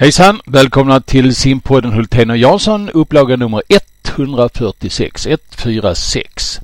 Hejsan! 0.00 0.40
Välkomna 0.46 1.00
till 1.00 1.34
simpodden 1.34 1.92
Hultén 1.92 2.30
och 2.30 2.36
Jansson, 2.36 2.90
upplaga 2.90 3.36
nummer 3.36 3.62
146, 3.68 5.26
146. 5.26 6.60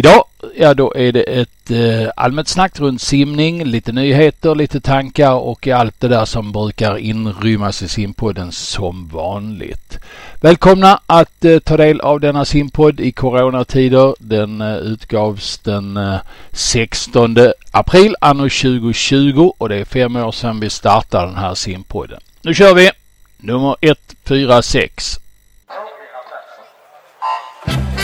Idag, 0.00 0.24
ja 0.56 0.74
då 0.74 0.94
är 0.96 1.12
det 1.12 1.22
ett 1.22 1.70
eh, 1.70 2.10
allmänt 2.16 2.48
snack 2.48 2.80
runt 2.80 3.02
simning, 3.02 3.64
lite 3.64 3.92
nyheter, 3.92 4.54
lite 4.54 4.80
tankar 4.80 5.32
och 5.32 5.68
allt 5.68 6.00
det 6.00 6.08
där 6.08 6.24
som 6.24 6.52
brukar 6.52 6.98
inrymmas 6.98 7.82
i 7.82 7.88
simpodden 7.88 8.52
som 8.52 9.08
vanligt. 9.08 9.98
Välkomna 10.40 11.00
att 11.06 11.44
eh, 11.44 11.58
ta 11.58 11.76
del 11.76 12.00
av 12.00 12.20
denna 12.20 12.44
simpodd 12.44 13.00
i 13.00 13.12
coronatider. 13.12 14.14
Den 14.18 14.60
eh, 14.60 14.76
utgavs 14.76 15.58
den 15.58 15.96
eh, 15.96 16.18
16 16.52 17.36
april 17.70 18.16
anno 18.20 18.42
2020 18.42 19.52
och 19.58 19.68
det 19.68 19.76
är 19.76 19.84
fem 19.84 20.16
år 20.16 20.32
sedan 20.32 20.60
vi 20.60 20.70
startade 20.70 21.26
den 21.26 21.36
här 21.36 21.54
simpodden. 21.54 22.20
Nu 22.42 22.54
kör 22.54 22.74
vi! 22.74 22.90
Nummer 23.38 23.76
146. 23.80 25.18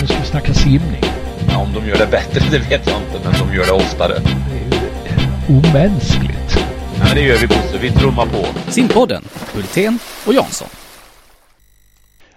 Nu 0.00 0.06
ska 0.06 0.18
vi 0.18 0.26
snacka 0.26 0.54
simning. 0.54 1.13
Ja, 1.54 1.60
om 1.60 1.72
de 1.72 1.86
gör 1.88 1.98
det 1.98 2.06
bättre, 2.06 2.40
det 2.50 2.58
vet 2.58 2.86
jag 2.86 3.02
inte, 3.02 3.20
men 3.24 3.32
de 3.32 3.54
gör 3.54 3.66
det 3.66 3.72
oftare. 3.72 4.14
Det 4.18 4.58
är 4.58 4.64
ju 4.70 5.58
omänskligt. 5.58 6.56
Ja, 6.98 7.04
men 7.04 7.14
det 7.14 7.20
gör 7.20 7.36
vi 7.36 7.46
Bosse, 7.46 7.78
vi 7.78 7.90
trummar 7.90 8.26
på. 8.26 8.46
Simpodden, 8.70 9.24
Hultén 9.54 9.98
och 10.26 10.34
Jansson. 10.34 10.68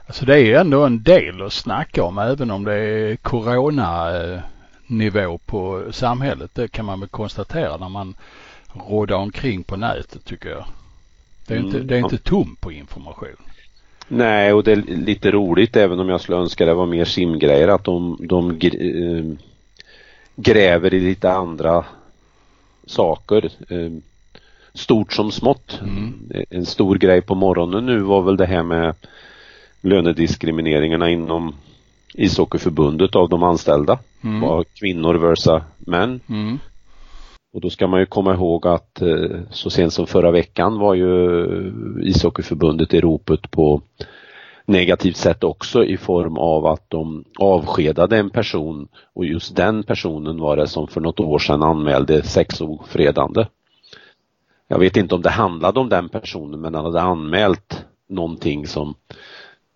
Alltså 0.07 0.25
det 0.25 0.33
är 0.33 0.39
ju 0.39 0.55
ändå 0.55 0.85
en 0.85 1.03
del 1.03 1.41
att 1.41 1.53
snacka 1.53 2.03
om 2.03 2.17
även 2.17 2.51
om 2.51 2.63
det 2.63 2.73
är 2.73 3.15
coronanivå 3.15 4.41
på 5.45 5.83
samhället. 5.91 6.51
Det 6.53 6.67
kan 6.67 6.85
man 6.85 6.99
väl 6.99 7.09
konstatera 7.09 7.77
när 7.77 7.89
man 7.89 8.15
råddar 8.89 9.15
omkring 9.15 9.63
på 9.63 9.75
nätet 9.75 10.25
tycker 10.25 10.49
jag. 10.49 10.65
Det 11.47 11.53
är, 11.53 11.57
inte, 11.57 11.77
Mm, 11.77 11.87
det 11.87 11.95
är 11.95 11.99
inte 11.99 12.17
tomt 12.17 12.61
på 12.61 12.71
information. 12.71 13.37
Nej, 14.07 14.53
och 14.53 14.63
det 14.63 14.71
är 14.71 14.75
lite 14.87 15.31
roligt 15.31 15.75
även 15.75 15.99
om 15.99 16.09
jag 16.09 16.21
skulle 16.21 16.37
önska 16.37 16.65
det 16.65 16.73
var 16.73 16.85
mer 16.85 17.05
simgrejer 17.05 17.67
att 17.67 17.83
de, 17.83 18.17
de 18.19 18.51
gr- 18.59 19.17
eh, 19.17 19.37
gräver 20.35 20.93
i 20.93 20.99
lite 20.99 21.31
andra 21.31 21.85
saker. 22.85 23.45
Eh, 23.69 23.91
Stort 24.73 25.13
som 25.13 25.31
smått. 25.31 25.79
Mm. 25.83 26.31
En 26.49 26.65
stor 26.65 26.95
grej 26.97 27.21
på 27.21 27.35
morgonen 27.35 27.85
nu 27.85 27.99
var 27.99 28.21
väl 28.21 28.37
det 28.37 28.45
här 28.45 28.63
med 28.63 28.95
lönediskrimineringarna 29.81 31.09
inom 31.09 31.55
ishockeyförbundet 32.13 33.15
av 33.15 33.29
de 33.29 33.43
anställda. 33.43 33.99
Mm. 34.23 34.39
Var 34.41 34.63
kvinnor 34.63 35.15
versus 35.15 35.61
män. 35.77 36.19
Mm. 36.29 36.59
Och 37.57 37.61
då 37.61 37.69
ska 37.69 37.87
man 37.87 37.99
ju 37.99 38.05
komma 38.05 38.33
ihåg 38.33 38.67
att 38.67 39.01
eh, 39.01 39.39
så 39.49 39.69
sent 39.69 39.93
som 39.93 40.07
förra 40.07 40.31
veckan 40.31 40.79
var 40.79 40.93
ju 40.93 41.45
ishockeyförbundet 42.03 42.93
i 42.93 43.01
ropet 43.01 43.51
på 43.51 43.81
negativt 44.65 45.17
sätt 45.17 45.43
också 45.43 45.83
i 45.85 45.97
form 45.97 46.37
av 46.37 46.65
att 46.65 46.89
de 46.89 47.23
avskedade 47.39 48.17
en 48.17 48.29
person 48.29 48.87
och 49.13 49.25
just 49.25 49.55
den 49.55 49.83
personen 49.83 50.39
var 50.39 50.57
det 50.57 50.67
som 50.67 50.87
för 50.87 51.01
något 51.01 51.19
år 51.19 51.39
sedan 51.39 51.63
anmälde 51.63 52.23
sexofredande. 52.23 53.45
Jag 54.67 54.79
vet 54.79 54.97
inte 54.97 55.15
om 55.15 55.21
det 55.21 55.29
handlade 55.29 55.79
om 55.79 55.89
den 55.89 56.09
personen 56.09 56.61
men 56.61 56.75
han 56.75 56.85
hade 56.85 57.01
anmält 57.01 57.85
någonting 58.07 58.67
som 58.67 58.95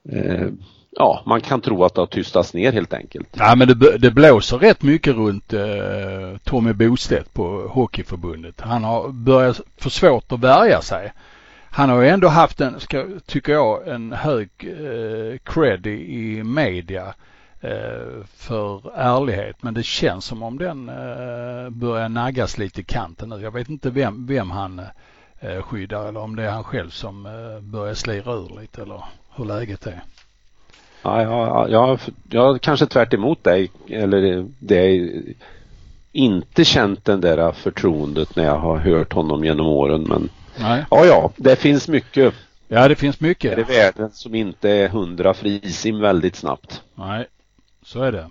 eh, 0.09 0.47
ja, 0.91 1.23
man 1.25 1.41
kan 1.41 1.61
tro 1.61 1.83
att 1.83 1.95
det 1.95 2.01
har 2.01 2.07
tystats 2.07 2.53
ner 2.53 2.71
helt 2.71 2.93
enkelt. 2.93 3.27
Ja 3.31 3.55
men 3.55 3.67
det, 3.67 3.97
det 3.97 4.11
blåser 4.11 4.57
rätt 4.57 4.83
mycket 4.83 5.15
runt 5.15 5.53
eh, 5.53 6.37
Tommy 6.43 6.73
Bostedt 6.73 7.33
på 7.33 7.67
Hockeyförbundet. 7.69 8.61
Han 8.61 8.83
har 8.83 9.09
börjat 9.09 9.61
få 9.77 9.89
svårt 9.89 10.31
att 10.31 10.39
värja 10.39 10.81
sig. 10.81 11.13
Han 11.73 11.89
har 11.89 12.01
ju 12.01 12.07
ändå 12.07 12.27
haft 12.27 12.61
en, 12.61 12.79
ska, 12.79 13.05
tycker 13.25 13.53
jag, 13.53 13.87
en 13.87 14.13
hög 14.13 14.49
eh, 14.59 15.37
cred 15.43 15.87
i, 15.87 16.13
i 16.13 16.43
media 16.43 17.13
eh, 17.61 18.23
för 18.35 18.97
ärlighet. 18.97 19.63
Men 19.63 19.73
det 19.73 19.83
känns 19.83 20.25
som 20.25 20.43
om 20.43 20.57
den 20.57 20.89
eh, 20.89 21.69
börjar 21.69 22.09
naggas 22.09 22.57
lite 22.57 22.81
i 22.81 22.83
kanten 22.83 23.29
nu. 23.29 23.41
Jag 23.41 23.51
vet 23.51 23.69
inte 23.69 23.89
vem, 23.89 24.25
vem 24.25 24.51
han 24.51 24.81
eh, 25.39 25.61
skyddar 25.61 26.07
eller 26.07 26.19
om 26.19 26.35
det 26.35 26.43
är 26.43 26.51
han 26.51 26.63
själv 26.63 26.89
som 26.89 27.25
eh, 27.25 27.61
börjar 27.61 27.93
slira 27.93 28.33
ur 28.33 28.61
lite 28.61 28.81
eller 28.81 29.03
hur 29.35 29.45
läget 29.45 29.87
är. 29.87 30.01
Ja, 31.03 31.21
jag, 31.21 31.69
jag, 31.69 31.99
jag 32.29 32.61
kanske 32.61 32.85
tvärt 32.85 33.13
emot 33.13 33.43
dig 33.43 33.71
eller 33.87 34.45
det 34.59 35.11
inte 36.11 36.65
känt 36.65 37.05
den 37.05 37.21
där 37.21 37.51
förtroendet 37.51 38.35
när 38.35 38.43
jag 38.45 38.57
har 38.59 38.77
hört 38.77 39.13
honom 39.13 39.43
genom 39.45 39.67
åren 39.67 40.01
men 40.09 40.29
Nej. 40.59 40.85
ja, 40.91 41.05
ja, 41.05 41.31
det 41.35 41.55
finns 41.55 41.87
mycket 41.87 42.33
Ja 42.67 42.87
det 42.87 42.95
finns 42.95 43.19
mycket. 43.19 43.57
i 43.59 43.63
världen 43.63 44.11
som 44.11 44.35
inte 44.35 44.69
är 44.69 44.89
hundra 44.89 45.33
frisim 45.33 45.99
väldigt 45.99 46.35
snabbt. 46.35 46.81
Nej, 46.95 47.27
så 47.83 48.01
är 48.03 48.11
det. 48.11 48.29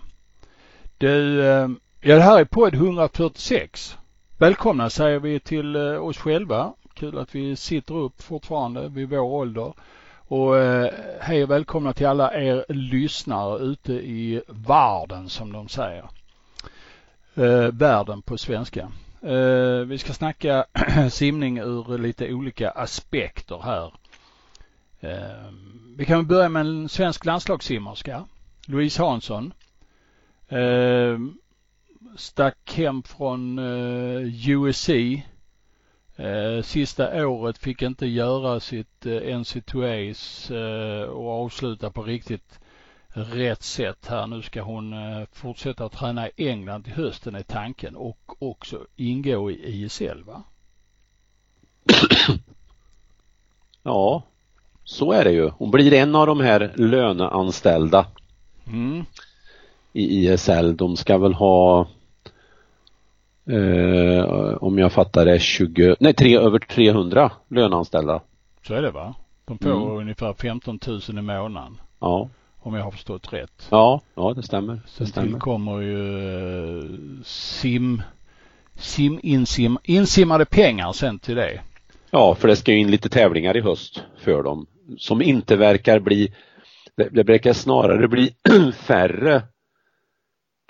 Du, 0.98 1.40
eh, 1.46 1.68
ja 2.00 2.14
det 2.14 2.22
här 2.22 2.40
är 2.40 2.44
podd 2.44 2.74
146. 2.74 3.96
Välkomna 4.38 4.90
säger 4.90 5.18
vi 5.18 5.40
till 5.40 5.76
eh, 5.76 6.04
oss 6.04 6.18
själva. 6.18 6.72
Kul 6.94 7.18
att 7.18 7.34
vi 7.34 7.56
sitter 7.56 7.94
upp 7.94 8.22
fortfarande 8.22 8.88
vid 8.88 9.08
vår 9.08 9.18
ålder. 9.18 9.72
Och 10.30 10.58
eh, 10.58 10.92
hej 11.20 11.42
och 11.42 11.50
välkomna 11.50 11.92
till 11.92 12.06
alla 12.06 12.34
er 12.34 12.64
lyssnare 12.68 13.58
ute 13.58 13.92
i 13.92 14.42
världen 14.48 15.28
som 15.28 15.52
de 15.52 15.68
säger. 15.68 16.04
Eh, 17.34 17.66
världen 17.72 18.22
på 18.22 18.38
svenska. 18.38 18.92
Eh, 19.22 19.78
vi 19.86 19.98
ska 19.98 20.12
snacka 20.12 20.66
simning 21.10 21.58
ur 21.58 21.98
lite 21.98 22.32
olika 22.32 22.70
aspekter 22.70 23.60
här. 23.64 23.92
Eh, 25.00 25.52
vi 25.96 26.04
kan 26.04 26.26
börja 26.26 26.48
med 26.48 26.60
en 26.60 26.88
svensk 26.88 27.24
landslagssimmerska. 27.24 28.24
Louise 28.66 29.02
Hansson. 29.02 29.52
Eh, 30.48 31.18
stack 32.16 32.72
hem 32.76 33.02
från 33.02 33.58
eh, 33.58 34.50
USC. 34.50 34.88
Eh, 36.20 36.62
sista 36.62 37.26
året 37.26 37.58
fick 37.58 37.82
inte 37.82 38.06
göra 38.06 38.60
sitt 38.60 39.06
eh, 39.06 39.38
NCAAs 39.38 40.50
eh, 40.50 41.02
och 41.02 41.44
avsluta 41.44 41.90
på 41.90 42.02
riktigt 42.02 42.60
rätt 43.12 43.62
sätt 43.62 44.06
här. 44.08 44.26
Nu 44.26 44.42
ska 44.42 44.62
hon 44.62 44.94
fortsätta 45.32 45.84
att 45.84 45.92
träna 45.92 46.28
i 46.28 46.48
England 46.48 46.82
till 46.82 46.92
hösten 46.92 47.34
är 47.34 47.42
tanken 47.42 47.96
och 47.96 48.42
också 48.42 48.86
ingå 48.96 49.50
i 49.50 49.84
ISL 49.84 50.22
va? 50.24 50.42
Ja, 53.82 54.22
så 54.84 55.12
är 55.12 55.24
det 55.24 55.32
ju. 55.32 55.50
Hon 55.50 55.70
blir 55.70 55.92
en 55.92 56.14
av 56.14 56.26
de 56.26 56.40
här 56.40 56.72
löneanställda 56.76 58.06
Mm. 58.66 59.04
i 59.92 60.28
ISL. 60.28 60.76
De 60.76 60.96
ska 60.96 61.18
väl 61.18 61.34
ha 61.34 61.86
eh, 63.46 64.54
om 64.62 64.78
jag 64.78 64.92
fattar 64.92 65.24
det 65.24 65.38
20, 65.40 65.96
nej 66.00 66.14
tre, 66.14 66.36
över 66.36 66.58
300 66.58 67.32
löneanställda. 67.48 68.20
Så 68.66 68.74
är 68.74 68.82
det 68.82 68.90
va? 68.90 69.14
De 69.44 69.58
får 69.58 69.70
Mm. 69.70 69.88
ungefär 69.96 70.32
15 70.32 70.78
000 70.86 71.00
i 71.08 71.12
månaden 71.22 71.80
Ja, 72.00 72.28
om 72.58 72.74
jag 72.74 72.84
har 72.84 72.90
förstått 72.90 73.32
rätt. 73.32 73.68
ja, 73.70 74.00
ja 74.14 74.32
det 74.36 74.42
stämmer. 74.42 74.74
Det 74.74 74.80
Sen 74.86 75.06
stämmer. 75.06 75.28
tillkommer 75.28 75.80
ju 75.80 76.78
eh, 76.78 76.84
sim, 77.24 78.02
sim, 78.78 79.20
insim, 79.22 79.78
insimmade 79.84 80.44
pengar 80.44 80.92
sen 80.92 81.18
till 81.18 81.34
det. 81.36 81.60
Ja, 82.10 82.34
för 82.34 82.48
det 82.48 82.56
ska 82.56 82.72
ju 82.72 82.78
in 82.78 82.90
lite 82.90 83.08
tävlingar 83.08 83.56
i 83.56 83.60
höst 83.60 84.02
för 84.22 84.42
dem 84.42 84.66
som 84.98 85.22
inte 85.22 85.56
verkar 85.56 85.98
bli, 86.00 86.32
det, 86.96 87.08
det 87.12 87.22
verkar 87.22 87.52
snarare 87.52 88.08
bli 88.08 88.34
färre 88.74 89.42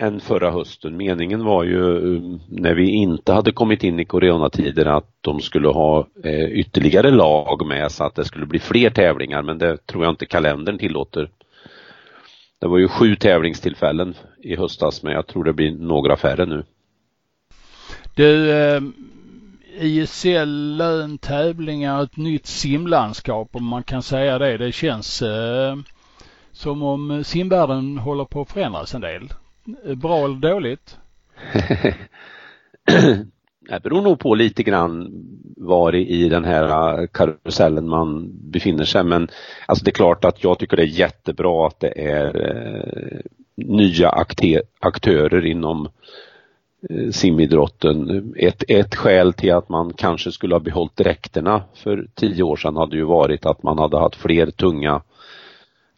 än 0.00 0.20
förra 0.20 0.50
hösten. 0.50 0.96
Meningen 0.96 1.44
var 1.44 1.64
ju 1.64 1.82
um, 1.82 2.40
när 2.48 2.74
vi 2.74 2.90
inte 2.90 3.32
hade 3.32 3.52
kommit 3.52 3.84
in 3.84 4.00
i 4.00 4.04
coronatider 4.04 4.86
att 4.86 5.06
de 5.20 5.40
skulle 5.40 5.68
ha 5.68 6.06
eh, 6.24 6.44
ytterligare 6.44 7.10
lag 7.10 7.66
med 7.66 7.92
så 7.92 8.04
att 8.04 8.14
det 8.14 8.24
skulle 8.24 8.46
bli 8.46 8.58
fler 8.58 8.90
tävlingar 8.90 9.42
men 9.42 9.58
det 9.58 9.86
tror 9.86 10.04
jag 10.04 10.12
inte 10.12 10.26
kalendern 10.26 10.78
tillåter. 10.78 11.30
Det 12.60 12.66
var 12.66 12.78
ju 12.78 12.88
sju 12.88 13.16
tävlingstillfällen 13.16 14.14
i 14.42 14.56
höstas 14.56 15.02
men 15.02 15.12
jag 15.12 15.26
tror 15.26 15.44
det 15.44 15.52
blir 15.52 15.72
några 15.72 16.16
färre 16.16 16.46
nu. 16.46 16.64
Du, 18.14 18.50
eh, 18.50 18.82
ISL, 19.80 20.76
lön, 20.76 21.18
tävlingar, 21.18 22.02
ett 22.02 22.16
nytt 22.16 22.46
simlandskap 22.46 23.48
om 23.52 23.64
man 23.64 23.82
kan 23.82 24.02
säga 24.02 24.38
det. 24.38 24.56
Det 24.56 24.72
känns 24.72 25.22
eh, 25.22 25.76
som 26.52 26.82
om 26.82 27.24
simvärlden 27.24 27.98
håller 27.98 28.24
på 28.24 28.40
att 28.40 28.52
förändras 28.52 28.94
en 28.94 29.00
del. 29.00 29.28
Bra 29.96 30.24
eller 30.24 30.36
dåligt? 30.36 30.98
Det 33.70 33.82
beror 33.82 34.02
nog 34.02 34.18
på 34.18 34.34
lite 34.34 34.62
grann 34.62 35.10
var 35.56 35.94
i 35.94 36.28
den 36.28 36.44
här 36.44 36.98
äh, 37.00 37.06
karusellen 37.06 37.88
man 37.88 38.30
befinner 38.50 38.84
sig 38.84 39.04
men 39.04 39.28
alltså 39.66 39.84
det 39.84 39.90
är 39.90 39.92
klart 39.92 40.24
att 40.24 40.44
jag 40.44 40.58
tycker 40.58 40.76
det 40.76 40.82
är 40.82 40.86
jättebra 40.86 41.66
att 41.66 41.80
det 41.80 42.10
är 42.10 42.50
eh, 42.50 43.20
nya 43.56 44.10
akte- 44.10 44.62
aktörer 44.78 45.46
inom 45.46 45.88
äh, 46.90 46.96
eh, 46.96 47.10
simidrotten. 47.10 48.34
Ett, 48.36 48.64
ett 48.68 48.94
skäl 48.94 49.32
till 49.32 49.52
att 49.52 49.68
man 49.68 49.92
kanske 49.92 50.32
skulle 50.32 50.54
ha 50.54 50.60
behållit 50.60 50.96
dräkterna 50.96 51.62
för 51.74 52.06
tio 52.14 52.42
år 52.42 52.56
sedan 52.56 52.76
hade 52.76 52.96
ju 52.96 53.04
varit 53.04 53.46
att 53.46 53.62
man 53.62 53.78
hade 53.78 53.98
haft 53.98 54.16
fler 54.16 54.50
tunga 54.50 55.02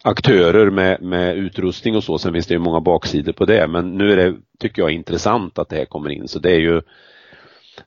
aktörer 0.03 0.71
med, 0.71 1.03
med 1.03 1.37
utrustning 1.37 1.97
och 1.97 2.05
så. 2.05 2.19
Sen 2.19 2.33
finns 2.33 2.47
det 2.47 2.55
ju 2.55 2.61
många 2.61 2.81
baksidor 2.81 3.33
på 3.33 3.45
det 3.45 3.69
men 3.69 3.99
nu 3.99 4.13
är 4.13 4.17
det, 4.17 4.37
tycker 4.59 4.83
jag, 4.83 4.91
intressant 4.91 5.59
att 5.59 5.69
det 5.69 5.77
här 5.77 5.85
kommer 5.85 6.11
in 6.11 6.29
så 6.29 6.39
det 6.39 6.51
är 6.51 6.61
ju 6.61 6.83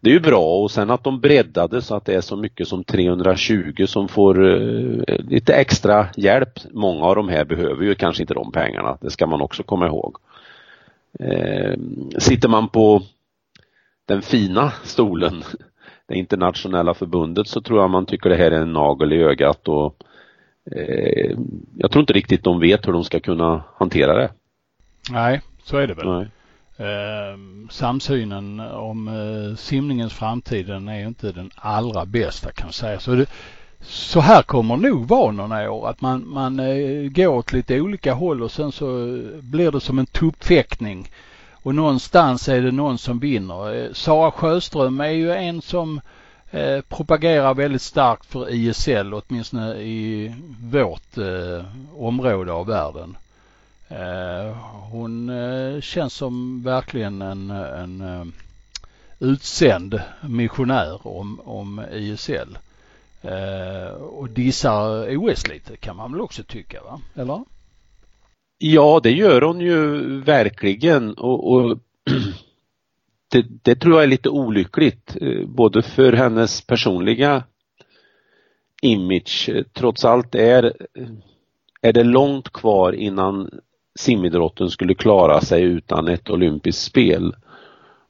det 0.01 0.09
är 0.09 0.13
ju 0.13 0.19
bra 0.19 0.61
och 0.61 0.71
sen 0.71 0.91
att 0.91 1.03
de 1.03 1.19
breddade 1.19 1.81
så 1.81 1.95
att 1.95 2.05
det 2.05 2.13
är 2.13 2.21
så 2.21 2.35
mycket 2.35 2.67
som 2.67 2.83
320 2.83 3.85
som 3.87 4.07
får 4.07 4.45
eh, 4.45 5.17
lite 5.19 5.53
extra 5.53 6.07
hjälp. 6.17 6.59
Många 6.71 7.05
av 7.05 7.15
de 7.15 7.29
här 7.29 7.45
behöver 7.45 7.83
ju 7.83 7.95
kanske 7.95 8.23
inte 8.23 8.33
de 8.33 8.51
pengarna, 8.51 8.97
det 9.01 9.09
ska 9.09 9.27
man 9.27 9.41
också 9.41 9.63
komma 9.63 9.87
ihåg. 9.87 10.17
Eh, 11.19 11.73
sitter 12.17 12.49
man 12.49 12.69
på 12.69 13.01
den 14.05 14.21
fina 14.21 14.71
stolen, 14.83 15.43
det 16.07 16.15
internationella 16.15 16.93
förbundet, 16.93 17.47
så 17.47 17.61
tror 17.61 17.81
jag 17.81 17.89
man 17.89 18.05
tycker 18.05 18.29
det 18.29 18.35
här 18.35 18.51
är 18.51 18.61
en 18.61 18.73
nagel 18.73 19.13
i 19.13 19.23
ögat 19.23 19.67
och 19.67 20.03
eh, 20.71 21.37
jag 21.77 21.91
tror 21.91 21.99
inte 21.99 22.13
riktigt 22.13 22.43
de 22.43 22.59
vet 22.59 22.87
hur 22.87 22.93
de 22.93 23.03
ska 23.03 23.19
kunna 23.19 23.63
hantera 23.77 24.13
det. 24.13 24.31
Nej, 25.11 25.41
så 25.63 25.77
är 25.77 25.87
det 25.87 25.93
väl. 25.93 26.07
Nej. 26.07 26.27
Eh, 26.77 27.37
samsynen 27.69 28.59
om 28.59 29.07
eh, 29.07 29.55
simningens 29.55 30.13
framtid 30.13 30.67
den 30.67 30.87
är 30.87 31.07
inte 31.07 31.31
den 31.31 31.51
allra 31.55 32.05
bästa 32.05 32.51
kan 32.51 32.65
man 32.65 32.73
säga. 32.73 32.99
Så, 32.99 33.15
det, 33.15 33.25
så 33.81 34.19
här 34.19 34.41
kommer 34.41 34.77
nog 34.77 35.07
vara 35.07 35.31
några 35.31 35.71
år 35.71 35.89
att 35.89 36.01
man, 36.01 36.29
man 36.29 36.59
eh, 36.59 37.09
går 37.09 37.27
åt 37.27 37.53
lite 37.53 37.81
olika 37.81 38.13
håll 38.13 38.43
och 38.43 38.51
sen 38.51 38.71
så 38.71 39.19
blir 39.41 39.71
det 39.71 39.79
som 39.79 39.99
en 39.99 40.05
tuppfäktning. 40.05 41.09
Och 41.51 41.75
någonstans 41.75 42.49
är 42.49 42.61
det 42.61 42.71
någon 42.71 42.97
som 42.97 43.19
vinner. 43.19 43.75
Eh, 43.75 43.93
Sara 43.93 44.31
Sjöström 44.31 45.01
är 45.01 45.09
ju 45.09 45.31
en 45.31 45.61
som 45.61 46.01
eh, 46.51 46.81
propagerar 46.81 47.53
väldigt 47.53 47.81
starkt 47.81 48.25
för 48.25 48.49
ISL 48.49 49.13
åtminstone 49.13 49.75
i 49.75 50.35
vårt 50.59 51.17
eh, 51.17 51.65
område 51.95 52.51
av 52.51 52.67
världen. 52.67 53.17
Eh, 53.87 54.57
hon 54.91 55.29
eh, 55.29 55.81
känns 55.81 56.13
som 56.13 56.63
verkligen 56.63 57.21
en, 57.21 57.49
en 57.51 58.01
eh, 58.01 58.25
utsänd 59.19 60.01
missionär 60.21 61.07
om, 61.07 61.39
om 61.39 61.81
ISL. 61.91 62.57
Eh, 63.21 63.91
och 63.93 64.29
dissar 64.29 65.17
OS 65.17 65.47
lite 65.47 65.77
kan 65.77 65.95
man 65.95 66.11
väl 66.11 66.21
också 66.21 66.43
tycka 66.43 66.83
va? 66.83 67.01
Eller? 67.15 67.43
Ja, 68.57 68.99
det 69.03 69.11
gör 69.11 69.41
hon 69.41 69.59
ju 69.59 70.01
verkligen 70.21 71.13
och, 71.13 71.53
och 71.53 71.77
det, 73.35 73.45
det, 73.63 73.75
tror 73.75 73.95
jag 73.95 74.03
är 74.03 74.07
lite 74.07 74.29
olyckligt 74.29 75.17
eh, 75.21 75.47
både 75.47 75.81
för 75.81 76.13
hennes 76.13 76.61
personliga 76.61 77.43
image. 78.81 79.49
Eh, 79.49 79.63
trots 79.73 80.05
allt 80.05 80.35
är, 80.35 80.63
eh, 80.93 81.07
är 81.81 81.93
det 81.93 82.03
långt 82.03 82.49
kvar 82.49 82.93
innan 82.93 83.49
simidrotten 83.99 84.69
skulle 84.69 84.93
klara 84.93 85.41
sig 85.41 85.63
utan 85.63 86.07
ett 86.07 86.29
olympiskt 86.29 86.81
spel. 86.81 87.35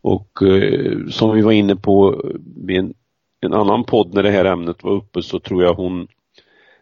Och 0.01 0.43
eh, 0.43 1.07
som 1.09 1.35
vi 1.35 1.41
var 1.41 1.51
inne 1.51 1.75
på 1.75 2.23
vid 2.65 2.77
en, 2.77 2.93
en, 3.41 3.53
annan 3.53 3.83
podd 3.83 4.13
när 4.13 4.23
det 4.23 4.31
här 4.31 4.45
ämnet 4.45 4.83
var 4.83 4.91
uppe 4.91 5.21
så 5.21 5.39
tror 5.39 5.63
jag 5.63 5.73
hon 5.73 6.07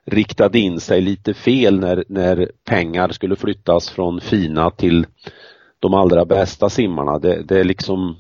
riktade 0.06 0.60
in 0.60 0.80
sig 0.80 1.02
lite 1.02 1.34
fel 1.34 1.80
när, 1.80 2.04
när 2.08 2.52
pengar 2.66 3.10
skulle 3.10 3.36
flyttas 3.36 3.90
från 3.90 4.22
fina 4.22 4.70
till 4.72 5.06
de 5.80 5.94
allra 5.94 6.26
bästa 6.26 6.70
simmarna. 6.70 7.20
Det, 7.20 7.44
det 7.44 7.60
är 7.60 7.64
liksom 7.64 8.16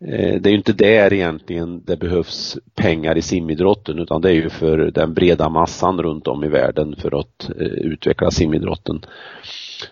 Eh, 0.00 0.40
det 0.40 0.48
är 0.48 0.50
ju 0.50 0.56
inte 0.56 0.72
där 0.72 1.12
egentligen 1.12 1.82
det 1.84 1.96
behövs 1.96 2.58
pengar 2.74 3.18
i 3.18 3.22
simidrotten 3.22 3.98
utan 3.98 4.20
det 4.20 4.30
är 4.30 4.34
ju 4.34 4.50
för 4.50 4.78
den 4.78 5.14
breda 5.14 5.48
massan 5.48 6.02
runt 6.02 6.26
om 6.28 6.44
i 6.44 6.48
världen 6.48 6.96
för 6.96 7.20
att 7.20 7.50
eh, 7.60 7.66
utveckla 7.66 8.30
simidrotten. 8.30 9.04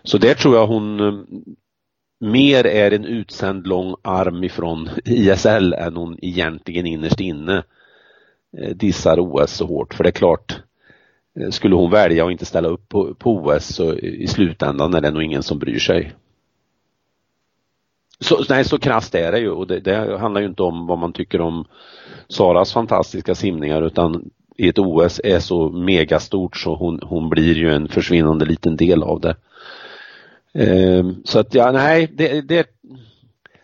Så 0.03 0.19
där 0.19 0.35
tror 0.35 0.57
jag 0.57 0.67
hon 0.67 1.01
eh, 1.01 1.15
mer 2.21 2.67
är 2.67 2.91
en 2.91 3.05
utsänd 3.05 3.67
lång 3.67 3.95
arm 4.03 4.45
ifrån 4.45 4.89
ISL 5.05 5.73
än 5.73 5.97
hon 5.97 6.19
egentligen 6.23 6.87
innerst 6.87 7.21
inne 7.21 7.63
dissar 8.75 9.19
OS 9.21 9.51
så 9.51 9.67
hårt. 9.67 9.95
För 9.95 10.05
det 10.05 10.11
är 10.11 10.13
klart, 10.13 10.61
skulle 11.51 11.75
hon 11.75 11.91
välja 11.91 12.25
att 12.25 12.33
inte 12.33 12.45
ställa 12.45 12.69
upp 12.69 12.89
på, 12.89 13.15
på 13.15 13.37
OS 13.37 13.75
så 13.75 13.95
i 13.95 14.27
slutändan 14.27 14.95
är 14.95 15.01
det 15.01 15.11
nog 15.11 15.23
ingen 15.23 15.43
som 15.43 15.59
bryr 15.59 15.79
sig. 15.79 16.13
Så, 18.21 18.45
nej, 18.49 18.65
så 18.65 18.79
krasst 18.79 19.15
är 19.15 19.33
det 19.33 19.39
ju 19.39 19.51
och 19.51 19.67
det, 19.67 19.81
det, 19.81 20.19
handlar 20.19 20.41
ju 20.41 20.47
inte 20.47 20.63
om 20.63 20.87
vad 20.87 20.99
man 20.99 21.13
tycker 21.13 21.41
om 21.41 21.65
Saras 22.29 22.73
fantastiska 22.73 23.35
simningar 23.35 23.83
utan 23.83 24.31
i 24.57 24.69
ett 24.69 24.79
OS 24.79 25.21
är 25.25 25.39
så 25.39 25.69
megastort 25.71 26.57
så 26.57 26.75
hon, 26.75 27.01
hon 27.03 27.29
blir 27.29 27.55
ju 27.55 27.73
en 27.73 27.89
försvinnande 27.89 28.45
liten 28.45 28.77
del 28.77 29.03
av 29.03 29.21
det. 29.21 29.37
Ehm, 30.55 31.25
så 31.25 31.39
att 31.39 31.55
ja, 31.55 31.73
nej, 31.73 32.11
det, 32.13 32.41
det 32.41 32.67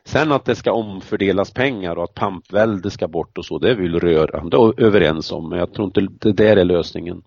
Sen 0.04 0.32
att 0.32 0.44
det 0.44 0.54
ska 0.54 0.72
omfördelas 0.72 1.50
pengar 1.50 1.96
och 1.96 2.04
att 2.04 2.14
pampvälde 2.14 2.90
ska 2.90 3.08
bort 3.08 3.38
och 3.38 3.44
så, 3.44 3.58
det 3.58 3.70
är 3.70 3.74
vi 3.74 3.88
väl 3.88 4.00
rörande 4.00 4.56
överens 4.76 5.32
om, 5.32 5.48
men 5.48 5.58
jag 5.58 5.72
tror 5.72 5.86
inte 5.86 6.00
det 6.00 6.32
där 6.32 6.56
är 6.56 6.64
lösningen. 6.64 7.22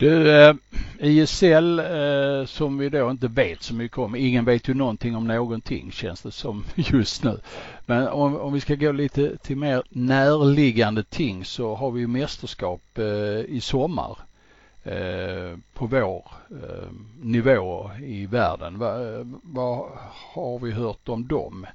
Du, 0.00 0.30
eh, 0.30 0.54
ISL 0.98 1.78
eh, 1.78 2.46
som 2.46 2.78
vi 2.78 2.88
då 2.88 3.10
inte 3.10 3.28
vet 3.28 3.62
så 3.62 3.74
mycket 3.74 3.98
om, 3.98 4.16
ingen 4.16 4.44
vet 4.44 4.68
ju 4.68 4.74
någonting 4.74 5.16
om 5.16 5.26
någonting 5.26 5.92
känns 5.92 6.22
det 6.22 6.30
som 6.30 6.64
just 6.74 7.24
nu. 7.24 7.40
Men 7.86 8.08
om, 8.08 8.36
om 8.36 8.52
vi 8.52 8.60
ska 8.60 8.74
gå 8.74 8.92
lite 8.92 9.36
till 9.36 9.56
mer 9.56 9.82
närliggande 9.88 11.04
ting 11.04 11.44
så 11.44 11.74
har 11.74 11.90
vi 11.90 12.00
ju 12.00 12.06
mästerskap 12.06 12.98
eh, 12.98 13.04
i 13.48 13.60
sommar 13.62 14.18
Eh, 14.82 15.58
på 15.74 15.86
vår 15.86 16.24
eh, 16.50 16.88
nivå 17.20 17.90
i 18.02 18.26
världen. 18.26 18.78
Vad, 18.78 19.14
eh, 19.14 19.26
vad 19.42 19.88
har 20.34 20.58
vi 20.58 20.72
hört 20.72 21.08
om 21.08 21.28
dem? 21.28 21.66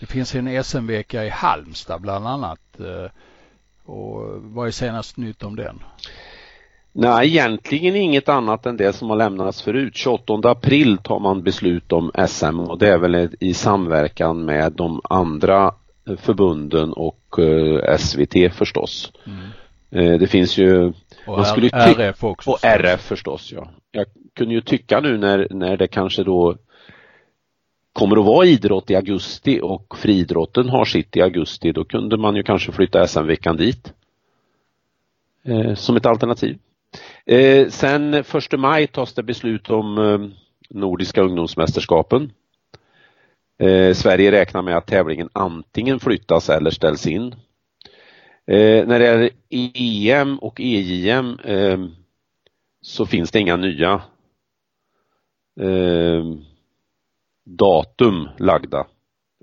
Det 0.00 0.06
finns 0.06 0.34
en 0.34 0.64
SM-vecka 0.64 1.24
i 1.24 1.28
Halmstad 1.28 2.00
bland 2.00 2.26
annat. 2.26 2.80
Eh, 2.80 3.10
och 3.84 4.42
vad 4.42 4.66
är 4.66 4.70
senast 4.70 5.16
nytt 5.16 5.42
om 5.42 5.56
den? 5.56 5.82
Nej, 6.92 7.28
egentligen 7.28 7.96
inget 7.96 8.28
annat 8.28 8.66
än 8.66 8.76
det 8.76 8.92
som 8.92 9.10
har 9.10 9.16
lämnats 9.16 9.62
förut. 9.62 9.96
28 9.96 10.50
april 10.50 10.98
tar 10.98 11.18
man 11.18 11.42
beslut 11.42 11.92
om 11.92 12.10
SM 12.28 12.60
och 12.60 12.78
det 12.78 12.88
är 12.88 12.98
väl 12.98 13.28
i 13.40 13.54
samverkan 13.54 14.44
med 14.44 14.72
de 14.72 15.00
andra 15.04 15.74
förbunden 16.16 16.92
och 16.92 17.38
SVT 17.98 18.54
förstås. 18.54 19.12
Mm. 19.26 20.18
Det 20.18 20.26
finns 20.26 20.58
ju 20.58 20.92
och 21.26 21.36
man 21.36 21.44
skulle 21.44 21.68
RF 21.68 22.24
också. 22.24 22.50
Och 22.50 22.64
RF 22.64 23.00
förstås 23.00 23.52
ja. 23.52 23.70
Jag 23.92 24.06
kunde 24.34 24.54
ju 24.54 24.60
tycka 24.60 25.00
nu 25.00 25.18
när, 25.18 25.46
när 25.50 25.76
det 25.76 25.86
kanske 25.86 26.24
då 26.24 26.56
kommer 27.92 28.16
att 28.16 28.26
vara 28.26 28.46
idrott 28.46 28.90
i 28.90 28.96
augusti 28.96 29.60
och 29.62 29.98
friidrotten 29.98 30.68
har 30.68 30.84
sitt 30.84 31.16
i 31.16 31.22
augusti, 31.22 31.72
då 31.72 31.84
kunde 31.84 32.16
man 32.16 32.36
ju 32.36 32.42
kanske 32.42 32.72
flytta 32.72 33.06
SM-veckan 33.06 33.56
dit. 33.56 33.92
Eh, 35.44 35.74
som 35.74 35.96
ett 35.96 36.06
alternativ. 36.06 36.58
Eh, 37.26 37.68
sen 37.68 38.24
första 38.24 38.56
maj 38.56 38.86
tas 38.86 39.14
det 39.14 39.22
beslut 39.22 39.70
om 39.70 39.98
eh, 39.98 40.20
Nordiska 40.70 41.22
ungdomsmästerskapen. 41.22 42.32
Eh, 43.58 43.94
Sverige 43.94 44.32
räknar 44.32 44.62
med 44.62 44.76
att 44.76 44.86
tävlingen 44.86 45.28
antingen 45.32 46.00
flyttas 46.00 46.50
eller 46.50 46.70
ställs 46.70 47.06
in. 47.06 47.34
Eh, 48.46 48.86
när 48.86 48.98
det 48.98 49.06
är 49.08 49.30
EM 49.50 50.38
och 50.38 50.60
EJM 50.60 51.38
eh, 51.44 51.84
så 52.80 53.06
finns 53.06 53.30
det 53.30 53.40
inga 53.40 53.56
nya 53.56 54.02
eh, 55.60 56.24
datum 57.44 58.28
lagda 58.38 58.86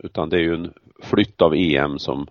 utan 0.03 0.29
det 0.29 0.37
är 0.37 0.41
ju 0.41 0.53
en 0.53 0.73
flytt 1.03 1.41
av 1.41 1.55
EM 1.55 1.99
som 1.99 2.27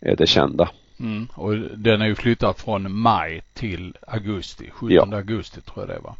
är 0.00 0.16
det 0.16 0.26
kända. 0.26 0.70
Mm, 1.00 1.28
och 1.34 1.56
den 1.56 2.02
är 2.02 2.06
ju 2.06 2.14
flyttad 2.14 2.56
från 2.56 2.92
maj 2.92 3.42
till 3.52 3.96
augusti, 4.06 4.70
17 4.70 4.90
ja. 4.90 5.16
augusti 5.16 5.60
tror 5.60 5.86
jag 5.86 5.96
det 5.96 6.02
var. 6.02 6.14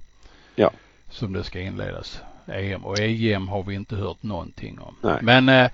Ja. 0.54 0.70
Som 1.10 1.32
det 1.32 1.44
ska 1.44 1.60
inledas. 1.60 2.20
EM 2.46 2.84
och 2.84 2.98
EM 2.98 3.48
har 3.48 3.62
vi 3.62 3.74
inte 3.74 3.96
hört 3.96 4.22
någonting 4.22 4.78
om. 4.80 4.94
Nej. 5.00 5.18
Men 5.22 5.48
eh, 5.48 5.70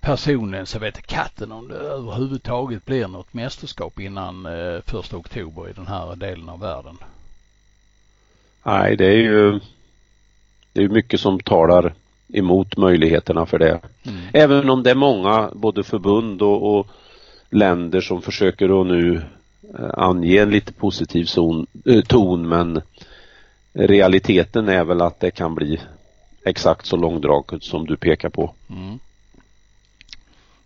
personligen 0.00 0.66
så 0.66 0.78
vet 0.78 1.06
katten 1.06 1.52
om 1.52 1.68
det 1.68 1.74
överhuvudtaget 1.74 2.84
blir 2.84 3.08
något 3.08 3.34
mästerskap 3.34 4.00
innan 4.00 4.46
eh, 4.46 4.80
första 4.86 5.16
oktober 5.16 5.68
i 5.68 5.72
den 5.72 5.86
här 5.86 6.16
delen 6.16 6.48
av 6.48 6.60
världen. 6.60 6.98
Nej, 8.62 8.96
det 8.96 9.06
är 9.06 9.16
ju 9.16 9.60
det 10.72 10.82
är 10.82 10.88
mycket 10.88 11.20
som 11.20 11.40
talar 11.40 11.94
emot 12.28 12.76
möjligheterna 12.76 13.46
för 13.46 13.58
det. 13.58 13.80
Mm. 14.02 14.20
Även 14.32 14.70
om 14.70 14.82
det 14.82 14.90
är 14.90 14.94
många, 14.94 15.50
både 15.52 15.84
förbund 15.84 16.42
och, 16.42 16.78
och 16.78 16.86
länder 17.56 18.00
som 18.00 18.22
försöker 18.22 18.80
att 18.80 18.86
nu 18.86 19.22
eh, 19.78 19.90
ange 19.94 20.42
en 20.42 20.50
lite 20.50 20.72
positiv 20.72 21.24
zon, 21.24 21.66
äh, 21.84 22.00
ton 22.00 22.48
men 22.48 22.82
realiteten 23.72 24.68
är 24.68 24.84
väl 24.84 25.00
att 25.00 25.20
det 25.20 25.30
kan 25.30 25.54
bli 25.54 25.80
exakt 26.44 26.86
så 26.86 26.96
långdraget 26.96 27.64
som 27.64 27.86
du 27.86 27.96
pekar 27.96 28.28
på. 28.28 28.54
Mm. 28.70 28.98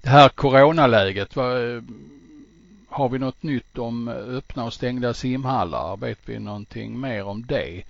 Det 0.02 0.08
här 0.08 0.28
coronaläget, 0.28 1.36
vad, 1.36 1.84
har 2.88 3.08
vi 3.08 3.18
något 3.18 3.42
nytt 3.42 3.78
om 3.78 4.08
öppna 4.08 4.64
och 4.64 4.72
stängda 4.72 5.14
simhallar? 5.14 5.96
Vet 5.96 6.18
vi 6.24 6.38
någonting 6.38 7.00
mer 7.00 7.24
om 7.24 7.46
det? 7.46 7.82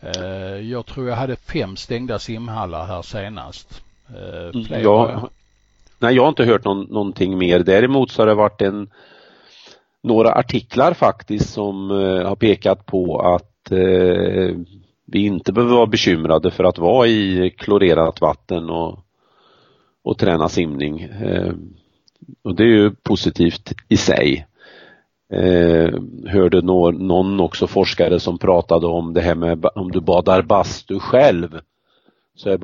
Eh, 0.00 0.70
jag 0.70 0.86
tror 0.86 1.08
jag 1.08 1.16
hade 1.16 1.36
fem 1.36 1.76
stängda 1.76 2.18
simhallar 2.18 2.86
här 2.86 3.02
senast. 3.02 3.82
Eh, 4.08 4.48
mm, 4.48 4.82
ja, 4.82 5.28
nej, 5.98 6.14
jag 6.14 6.22
har 6.22 6.28
inte 6.28 6.44
hört 6.44 6.64
någon, 6.64 6.82
någonting 6.82 7.38
mer. 7.38 7.58
Däremot 7.58 8.10
så 8.10 8.22
har 8.22 8.26
det 8.26 8.34
varit 8.34 8.62
en 8.62 8.90
några 10.02 10.32
artiklar 10.32 10.94
faktiskt 10.94 11.48
som 11.52 11.90
eh, 11.90 12.28
har 12.28 12.36
pekat 12.36 12.86
på 12.86 13.20
att 13.20 13.72
eh, 13.72 14.56
vi 15.06 15.18
inte 15.26 15.52
behöver 15.52 15.74
vara 15.74 15.86
bekymrade 15.86 16.50
för 16.50 16.64
att 16.64 16.78
vara 16.78 17.06
i 17.06 17.54
klorerat 17.58 18.20
vatten 18.20 18.70
och, 18.70 18.98
och 20.04 20.18
träna 20.18 20.48
simning. 20.48 21.00
Eh, 21.00 21.52
och 22.42 22.54
det 22.56 22.62
är 22.62 22.68
ju 22.68 22.90
positivt 22.90 23.72
i 23.88 23.96
sig. 23.96 24.46
Eh, 25.32 25.94
hörde 26.26 26.62
någon, 26.62 27.06
någon 27.06 27.40
också 27.40 27.66
forskare 27.66 28.20
som 28.20 28.38
pratade 28.38 28.86
om 28.86 29.14
det 29.14 29.20
här 29.20 29.34
med 29.34 29.66
om 29.74 29.90
du 29.90 30.00
badar 30.00 30.42
bastu 30.42 30.98
själv 30.98 31.60
så 32.34 32.50
är 32.50 32.60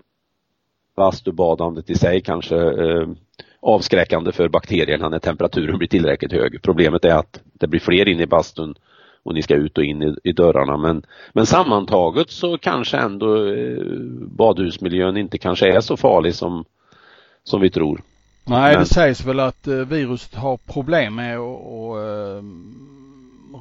bastubadandet 0.96 1.90
i 1.90 1.94
sig 1.94 2.20
kanske 2.20 2.56
eh, 2.56 3.08
avskräckande 3.61 4.32
för 4.32 4.49
bakterierna 4.49 5.08
när 5.08 5.18
temperaturen 5.18 5.78
blir 5.78 5.88
tillräckligt 5.88 6.32
hög. 6.32 6.62
Problemet 6.62 7.04
är 7.04 7.14
att 7.14 7.40
det 7.52 7.66
blir 7.66 7.80
fler 7.80 8.08
in 8.08 8.20
i 8.20 8.26
bastun 8.26 8.75
och 9.22 9.34
ni 9.34 9.42
ska 9.42 9.54
ut 9.54 9.78
och 9.78 9.84
in 9.84 10.02
i, 10.02 10.14
i 10.25 10.32
dörrarna 10.32 10.76
men, 10.76 11.02
men 11.32 11.46
sammantaget 11.46 12.30
så 12.30 12.58
kanske 12.58 12.96
ändå 12.96 13.46
eh, 13.46 13.84
badhusmiljön 14.20 15.16
inte 15.16 15.38
kanske 15.38 15.76
är 15.76 15.80
så 15.80 15.96
farlig 15.96 16.34
som, 16.34 16.64
som 17.44 17.61
vi 17.61 17.70
tror. 17.70 18.00
Nej, 18.44 18.72
Men... 18.72 18.82
det 18.82 18.88
sägs 18.88 19.25
väl 19.25 19.40
att 19.40 19.68
eh, 19.68 19.75
viruset 19.75 20.34
har 20.34 20.56
problem 20.56 21.14
med 21.14 21.38
att 21.38 21.96
eh, 21.96 22.44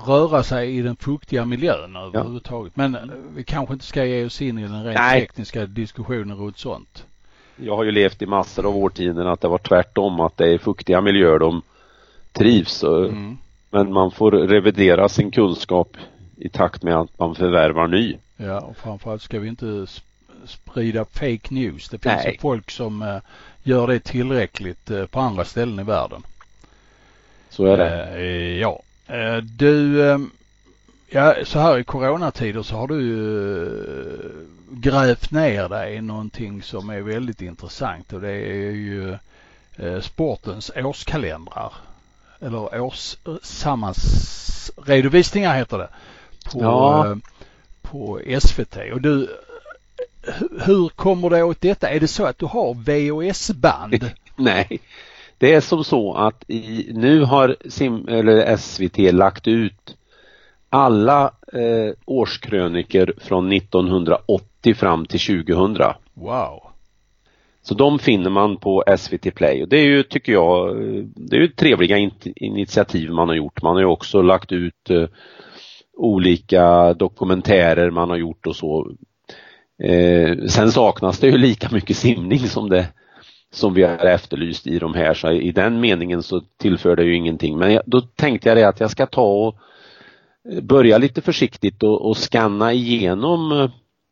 röra 0.07 0.43
sig 0.43 0.77
i 0.77 0.81
den 0.81 0.95
fuktiga 0.95 1.45
miljön 1.45 1.95
överhuvudtaget. 1.95 2.73
Ja. 2.75 2.88
Men 2.88 2.95
eh, 2.95 3.15
vi 3.35 3.43
kanske 3.43 3.73
inte 3.73 3.85
ska 3.85 4.05
ge 4.05 4.25
oss 4.25 4.41
in 4.41 4.59
i 4.59 4.61
den 4.61 4.83
rent 4.83 5.00
Nej. 5.00 5.21
tekniska 5.21 5.65
diskussionen 5.65 6.38
runt 6.38 6.57
sånt. 6.57 7.05
Jag 7.61 7.75
har 7.75 7.83
ju 7.83 7.91
levt 7.91 8.21
i 8.21 8.25
massor 8.25 8.65
av 8.65 8.77
årtionden 8.77 9.27
att 9.27 9.41
det 9.41 9.47
var 9.47 9.57
tvärtom, 9.57 10.19
att 10.19 10.37
det 10.37 10.53
är 10.53 10.57
fuktiga 10.57 11.01
miljöer 11.01 11.39
de 11.39 11.61
trivs. 12.31 12.83
Mm. 12.83 13.37
Men 13.69 13.93
man 13.93 14.11
får 14.11 14.31
revidera 14.31 15.09
sin 15.09 15.31
kunskap 15.31 15.97
i 16.35 16.49
takt 16.49 16.83
med 16.83 16.95
att 16.95 17.19
man 17.19 17.35
förvärvar 17.35 17.87
ny. 17.87 18.17
Ja, 18.37 18.59
och 18.59 18.77
framförallt 18.77 19.21
ska 19.21 19.39
vi 19.39 19.47
inte 19.47 19.87
sprida 20.45 21.05
fake 21.05 21.47
news. 21.49 21.89
Det 21.89 21.99
finns 21.99 22.25
ju 22.25 22.37
folk 22.39 22.71
som 22.71 23.01
eh, 23.01 23.17
gör 23.63 23.87
det 23.87 23.99
tillräckligt 23.99 24.91
eh, 24.91 25.05
på 25.05 25.19
andra 25.19 25.45
ställen 25.45 25.79
i 25.79 25.83
världen. 25.83 26.23
Så 27.49 27.65
är 27.65 27.77
det. 27.77 28.05
Eh, 28.15 28.59
ja. 28.59 28.81
Du, 29.57 30.01
ja 31.13 31.45
så 31.45 31.59
här 31.59 31.77
i 31.77 31.83
coronatider 31.83 32.63
så 32.63 32.75
har 32.75 32.87
du 32.87 33.01
grävt 34.69 35.31
ner 35.31 35.69
dig 35.69 35.95
i 35.95 36.01
någonting 36.01 36.63
som 36.63 36.89
är 36.89 37.01
väldigt 37.01 37.41
intressant 37.41 38.13
och 38.13 38.21
det 38.21 38.31
är 38.31 38.71
ju 38.71 39.17
sportens 40.01 40.71
årskalendrar. 40.75 41.73
Eller 42.39 42.81
årssammansredovisningar 42.81 45.55
heter 45.55 45.77
det. 45.77 45.89
På, 46.51 46.61
ja. 46.61 47.15
på 47.81 48.21
SVT. 48.39 48.77
Och 48.93 49.01
du, 49.01 49.37
hur 50.65 50.89
kommer 50.89 51.29
det 51.29 51.43
åt 51.43 51.61
detta? 51.61 51.89
Är 51.89 51.99
det 51.99 52.07
så 52.07 52.25
att 52.25 52.39
du 52.39 52.45
har 52.45 52.73
VHS-band? 52.73 54.11
Nej, 54.35 54.79
det 55.37 55.53
är 55.53 55.61
som 55.61 55.83
så 55.83 56.13
att 56.13 56.43
i, 56.47 56.89
nu 56.93 57.23
har 57.23 57.55
Sim, 57.69 58.07
eller 58.07 58.57
SVT 58.57 58.97
lagt 58.97 59.47
ut 59.47 59.95
alla 60.71 61.33
eh, 61.53 61.93
årskröniker 62.05 63.13
från 63.17 63.51
1980 63.51 64.73
fram 64.73 65.05
till 65.05 65.19
2000. 65.19 65.77
Wow. 66.13 66.63
Så 67.61 67.73
de 67.73 67.99
finner 67.99 68.29
man 68.29 68.57
på 68.57 68.83
SVT 68.97 69.35
Play 69.35 69.63
och 69.63 69.69
det 69.69 69.77
är 69.77 69.85
ju, 69.85 70.03
tycker 70.03 70.31
jag, 70.31 70.75
det 71.15 71.35
är 71.35 71.41
ju 71.41 71.47
trevliga 71.47 71.97
in 71.97 72.11
initiativ 72.35 73.11
man 73.11 73.27
har 73.27 73.35
gjort. 73.35 73.61
Man 73.61 73.73
har 73.73 73.81
ju 73.81 73.87
också 73.87 74.21
lagt 74.21 74.51
ut 74.51 74.89
eh, 74.89 75.05
olika 75.97 76.93
dokumentärer 76.93 77.91
man 77.91 78.09
har 78.09 78.17
gjort 78.17 78.47
och 78.47 78.55
så 78.55 78.91
Eh, 79.83 80.37
sen 80.47 80.71
saknas 80.71 81.19
det 81.19 81.27
ju 81.27 81.37
lika 81.37 81.69
mycket 81.71 81.97
simning 81.97 82.39
som 82.39 82.69
det 82.69 82.87
som 83.53 83.73
vi 83.73 83.83
har 83.83 84.05
efterlyst 84.05 84.67
i 84.67 84.79
de 84.79 84.93
här 84.93 85.13
så 85.13 85.31
i 85.31 85.51
den 85.51 85.79
meningen 85.79 86.23
så 86.23 86.41
tillför 86.57 86.95
det 86.95 87.03
ju 87.03 87.15
ingenting 87.15 87.57
men 87.57 87.73
jag, 87.73 87.83
då 87.85 88.01
tänkte 88.01 88.49
jag 88.49 88.57
det 88.57 88.67
att 88.67 88.79
jag 88.79 88.91
ska 88.91 89.05
ta 89.05 89.47
och 89.47 89.55
eh, 89.55 89.61
börja 90.62 90.98
lite 90.98 91.21
försiktigt 91.21 91.83
och, 91.83 92.10
och 92.10 92.17
scanna 92.17 92.74
igenom 92.74 93.51
eh, 93.51 93.69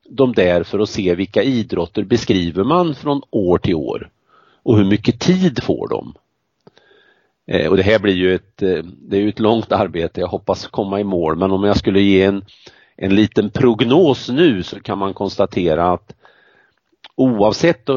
de 0.10 0.34
där 0.34 0.64
för 0.64 0.80
att 0.80 0.90
se 0.90 1.16
vilka 1.16 1.44
idrotter 1.44 2.04
beskriver 2.04 2.64
man 2.64 2.96
från 2.96 3.22
år 3.30 3.58
till 3.58 3.76
år 3.76 4.10
och 4.64 4.78
hur 4.78 4.86
mycket 4.86 5.20
tid 5.20 5.64
får 5.64 5.88
de. 5.88 6.14
Eh, 7.48 7.70
och 7.70 7.78
det 7.78 7.84
här 7.84 8.00
blir 8.00 8.16
ju 8.16 8.36
ett, 8.36 8.62
eh, 8.62 8.84
det 8.84 9.18
är 9.18 9.22
ju 9.22 9.30
ett 9.30 9.40
långt 9.40 9.72
arbete, 9.72 10.22
jag 10.22 10.28
hoppas 10.28 10.68
komma 10.68 11.00
i 11.00 11.04
mål 11.04 11.36
men 11.36 11.52
om 11.52 11.64
jag 11.64 11.78
skulle 11.78 12.02
ge 12.02 12.24
en 12.24 12.44
en 13.02 13.16
liten 13.16 13.50
prognos 13.50 14.30
nu 14.30 14.64
så 14.64 14.80
kan 14.80 14.98
man 14.98 15.14
konstatera 15.14 15.92
att 15.92 16.16
oavsett 17.16 17.90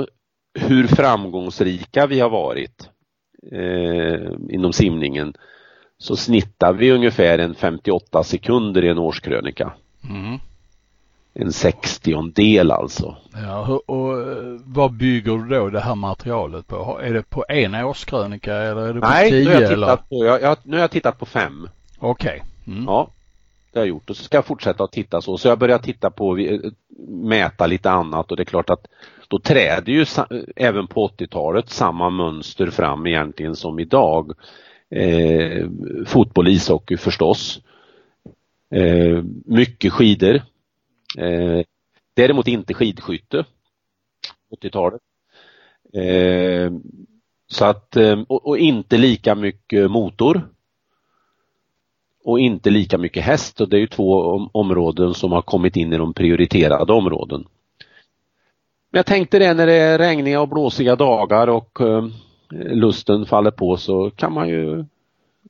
hur 0.54 0.86
framgångsrika 0.86 2.06
vi 2.06 2.20
har 2.20 2.30
varit 2.30 2.90
eh, 3.52 4.32
inom 4.48 4.72
simningen 4.72 5.34
så 6.02 6.16
snittar 6.16 6.72
vi 6.72 6.90
ungefär 6.90 7.38
en 7.38 7.54
58 7.54 8.24
sekunder 8.24 8.84
i 8.84 8.88
en 8.88 8.98
årskrönika. 8.98 9.72
Mm. 10.10 10.38
En 11.34 11.52
sextiondel 11.52 12.70
alltså. 12.70 13.16
Ja, 13.32 13.80
och 13.86 14.16
vad 14.64 14.92
bygger 14.92 15.36
du 15.36 15.48
då 15.48 15.68
det 15.68 15.80
här 15.80 15.94
materialet 15.94 16.66
på? 16.66 17.00
Är 17.02 17.12
det 17.12 17.22
på 17.22 17.44
en 17.48 17.74
årskrönika 17.74 18.54
eller 18.54 18.82
är 18.82 18.94
det 18.94 19.00
på 19.00 19.06
Nej, 19.08 19.30
tio? 19.30 19.44
Nej, 19.44 20.56
nu, 20.64 20.76
har 20.76 20.80
jag 20.80 20.90
tittat 20.90 21.18
på 21.18 21.26
fem. 21.26 21.68
Okej. 21.98 22.42
Okay. 22.42 22.74
Mm. 22.74 22.84
Ja, 22.84 23.10
det 23.72 23.78
har 23.78 23.86
jag 23.86 23.88
gjort 23.88 24.10
och 24.10 24.16
så 24.16 24.24
ska 24.24 24.36
jag 24.36 24.44
fortsätta 24.44 24.84
att 24.84 24.92
titta 24.92 25.20
så. 25.20 25.38
Så 25.38 25.48
jag 25.48 25.58
börjar 25.58 25.78
titta 25.78 26.10
på, 26.10 26.38
mäta 27.08 27.66
lite 27.66 27.90
annat 27.90 28.30
och 28.30 28.36
det 28.36 28.42
är 28.42 28.44
klart 28.44 28.70
att 28.70 28.86
då 29.28 29.38
träder 29.38 29.92
ju 29.92 30.06
även 30.56 30.86
på 30.86 31.08
80-talet 31.08 31.70
samma 31.70 32.10
mönster 32.10 32.70
fram 32.70 33.06
egentligen 33.06 33.56
som 33.56 33.78
idag. 33.78 34.32
Eh, 34.92 35.68
fotboll, 36.06 36.48
ishockey 36.48 36.96
förstås. 36.96 37.60
Eh, 38.70 39.22
mycket 39.44 39.92
skidor. 39.92 40.34
Eh, 41.18 41.64
däremot 42.14 42.48
inte 42.48 42.74
skidskytte. 42.74 43.44
80-talet. 44.50 45.00
Eh, 45.92 46.72
så 47.46 47.64
att, 47.64 47.96
eh, 47.96 48.20
och, 48.28 48.46
och, 48.46 48.58
inte 48.58 48.98
lika 48.98 49.34
mycket 49.34 49.90
motor 49.90 50.48
och 52.24 52.40
inte 52.40 52.70
lika 52.70 52.98
mycket 52.98 53.24
häst 53.24 53.60
och 53.60 53.68
det 53.68 53.76
är 53.76 53.80
ju 53.80 53.86
två 53.86 54.12
områden 54.52 55.14
som 55.14 55.32
har 55.32 55.42
kommit 55.42 55.76
in 55.76 55.92
i 55.92 55.96
de 55.96 56.14
prioriterade 56.14 56.92
områden. 56.92 57.44
Men 58.90 58.98
jag 58.98 59.06
tänkte 59.06 59.38
det 59.38 59.54
när 59.54 59.66
det 59.66 59.74
är 59.74 59.98
regniga 59.98 60.40
och 60.40 60.48
blåsiga 60.48 60.96
dagar 60.96 61.46
och 61.46 61.80
eh, 61.80 62.06
lusten 62.54 63.26
faller 63.26 63.50
på 63.50 63.76
så 63.76 64.10
kan 64.10 64.32
man 64.32 64.48
ju 64.48 64.84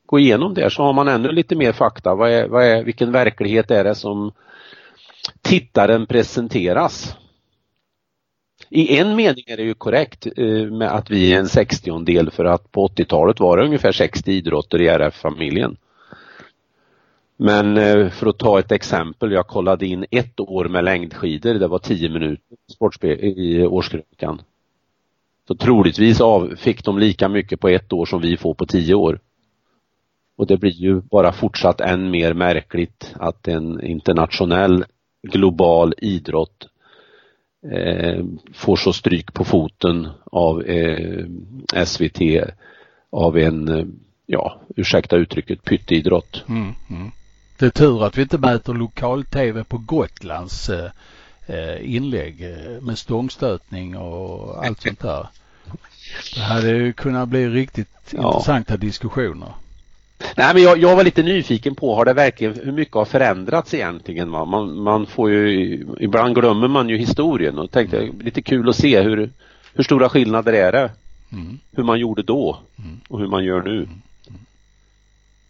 gå 0.06 0.18
igenom 0.18 0.54
det 0.54 0.70
så 0.70 0.82
har 0.82 0.92
man 0.92 1.08
ännu 1.08 1.32
lite 1.32 1.56
mer 1.56 1.72
fakta. 1.72 2.14
Vad 2.14 2.30
är, 2.30 2.48
vad 2.48 2.64
är, 2.64 2.84
vilken 2.84 3.12
verklighet 3.12 3.70
är 3.70 3.84
det 3.84 3.94
som 3.94 4.32
tittaren 5.42 6.06
presenteras? 6.06 7.16
I 8.68 8.98
en 8.98 9.16
mening 9.16 9.44
är 9.46 9.56
det 9.56 9.62
ju 9.62 9.74
korrekt 9.74 10.26
eh, 10.36 10.70
med 10.70 10.92
att 10.92 11.10
vi 11.10 11.34
är 11.34 11.38
en 11.38 11.48
sextiondel 11.48 12.30
för 12.30 12.44
att 12.44 12.72
på 12.72 12.88
80-talet 12.88 13.40
var 13.40 13.56
det 13.56 13.64
ungefär 13.64 13.92
60 13.92 14.32
idrotter 14.32 14.80
i 14.80 14.88
RF-familjen. 14.88 15.76
Men 17.36 17.76
eh, 17.76 18.08
för 18.08 18.26
att 18.26 18.38
ta 18.38 18.58
ett 18.58 18.72
exempel, 18.72 19.32
jag 19.32 19.46
kollade 19.46 19.86
in 19.86 20.06
ett 20.10 20.40
år 20.40 20.64
med 20.64 20.84
längdskidor, 20.84 21.54
det 21.54 21.68
var 21.68 21.78
10 21.78 22.08
minuter 22.08 23.06
i 23.22 23.66
årskrönikan. 23.66 24.42
Så 25.48 25.54
troligtvis 25.54 26.20
av, 26.20 26.54
fick 26.56 26.84
de 26.84 26.98
lika 26.98 27.28
mycket 27.28 27.60
på 27.60 27.68
ett 27.68 27.92
år 27.92 28.06
som 28.06 28.20
vi 28.20 28.36
får 28.36 28.54
på 28.54 28.66
tio 28.66 28.94
år. 28.94 29.20
Och 30.36 30.46
det 30.46 30.56
blir 30.56 30.70
ju 30.70 31.00
bara 31.00 31.32
fortsatt 31.32 31.80
än 31.80 32.10
mer 32.10 32.34
märkligt 32.34 33.14
att 33.14 33.48
en 33.48 33.84
internationell 33.84 34.84
global 35.22 35.94
idrott 35.98 36.68
eh, 37.72 38.24
får 38.54 38.76
så 38.76 38.92
stryk 38.92 39.34
på 39.34 39.44
foten 39.44 40.08
av 40.24 40.62
eh, 40.62 41.26
SVT 41.84 42.20
av 43.10 43.38
en, 43.38 43.92
ja 44.26 44.60
ursäkta 44.76 45.16
uttrycket, 45.16 45.64
pytteidrott. 45.64 46.44
Mm, 46.48 46.72
mm. 46.90 47.10
Det 47.58 47.66
är 47.66 47.70
tur 47.70 48.04
att 48.04 48.18
vi 48.18 48.22
inte 48.22 48.38
mäter 48.38 48.74
lokal-tv 48.74 49.64
på 49.64 49.78
Gotlands 49.78 50.68
eh, 50.68 50.90
inlägg 51.80 52.42
eh, 52.42 52.80
med 52.82 52.98
stångstötning 52.98 53.96
och 53.96 54.64
allt 54.66 54.80
sånt 54.82 55.00
där. 55.00 55.26
Det 56.34 56.40
hade 56.40 56.70
ju 56.70 56.92
kunnat 56.92 57.28
bli 57.28 57.48
riktigt 57.48 57.88
Ja. 58.10 58.32
intressanta 58.32 58.76
diskussioner. 58.76 59.48
Nej 60.36 60.54
men 60.54 60.62
jag, 60.62 60.78
jag 60.78 60.96
var 60.96 61.04
lite 61.04 61.22
nyfiken 61.22 61.74
på, 61.74 61.94
har 61.94 62.04
det 62.04 62.12
verkligen, 62.12 62.54
hur 62.64 62.72
mycket 62.72 62.94
har 62.94 63.04
förändrats 63.04 63.74
egentligen? 63.74 64.30
Va? 64.30 64.44
Man, 64.44 64.76
man 64.82 65.06
får 65.06 65.30
ju, 65.30 65.74
ibland 66.00 66.34
glömmer 66.34 66.68
man 66.68 66.88
ju 66.88 66.96
historien 66.96 67.58
och 67.58 67.70
tänkte 67.70 68.10
lite 68.20 68.42
kul 68.42 68.68
att 68.68 68.76
se 68.76 69.00
hur, 69.00 69.30
hur 69.74 69.84
stora 69.84 70.08
skillnader 70.08 70.52
är 70.52 70.72
det? 70.72 70.90
Mm. 71.32 71.58
Hur 71.72 71.82
man 71.82 71.98
gjorde 72.00 72.22
då 72.22 72.58
Mm. 72.78 73.00
och 73.08 73.18
hur 73.20 73.26
man 73.26 73.44
gör 73.44 73.62
nu. 73.62 73.88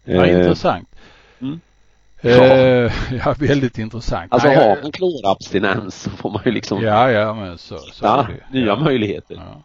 Ja, 0.05 0.25
Eh, 0.25 0.39
intressant. 0.39 0.89
mm. 1.41 1.59
Eh, 2.23 2.91
ja, 3.25 3.35
väldigt 3.39 3.77
intressant. 3.77 4.33
Alltså 4.33 4.47
Nej, 4.47 4.57
har 4.57 4.81
man 4.81 4.91
klorabstinens 4.91 6.01
så 6.01 6.09
får 6.09 6.29
man 6.29 6.41
ju 6.45 6.51
liksom 6.51 6.81
Ja, 6.81 7.11
ja, 7.11 7.33
men 7.33 7.57
så, 7.57 7.77
så 7.77 8.05
ja, 8.05 8.27
det 8.29 8.59
nya 8.59 8.67
ja. 8.67 8.75
möjligheter. 8.75 9.35
Ja. 9.35 9.63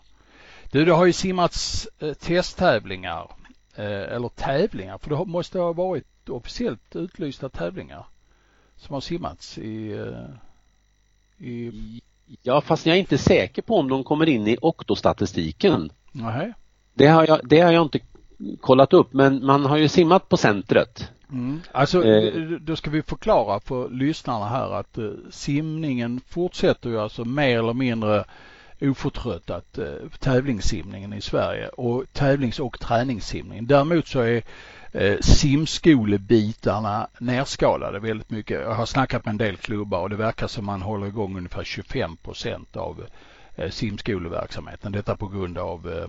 Du, 0.71 0.85
det 0.85 0.93
har 0.93 1.07
ju 1.07 1.13
simmats 1.13 1.89
eh, 1.99 2.13
testtävlingar, 2.13 3.31
eh, 3.77 3.85
eller 3.85 4.29
tävlingar, 4.29 4.99
för 4.99 5.11
det 5.11 5.25
måste 5.25 5.59
ha 5.59 5.73
varit 5.73 6.29
officiellt 6.29 6.97
utlysta 6.97 7.49
tävlingar 7.49 8.07
som 8.77 8.95
har 8.95 9.01
simmats 9.01 9.59
i, 9.59 9.93
eh, 9.93 11.47
i, 11.47 11.73
Ja 12.43 12.61
fast 12.61 12.87
jag 12.87 12.97
är 12.97 13.01
inte 13.01 13.19
säker 13.19 13.63
på 13.63 13.79
om 13.79 13.89
de 13.89 14.05
kommer 14.05 14.29
in 14.29 14.49
i 14.49 14.57
oktostatistiken. 14.61 15.91
nej. 16.13 16.53
Det 16.95 17.07
har 17.07 17.27
jag, 17.27 17.41
det 17.45 17.61
har 17.61 17.73
jag 17.73 17.83
inte 17.83 18.01
kollat 18.61 18.93
upp 18.93 19.13
men 19.13 19.47
man 19.47 19.65
har 19.65 19.77
ju 19.77 19.89
simmat 19.89 20.29
på 20.29 20.37
centret. 20.37 21.11
Mm. 21.33 21.61
Alltså, 21.73 22.05
Eh. 22.05 22.43
då 22.61 22.77
ska 22.77 22.91
vi 22.91 23.03
förklara 23.03 23.61
för 23.61 23.89
lyssnarna 23.89 24.49
här 24.49 24.71
att 24.81 24.99
eh, 24.99 25.11
simningen 25.31 26.21
fortsätter 26.29 26.91
ju 26.91 27.01
alltså 27.01 27.25
mer 27.25 27.59
eller 27.59 27.75
mindre 27.75 28.25
oförtröttat 28.81 29.79
eh, 29.79 29.85
tävlingssimningen 30.19 31.13
i 31.13 31.21
Sverige 31.21 31.69
och 31.69 32.05
tävlings 32.13 32.61
och 32.61 32.81
träningssimningen. 32.81 33.67
Däremot 33.67 34.07
så 34.09 34.21
är 34.21 34.43
eh, 34.93 35.19
simskolebitarna 35.21 37.09
nerskalade 37.19 37.99
väldigt 37.99 38.31
mycket. 38.31 38.61
Jag 38.61 38.75
har 38.75 38.87
snackat 38.87 39.25
med 39.25 39.33
en 39.33 39.39
del 39.39 39.57
klubbar 39.57 40.01
och 40.01 40.11
det 40.11 40.17
verkar 40.17 40.47
som 40.47 40.65
man 40.65 40.83
håller 40.83 41.07
igång 41.07 41.37
ungefär 41.37 41.65
25 41.65 42.17
procent 42.17 42.77
av 42.77 43.05
eh, 43.57 43.71
simskoleverksamheten. 43.71 44.93
Detta 44.93 45.17
på 45.17 45.27
grund 45.27 45.59
av 45.59 46.09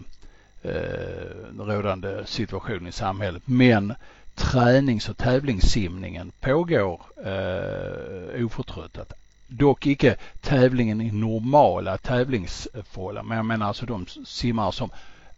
eh, 0.62 1.60
rådande 1.60 2.26
situation 2.26 2.88
i 2.88 2.92
samhället. 2.92 3.44
Men 3.46 3.94
tränings 4.40 5.10
och 5.10 5.18
tävlingssimningen 5.18 6.32
pågår 6.40 7.02
eh, 7.26 8.46
oförtröttat. 8.46 9.14
Dock 9.48 9.88
icke 9.88 10.16
tävlingen 10.42 11.02
i 11.02 11.12
normala 11.12 11.98
tävlingsförhållanden. 11.98 13.28
Men 13.28 13.38
jag 13.38 13.46
menar 13.46 13.68
alltså 13.68 13.86
de 13.86 14.06
simmare 14.26 14.72
som 14.72 14.90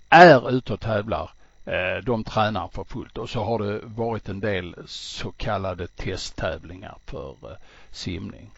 är 0.09 0.51
ute 0.51 0.73
och 0.73 0.79
tävlar 0.79 1.31
eh, 1.65 2.03
de 2.03 2.23
tränar 2.23 2.67
för 2.67 2.83
fullt 2.83 3.17
och 3.17 3.29
så 3.29 3.43
har 3.43 3.59
det 3.59 3.79
varit 3.83 4.29
en 4.29 4.39
del 4.39 4.75
så 4.85 5.31
kallade 5.31 5.87
testtävlingar 5.87 6.97
för 7.05 7.35
eh, 7.43 7.57
simning. 7.91 8.51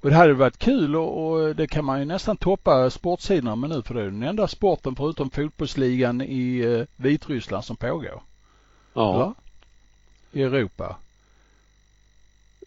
Och 0.00 0.10
det 0.10 0.16
hade 0.16 0.34
varit 0.34 0.58
kul 0.58 0.96
och, 0.96 1.26
och 1.26 1.56
det 1.56 1.66
kan 1.66 1.84
man 1.84 1.98
ju 1.98 2.04
nästan 2.04 2.36
toppa 2.36 2.90
sportsidorna 2.90 3.56
med 3.56 3.70
nu 3.70 3.82
för 3.82 3.94
det 3.94 4.00
är 4.00 4.04
den 4.04 4.22
enda 4.22 4.48
sporten 4.48 4.96
förutom 4.96 5.30
fotbollsligan 5.30 6.20
i 6.20 6.58
eh, 6.58 6.86
Vitryssland 6.96 7.64
som 7.64 7.76
pågår. 7.76 8.22
Ja. 8.94 9.14
Eller? 9.14 9.34
I 10.34 10.42
Europa. 10.42 10.96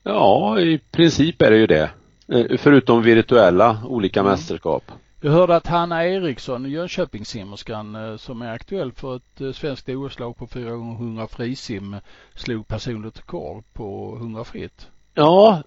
ja, 0.03 0.59
i 0.59 0.77
princip 0.91 1.41
är 1.41 1.51
det 1.51 1.57
ju 1.57 1.67
det. 1.67 1.89
Eh, 2.27 2.57
Förutom 2.57 3.01
virtuella 3.01 3.81
olika 3.85 4.19
Mm. 4.19 4.31
mästerskap. 4.31 4.91
Jag 5.21 5.31
hörde 5.31 5.55
att 5.55 5.67
Hanna 5.67 6.05
Eriksson, 6.05 6.69
Jönköpingssimmerskan 6.71 7.95
eh, 7.95 8.17
som 8.17 8.41
är 8.41 8.51
aktuell 8.53 8.91
för 8.91 9.15
ett 9.15 9.41
eh, 9.41 9.51
svenskt 9.51 9.89
OS-lag 9.89 10.37
på 10.37 10.47
400 10.47 11.27
frisim 11.27 11.95
slog 12.35 12.67
personligt 12.67 13.17
rekord 13.19 13.63
på 13.73 14.15
100 14.17 14.43
fritt. 14.43 14.87
Ja, 15.13 15.63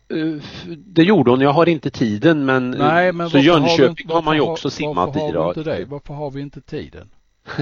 det 0.67 1.03
gjorde 1.03 1.31
hon. 1.31 1.41
Jag 1.41 1.53
har 1.53 1.69
inte 1.69 1.91
tiden 1.91 2.45
men, 2.45 2.71
Nej, 2.71 3.13
men 3.13 3.31
så 3.31 3.37
varför 3.37 3.51
har, 3.51 3.69
Jönköping 3.69 4.07
vi, 4.09 4.15
har 4.15 4.23
man 4.23 4.35
ju 4.35 4.41
varför 4.41 4.53
också 4.53 4.71
simmat 4.71 4.97
varför 4.97 5.21
i 5.21 5.33
har 5.33 5.55
vi 5.55 5.61
inte 5.61 5.71
det? 5.71 5.85
Varför 5.85 6.15
har 6.15 6.31
vi 6.31 6.41
inte 6.41 6.61
tiden? 6.61 7.09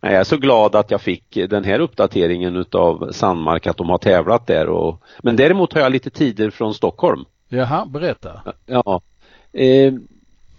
Jag 0.00 0.12
är 0.12 0.24
så 0.24 0.36
glad 0.36 0.74
att 0.74 0.90
jag 0.90 1.00
fick 1.00 1.34
den 1.50 1.64
här 1.64 1.80
uppdateringen 1.80 2.56
utav 2.56 3.12
Sandmark 3.12 3.66
att 3.66 3.76
de 3.76 3.88
har 3.88 3.98
tävlat 3.98 4.46
där 4.46 4.68
och, 4.68 5.02
men 5.22 5.36
däremot 5.36 5.72
har 5.72 5.80
jag 5.80 5.92
lite 5.92 6.10
tider 6.10 6.50
från 6.50 6.74
Stockholm. 6.74 7.24
Jaha, 7.48 7.86
berätta. 7.86 8.40
Ja, 8.66 9.00
eh, 9.52 9.92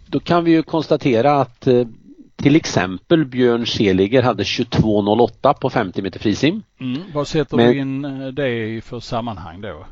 då 0.08 0.20
kan 0.20 0.44
vi 0.44 0.52
ju 0.52 0.64
konstatera 0.64 1.32
att 1.42 1.68
eh, 1.68 1.88
till 2.36 2.56
exempel 2.56 3.26
Björn 3.26 3.66
Seliger 3.66 4.22
hade 4.22 4.44
22.08 4.44 5.54
på 5.54 5.70
50 5.70 6.02
meter 6.02 6.20
frisim. 6.20 6.64
Mm. 6.80 7.02
Vad 7.14 7.28
sätter 7.28 7.58
Men- 7.58 7.72
du 7.74 7.80
in 7.80 8.06
eh, 8.06 8.28
det 8.28 8.50
i 8.68 8.82
för 8.82 9.00
sammanhang 9.00 9.62
då? 9.62 9.86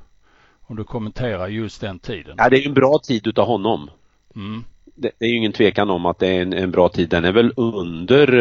Om 0.62 0.76
du 0.76 0.84
kommenterar 0.84 1.48
just 1.48 1.82
den 1.82 2.00
tiden. 2.00 2.36
Ja, 2.38 2.50
det 2.50 2.58
är 2.58 2.68
en 2.68 2.74
bra 2.74 3.00
tid 3.04 3.28
utav 3.28 3.48
honom. 3.48 3.90
Mm. 4.36 4.64
Det, 4.96 5.12
det 5.20 5.26
är 5.26 5.30
ju 5.30 5.36
ingen 5.38 5.52
tvekan 5.52 5.90
om 5.90 6.06
att 6.06 6.20
det 6.20 6.28
är 6.28 6.42
en, 6.42 6.54
en 6.54 6.72
bra 6.72 6.90
tid. 6.90 7.10
Den 7.10 7.26
är 7.26 7.32
väl 7.32 7.54
under 7.56 8.34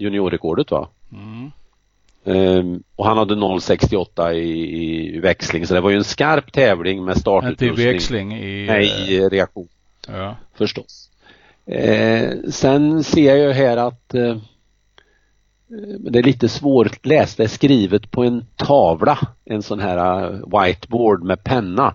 juniorrekordet 0.00 0.70
va? 0.70 0.88
Mm. 1.12 1.50
Ehm, 2.24 2.82
och 2.96 3.06
han 3.06 3.18
hade 3.18 3.34
0,68 3.34 4.32
i, 4.32 5.16
i 5.16 5.20
växling 5.20 5.66
så 5.66 5.74
det 5.74 5.80
var 5.80 5.90
ju 5.90 5.96
en 5.96 6.04
skarp 6.04 6.52
tävling 6.52 7.04
med 7.04 7.12
Inte 7.12 7.18
i 7.18 7.20
startutrustning. 7.20 7.86
växling 7.92 8.32
i... 8.36 8.66
Nej, 8.66 8.90
eh, 8.90 9.10
i 9.10 9.28
reaktion 9.28 9.68
Ja. 10.08 10.36
förstås. 10.54 11.10
Eh, 11.66 12.30
sen 12.50 13.04
ser 13.04 13.36
jag 13.36 13.38
ju 13.38 13.52
här 13.52 13.76
att 13.76 14.14
eh, 14.14 14.36
det 15.98 16.18
är 16.18 16.22
lite 16.22 16.48
svårläst. 16.48 17.36
Det 17.36 17.42
är 17.44 17.48
skrivet 17.48 18.10
på 18.10 18.24
en 18.24 18.44
tavla, 18.56 19.18
en 19.44 19.62
sån 19.62 19.80
här 19.80 20.24
eh, 20.24 20.60
whiteboard 20.60 21.22
med 21.22 21.44
penna. 21.44 21.94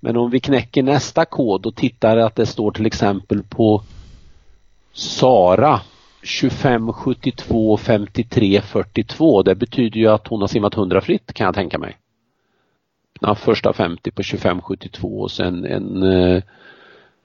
Men 0.00 0.16
om 0.16 0.30
vi 0.30 0.40
knäcker 0.40 0.82
nästa 0.82 1.24
kod 1.24 1.66
och 1.66 1.76
tittar 1.76 2.16
att 2.16 2.36
det 2.36 2.46
står 2.46 2.70
till 2.70 2.86
exempel 2.86 3.42
på 3.42 3.82
Sara 4.92 5.80
25 6.22 6.92
72 6.92 7.76
53 7.76 8.60
42. 8.60 9.42
Det 9.42 9.54
betyder 9.54 10.00
ju 10.00 10.06
att 10.06 10.28
hon 10.28 10.40
har 10.40 10.48
simmat 10.48 10.76
100 10.76 11.00
fritt 11.00 11.32
kan 11.32 11.44
jag 11.44 11.54
tänka 11.54 11.78
mig. 11.78 11.98
Ja, 13.20 13.34
första 13.34 13.72
50 13.72 14.10
på 14.10 14.22
25 14.22 14.60
72 14.60 15.20
och 15.20 15.30
sen 15.30 15.64
en, 15.64 16.02
eh, 16.02 16.42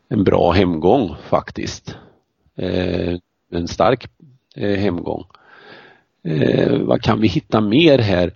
en 0.09 0.23
bra 0.23 0.51
hemgång 0.51 1.15
faktiskt. 1.29 1.97
Eh, 2.55 3.17
en 3.51 3.67
stark 3.67 4.09
eh, 4.55 4.79
hemgång. 4.79 5.23
Vad 6.79 7.01
kan 7.01 7.21
vi 7.21 7.27
hitta 7.27 7.61
mer 7.61 7.99
här? 7.99 8.33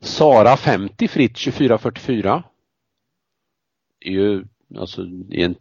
Sara 0.00 0.56
50 0.56 1.08
fritt 1.08 1.32
24.44. 1.32 2.42
Det 4.00 4.08
är 4.08 4.12
ju 4.12 4.44
alltså 4.78 5.02
i 5.30 5.42
en, 5.42 5.54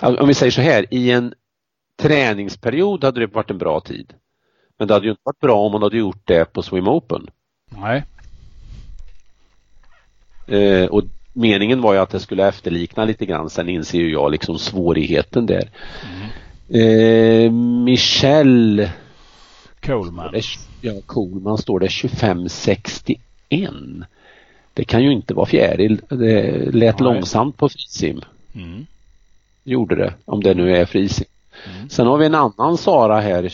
om 0.00 0.28
vi 0.28 0.34
säger 0.34 0.52
så 0.52 0.60
här, 0.60 0.86
i 0.90 1.10
en 1.10 1.34
träningsperiod 1.96 3.04
hade 3.04 3.20
det 3.20 3.26
varit 3.26 3.50
en 3.50 3.58
bra 3.58 3.80
tid. 3.80 4.12
Men 4.78 4.88
det 4.88 4.94
hade 4.94 5.06
ju 5.06 5.10
inte 5.10 5.22
varit 5.24 5.40
bra 5.40 5.56
om 5.56 5.72
man 5.72 5.82
hade 5.82 5.96
gjort 5.96 6.22
det 6.24 6.52
på 6.52 6.62
Swim 6.62 6.88
Open. 6.88 7.26
Nej. 7.70 8.04
Eh, 10.46 10.86
och 10.86 11.02
meningen 11.32 11.80
var 11.80 11.94
ju 11.94 12.00
att 12.00 12.10
det 12.10 12.20
skulle 12.20 12.48
efterlikna 12.48 13.04
lite 13.04 13.26
grann. 13.26 13.50
Sen 13.50 13.68
inser 13.68 13.98
ju 13.98 14.12
jag 14.12 14.30
liksom 14.30 14.58
svårigheten 14.58 15.46
där. 15.46 15.70
Eh, 16.68 17.52
Michelle 17.84 18.92
Coleman. 19.80 20.32
det 20.32 20.42
ja, 20.80 20.92
Coolman 21.06 21.58
står 21.58 21.80
det 21.80 21.88
2561. 21.88 23.18
Det 24.74 24.84
kan 24.84 25.02
ju 25.02 25.12
inte 25.12 25.34
vara 25.34 25.46
fjäril. 25.46 26.00
Det 26.08 26.72
lät 26.72 26.98
Nej. 26.98 27.04
långsamt 27.12 27.56
på 27.56 27.68
frisim. 27.68 28.20
Mm. 28.54 28.86
Gjorde 29.64 29.94
det, 29.94 30.14
om 30.24 30.42
det 30.42 30.54
nu 30.54 30.76
är 30.76 30.84
frisim. 30.84 31.26
Mm. 31.76 31.88
Sen 31.88 32.06
har 32.06 32.18
vi 32.18 32.26
en 32.26 32.34
annan 32.34 32.76
Sara 32.76 33.20
här. 33.20 33.44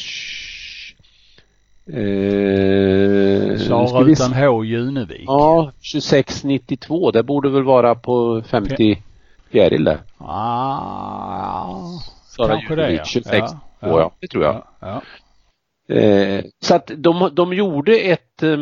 Eh, 1.86 3.56
Sara 3.58 4.04
vi 4.04 4.12
utan 4.12 4.32
H 4.32 4.64
Junevik. 4.64 5.24
Ja, 5.26 5.72
2692. 5.92 7.10
Det 7.10 7.22
borde 7.22 7.48
väl 7.50 7.62
vara 7.62 7.94
på 7.94 8.42
50 8.42 9.02
fjäril 9.50 9.84
det. 9.84 9.98
Ah, 10.18 11.76
Sara 12.26 12.48
kanske 12.48 12.74
det 12.74 12.82
Junevik, 12.82 12.98
ja. 12.98 13.04
26 13.04 13.32
ja, 13.80 14.00
ja, 14.00 14.12
det 14.20 14.28
tror 14.28 14.44
jag. 14.44 14.54
Ja, 14.54 15.02
ja. 15.86 15.94
Eh, 15.94 16.44
så 16.60 16.74
att 16.74 16.90
de, 16.96 17.30
de 17.32 17.52
gjorde 17.52 17.98
ett 17.98 18.42
eh, 18.42 18.58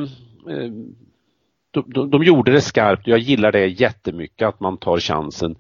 de, 1.70 1.85
de, 1.87 2.11
de 2.11 2.24
gjorde 2.24 2.53
det 2.53 2.61
skarpt 2.61 3.07
jag 3.07 3.18
gillar 3.18 3.53
det 3.53 3.66
jättemycket 3.66 4.48
att 4.48 4.61
man 4.61 4.77
tar 4.77 4.98
chansen. 4.98 5.57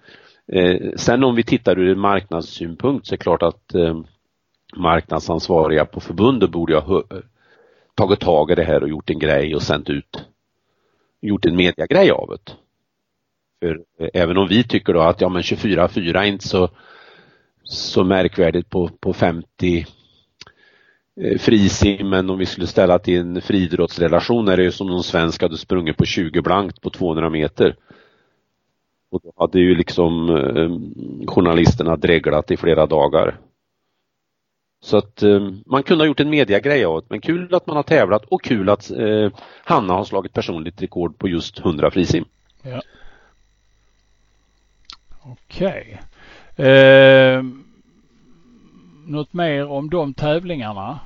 Eh, 0.52 0.90
sen 0.96 1.24
om 1.24 1.34
vi 1.34 1.42
tittar 1.42 1.78
ur 1.78 1.92
en 1.92 2.00
marknadssynpunkt 2.00 3.06
så 3.06 3.14
är 3.14 3.16
det 3.16 3.22
klart 3.22 3.42
att 3.42 3.74
eh, 3.74 4.00
marknadsansvariga 4.76 5.84
på 5.84 6.00
förbundet 6.00 6.50
borde 6.50 6.78
ha 6.78 7.02
tagit 7.94 8.20
tag 8.20 8.50
i 8.50 8.54
det 8.54 8.64
här 8.64 8.82
och 8.82 8.88
gjort 8.88 9.10
en 9.10 9.18
grej 9.18 9.54
och 9.54 9.62
sänt 9.62 9.90
ut 9.90 10.24
gjort 11.20 11.46
en 11.46 11.56
mediagrej 11.56 12.10
av 12.10 12.28
det. 12.28 12.52
För 13.60 13.80
eh, 13.98 14.08
även 14.14 14.36
om 14.36 14.48
vi 14.48 14.64
tycker 14.64 14.92
då 14.92 15.00
att 15.00 15.20
ja 15.20 15.28
men 15.28 15.42
24-4 15.42 16.18
är 16.18 16.24
inte 16.24 16.48
så, 16.48 16.68
så 17.62 18.04
märkvärdigt 18.04 18.70
på, 18.70 18.90
på 19.00 19.12
50 19.12 19.86
eh, 21.20 21.38
frisim, 21.38 22.08
men 22.08 22.30
om 22.30 22.38
vi 22.38 22.46
skulle 22.46 22.66
ställa 22.66 22.98
till 22.98 23.20
en 23.20 23.40
friidrottsrelation 23.40 24.48
är 24.48 24.56
det 24.56 24.62
ju 24.62 24.72
som 24.72 24.90
om 24.90 25.02
svensk 25.02 25.42
hade 25.42 25.58
sprungit 25.58 25.96
på 25.96 26.04
20 26.04 26.42
blankt 26.42 26.80
på 26.80 26.90
200 26.90 27.30
meter. 27.30 27.76
Och 29.10 29.20
då 29.22 29.32
hade 29.36 29.60
ju 29.60 29.74
liksom 29.74 30.28
eh, 30.28 31.26
journalisterna 31.28 31.96
dreglat 31.96 32.50
i 32.50 32.56
flera 32.56 32.86
dagar. 32.86 33.38
Så 34.80 34.96
att 34.96 35.22
eh, 35.22 35.50
man 35.66 35.82
kunde 35.82 36.04
ha 36.04 36.06
gjort 36.06 36.20
en 36.20 36.30
mediagrej 36.30 36.84
av 36.84 37.00
det, 37.00 37.06
men 37.10 37.20
kul 37.20 37.54
att 37.54 37.66
man 37.66 37.76
har 37.76 37.82
tävlat 37.82 38.24
och 38.24 38.42
kul 38.42 38.68
att 38.68 38.90
eh, 38.90 39.30
Hanna 39.64 39.94
har 39.94 40.04
slagit 40.04 40.32
personligt 40.32 40.82
rekord 40.82 41.18
på 41.18 41.28
just 41.28 41.58
100 41.58 41.90
frisim. 41.90 42.24
Ja. 42.62 42.82
Okej. 45.22 46.00
Okay. 46.54 46.66
Eh, 46.66 47.42
något 49.06 49.32
mer 49.32 49.66
om 49.66 49.90
de 49.90 50.14
tävlingarna? 50.14 51.00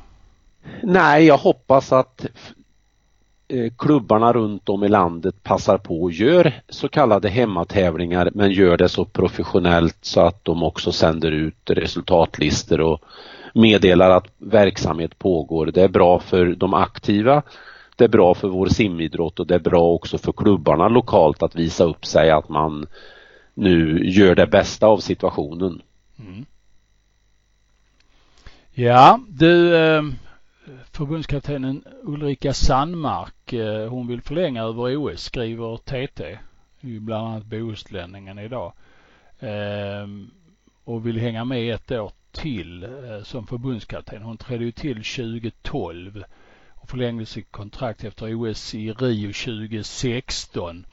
Nej, 0.83 1.25
jag 1.25 1.38
hoppas 1.38 1.93
att 1.93 2.27
Eh, 3.53 3.73
klubbarna 3.79 4.33
runt 4.33 4.69
om 4.69 4.85
i 4.85 4.88
landet 4.88 5.43
passar 5.43 5.79
på 5.79 6.03
och 6.03 6.12
gör 6.12 6.53
så 6.69 6.88
kallade 6.88 7.29
hemmatävlingar 7.29 8.31
men 8.35 8.51
gör 8.51 8.77
det 8.77 8.88
så 8.88 9.05
professionellt 9.05 9.99
så 10.01 10.21
att 10.21 10.45
de 10.45 10.62
också 10.62 10.93
sänder 10.93 11.31
ut 11.31 11.71
resultatlistor 11.71 12.81
och 12.81 13.01
meddelar 13.55 14.11
att 14.11 14.27
verksamhet 14.38 15.19
pågår. 15.19 15.67
Det 15.67 15.83
är 15.83 15.88
bra 15.88 16.19
för 16.19 16.47
de 16.47 16.75
aktiva, 16.75 17.43
det 17.97 18.05
är 18.05 18.09
bra 18.09 18.35
för 18.35 18.49
vår 18.49 18.67
simidrott 18.67 19.41
och 19.41 19.47
det 19.47 19.55
är 19.55 19.59
bra 19.59 19.83
också 19.83 20.19
för 20.19 20.33
klubbarna 20.33 20.88
lokalt 20.88 21.43
att 21.43 21.57
visa 21.57 21.85
upp 21.85 22.07
sig 22.07 22.31
att 22.31 22.49
man 22.49 22.87
nu 23.55 24.05
gör 24.05 24.35
det 24.35 24.47
bästa 24.47 24.87
av 24.87 24.99
situationen. 24.99 25.83
Mm. 26.19 26.45
Ja, 28.75 29.21
du 29.29 29.77
eh, 29.77 30.03
förbundskaptenen 30.92 31.85
Ulrika 32.02 32.55
Sandmark, 32.55 33.52
eh, 33.52 33.88
hon 33.88 34.07
vill 34.07 34.22
förlänga 34.22 34.62
över 34.62 34.96
OS 34.96 35.22
skriver 35.22 35.76
TT, 35.76 36.38
bland 36.81 37.26
annat 37.28 37.44
Bohuslänningen 37.44 38.38
idag. 38.38 38.72
Ehm, 39.40 40.31
och 40.85 41.07
vill 41.07 41.18
hänga 41.18 41.44
med 41.44 41.74
ett 41.74 41.90
år 41.90 42.12
till 42.33 42.83
eh, 42.83 43.22
som 43.22 43.46
förbundskapten. 43.46 44.22
Hon 44.22 44.37
trädde 44.37 44.64
ju 44.64 44.72
till 44.72 45.05
2012 45.05 46.24
och 46.68 46.88
förlängde 46.88 47.26
sitt 47.26 47.52
kontrakt 47.52 48.05
efter 48.05 48.35
OS 48.35 48.74
i 48.74 48.92
Rio 48.92 49.33
2016. 49.33 50.87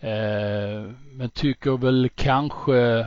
Ehm, 0.00 0.96
men 1.12 1.30
tycker 1.30 1.76
väl 1.76 2.08
kanske 2.14 2.98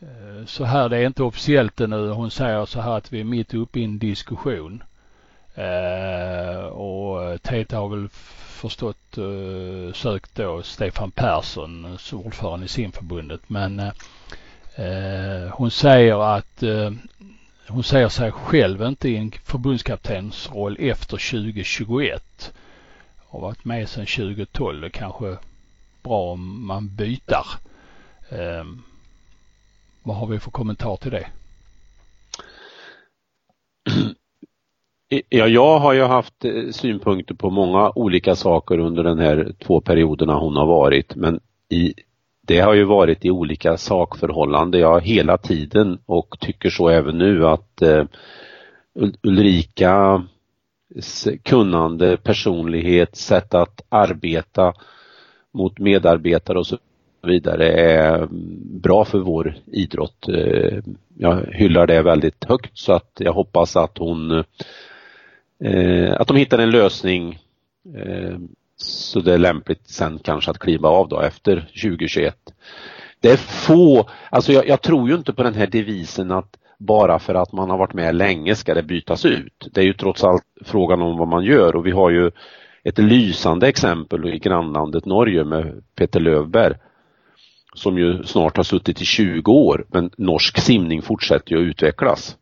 eh, 0.00 0.44
så 0.46 0.64
här, 0.64 0.88
det 0.88 0.96
är 0.96 1.06
inte 1.06 1.22
officiellt 1.22 1.80
ännu. 1.80 2.08
Hon 2.08 2.30
säger 2.30 2.64
så 2.64 2.80
här 2.80 2.96
att 2.96 3.12
vi 3.12 3.20
är 3.20 3.24
mitt 3.24 3.54
uppe 3.54 3.80
i 3.80 3.84
en 3.84 3.98
diskussion. 3.98 4.82
Eh, 5.54 6.64
och 6.64 7.42
TT 7.42 7.76
har 7.76 7.88
väl 7.88 8.08
förstått 8.38 9.18
eh, 9.18 9.92
sökt 9.94 10.34
då 10.34 10.62
Stefan 10.62 11.10
Persson 11.10 11.98
som 11.98 12.20
ordförande 12.20 12.66
i 12.66 12.68
simförbundet 12.68 13.40
men 13.46 13.92
Eh, 14.74 15.48
hon 15.50 15.70
säger 15.70 16.36
att 16.36 16.62
eh, 16.62 16.90
hon 17.68 17.84
ser 17.84 18.08
sig 18.08 18.32
själv 18.32 18.82
inte 18.82 19.08
i 19.08 19.16
en 19.16 19.32
förbundskaptensroll 19.44 20.76
efter 20.80 21.30
2021. 21.30 22.52
Har 23.28 23.40
varit 23.40 23.64
med 23.64 23.88
sedan 23.88 24.06
2012. 24.06 24.80
Det 24.80 24.86
är 24.86 24.90
kanske 24.90 25.36
bra 26.02 26.32
om 26.32 26.66
man 26.66 26.94
byter. 26.94 27.46
Eh, 28.28 28.64
vad 30.02 30.16
har 30.16 30.26
vi 30.26 30.40
för 30.40 30.50
kommentar 30.50 30.96
till 30.96 31.10
det? 31.10 31.26
Ja, 35.28 35.46
jag 35.46 35.78
har 35.78 35.92
ju 35.92 36.02
haft 36.02 36.44
eh, 36.44 36.70
synpunkter 36.70 37.34
på 37.34 37.50
många 37.50 37.92
olika 37.94 38.34
saker 38.34 38.78
under 38.78 39.04
den 39.04 39.18
här 39.18 39.52
två 39.58 39.80
perioderna 39.80 40.34
hon 40.34 40.56
har 40.56 40.66
varit 40.66 41.16
men 41.16 41.40
i 41.68 41.94
det 42.46 42.60
har 42.60 42.74
ju 42.74 42.84
varit 42.84 43.24
i 43.24 43.30
olika 43.30 43.76
sakförhållanden, 43.76 44.80
jag 44.80 45.00
hela 45.00 45.38
tiden 45.38 45.98
och 46.06 46.36
tycker 46.40 46.70
så 46.70 46.88
även 46.88 47.18
nu 47.18 47.46
att 47.46 47.82
eh, 47.82 48.04
Ulrika 49.22 50.22
kunnande, 51.42 52.16
personlighet, 52.16 53.16
sätt 53.16 53.54
att 53.54 53.80
arbeta 53.88 54.72
mot 55.52 55.78
medarbetare 55.78 56.58
och 56.58 56.66
så 56.66 56.78
vidare 57.22 57.72
är 57.72 58.14
mm, 58.14 58.28
bra 58.80 59.04
för 59.04 59.18
vår 59.18 59.54
idrott. 59.66 60.28
Eh, 60.28 60.78
jag 61.18 61.46
hyllar 61.52 61.86
det 61.86 62.02
väldigt 62.02 62.44
högt 62.44 62.78
så 62.78 62.92
att 62.92 63.12
jag 63.18 63.32
hoppas 63.32 63.76
att 63.76 63.98
hon 63.98 64.44
eh, 65.64 66.20
att 66.20 66.28
de 66.28 66.36
hittar 66.36 66.58
en 66.58 66.70
lösning 66.70 67.38
eh, 67.96 68.38
så 68.76 69.20
det 69.20 69.34
är 69.34 69.38
lämpligt 69.38 69.90
sen 69.90 70.18
kanske 70.18 70.50
att 70.50 70.58
kliva 70.58 70.88
av 70.88 71.08
då 71.08 71.20
efter 71.20 71.60
2021. 71.60 72.36
Det 73.20 73.30
är 73.30 73.36
få, 73.36 74.08
alltså 74.30 74.52
jag, 74.52 74.68
jag 74.68 74.82
tror 74.82 75.08
ju 75.08 75.14
inte 75.14 75.32
på 75.32 75.42
den 75.42 75.54
här 75.54 75.66
devisen 75.66 76.30
att 76.30 76.56
bara 76.78 77.18
för 77.18 77.34
att 77.34 77.52
man 77.52 77.70
har 77.70 77.78
varit 77.78 77.94
med 77.94 78.14
länge 78.14 78.54
ska 78.54 78.74
det 78.74 78.82
bytas 78.82 79.24
ut. 79.24 79.68
Det 79.72 79.80
är 79.80 79.84
ju 79.84 79.92
trots 79.92 80.24
allt 80.24 80.44
frågan 80.64 81.02
om 81.02 81.18
vad 81.18 81.28
man 81.28 81.44
gör 81.44 81.76
och 81.76 81.86
vi 81.86 81.90
har 81.90 82.10
ju 82.10 82.30
ett 82.84 82.98
lysande 82.98 83.68
exempel 83.68 84.34
i 84.34 84.38
grannlandet 84.38 85.04
Norge 85.04 85.44
med 85.44 85.82
Peter 85.96 86.20
Lövberg 86.20 86.74
som 87.74 87.98
ju 87.98 88.22
snart 88.22 88.56
har 88.56 88.64
suttit 88.64 89.00
i 89.00 89.04
20 89.04 89.52
år 89.52 89.86
men 89.88 90.10
norsk 90.16 90.58
simning 90.58 91.02
fortsätter 91.02 91.52
ju 91.52 91.62
att 91.62 91.68
utvecklas. 91.70 92.36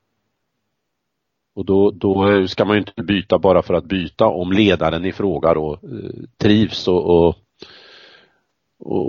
Och 1.54 1.64
då, 1.64 1.90
då 1.90 2.46
ska 2.48 2.64
man 2.64 2.76
ju 2.76 2.80
inte 2.80 3.02
byta 3.02 3.38
bara 3.38 3.62
för 3.62 3.74
att 3.74 3.84
byta 3.84 4.26
om 4.26 4.52
ledaren 4.52 5.04
i 5.04 5.12
fråga 5.12 5.54
då 5.54 5.72
eh, 5.72 6.24
trivs 6.38 6.88
och, 6.88 7.04
och, 7.04 7.36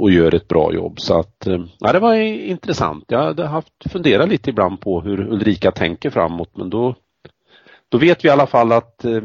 och, 0.01 0.11
gör 0.11 0.35
ett 0.35 0.47
bra 0.47 0.73
jobb. 0.73 0.99
Så 0.99 1.19
att, 1.19 1.47
eh, 1.47 1.63
ja, 1.79 1.93
det 1.93 1.99
var 1.99 2.15
intressant. 2.15 3.05
Jag 3.07 3.23
hade 3.23 3.47
haft 3.47 3.91
funderat 3.91 4.29
lite 4.29 4.49
ibland 4.49 4.79
på 4.81 5.01
hur 5.01 5.19
Ulrika 5.33 5.71
tänker 5.71 6.09
framåt 6.09 6.57
men 6.57 6.69
då, 6.69 6.95
då 7.89 7.97
vet 7.97 8.25
vi 8.25 8.27
i 8.27 8.31
alla 8.31 8.47
fall 8.47 8.71
att 8.71 9.05
eh, 9.05 9.21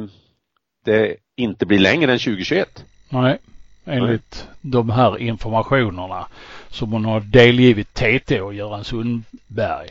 det 0.84 1.16
inte 1.36 1.66
blir 1.66 1.78
längre 1.78 2.12
än 2.12 2.18
2021. 2.18 2.84
Nej, 3.08 3.38
enligt 3.84 4.46
Nej. 4.60 4.72
de 4.72 4.90
här 4.90 5.18
informationerna 5.18 6.26
som 6.68 6.92
hon 6.92 7.04
har 7.04 7.20
delgivit 7.20 7.94
TT 7.94 8.40
och 8.40 8.54
Göran 8.54 8.84
Sundberg. 8.84 9.88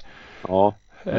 Ja. 0.47 0.73
Eh, 1.07 1.13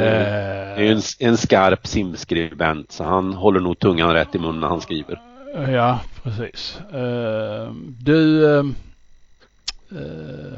det 0.77 0.87
är 0.87 0.93
en, 0.93 1.03
en 1.19 1.37
skarp 1.37 1.87
simskribent 1.87 2.93
så 2.93 3.05
han 3.05 3.33
håller 3.33 3.61
nog 3.61 3.79
tungan 3.79 4.13
rätt 4.13 4.35
i 4.35 4.39
munnen 4.39 4.61
när 4.61 4.69
han 4.69 4.81
skriver. 4.81 5.21
Ja, 5.69 6.01
precis. 6.23 6.81
Eh, 6.93 7.73
du, 7.99 8.47
eh, 8.59 8.65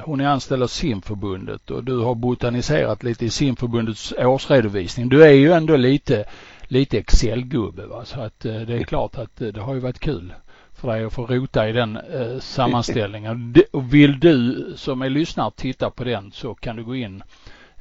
hon 0.01 0.21
är 0.21 0.27
anställd 0.27 0.63
av 0.63 0.67
simförbundet 0.67 1.71
och 1.71 1.85
du 1.85 1.99
har 1.99 2.15
botaniserat 2.15 3.03
lite 3.03 3.25
i 3.25 3.31
simförbundets 3.31 4.15
årsredovisning. 4.19 5.09
Du 5.09 5.25
är 5.25 5.33
ju 5.33 5.53
ändå 5.53 5.77
lite, 5.77 6.25
lite 6.63 6.99
Excel-gubbe 6.99 7.87
va? 7.87 8.05
så 8.05 8.21
att 8.21 8.41
det 8.41 8.75
är 8.75 8.85
klart 8.85 9.19
att 9.19 9.37
det 9.37 9.61
har 9.61 9.75
ju 9.75 9.81
varit 9.81 10.01
kul 10.01 10.35
för 10.75 10.89
dig 10.89 11.05
att 11.05 11.13
få 11.13 11.27
rota 11.27 11.69
i 11.69 11.73
den 11.73 11.99
sammanställningen. 12.41 13.55
Och 13.73 13.95
vill 13.95 14.21
du 14.21 14.67
som 14.77 15.03
är 15.03 15.11
lyssnare 15.11 15.51
titta 15.57 15.91
på 15.91 16.05
den 16.05 16.33
så 16.33 16.55
kan 16.55 16.77
du 16.77 16.85
gå 16.85 16.97
in 16.97 17.23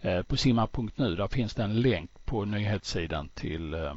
Eh, 0.01 0.21
på 0.21 0.37
simma.nu 0.37 1.15
där 1.15 1.27
finns 1.27 1.53
det 1.53 1.63
en 1.63 1.81
länk 1.81 2.09
på 2.25 2.45
nyhetssidan 2.45 3.29
till 3.33 3.73
eh, 3.73 3.93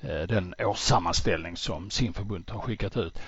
eh, 0.00 0.26
den 0.28 0.54
årssammanställning 0.58 1.56
som 1.56 1.90
simförbundet 1.90 2.50
har 2.50 2.60
skickat 2.60 2.96
ut. 2.96 3.18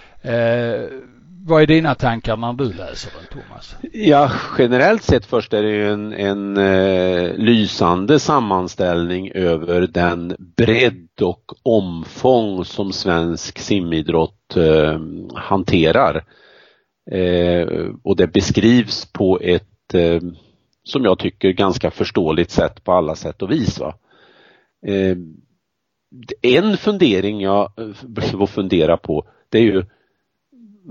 vad 1.46 1.62
är 1.62 1.66
dina 1.66 1.94
tankar 1.94 2.36
när 2.36 2.52
du 2.52 2.72
läser 2.72 3.12
den 3.18 3.42
Thomas? 3.42 3.76
Ja, 3.92 4.30
generellt 4.58 5.02
sett 5.02 5.26
först 5.26 5.52
är 5.52 5.62
det 5.62 5.70
ju 5.70 5.92
en, 5.92 6.12
en 6.12 6.56
eh, 6.56 7.34
lysande 7.34 8.18
sammanställning 8.18 9.30
över 9.34 9.86
den 9.86 10.36
bredd 10.56 11.08
och 11.22 11.44
omfång 11.62 12.64
som 12.64 12.92
svensk 12.92 13.58
simidrott 13.58 14.56
eh, 14.56 15.00
hanterar. 15.34 16.24
Eh, 17.10 17.66
och 18.02 18.16
det 18.16 18.26
beskrivs 18.26 19.12
på 19.12 19.40
ett 19.40 19.64
som 20.88 21.04
jag 21.04 21.18
tycker 21.18 21.52
ganska 21.52 21.90
förståeligt 21.90 22.50
sätt 22.50 22.84
på 22.84 22.92
alla 22.92 23.14
sätt 23.14 23.42
och 23.42 23.50
vis. 23.50 23.80
Va? 23.80 23.94
Eh, 24.86 25.16
en 26.42 26.76
fundering 26.76 27.40
jag 27.40 27.72
eh, 27.76 27.88
blev 28.02 28.42
att 28.42 28.50
fundera 28.50 28.96
på 28.96 29.28
det 29.48 29.58
är 29.58 29.62
ju 29.62 29.84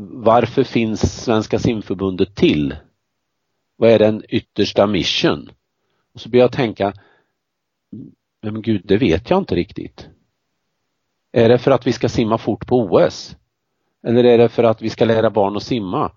varför 0.10 0.64
finns 0.64 1.24
Svenska 1.24 1.60
simförbundet 1.60 2.36
till? 2.36 2.76
Vad 3.76 3.90
är 3.90 4.00
den 4.00 4.24
yttersta 4.30 4.88
mission? 4.88 5.50
Och 6.14 6.22
så 6.22 6.30
börjar 6.30 6.44
jag 6.44 6.52
tänka, 6.52 6.94
men 8.42 8.62
gud, 8.62 8.82
det 8.86 8.98
vet 8.98 9.30
jag 9.30 9.40
inte 9.40 9.56
riktigt. 9.56 10.10
Är 11.32 11.50
det 11.50 11.58
för 11.58 11.72
att 11.72 11.88
vi 11.88 11.92
ska 11.92 12.10
simma 12.10 12.38
fort 12.38 12.68
på 12.68 12.76
OS? 12.76 13.36
Eller 14.08 14.24
är 14.24 14.38
det 14.38 14.50
för 14.50 14.64
att 14.64 14.82
vi 14.82 14.90
ska 14.90 15.06
lära 15.06 15.30
barn 15.30 15.58
att 15.58 15.64
simma? 15.64 16.12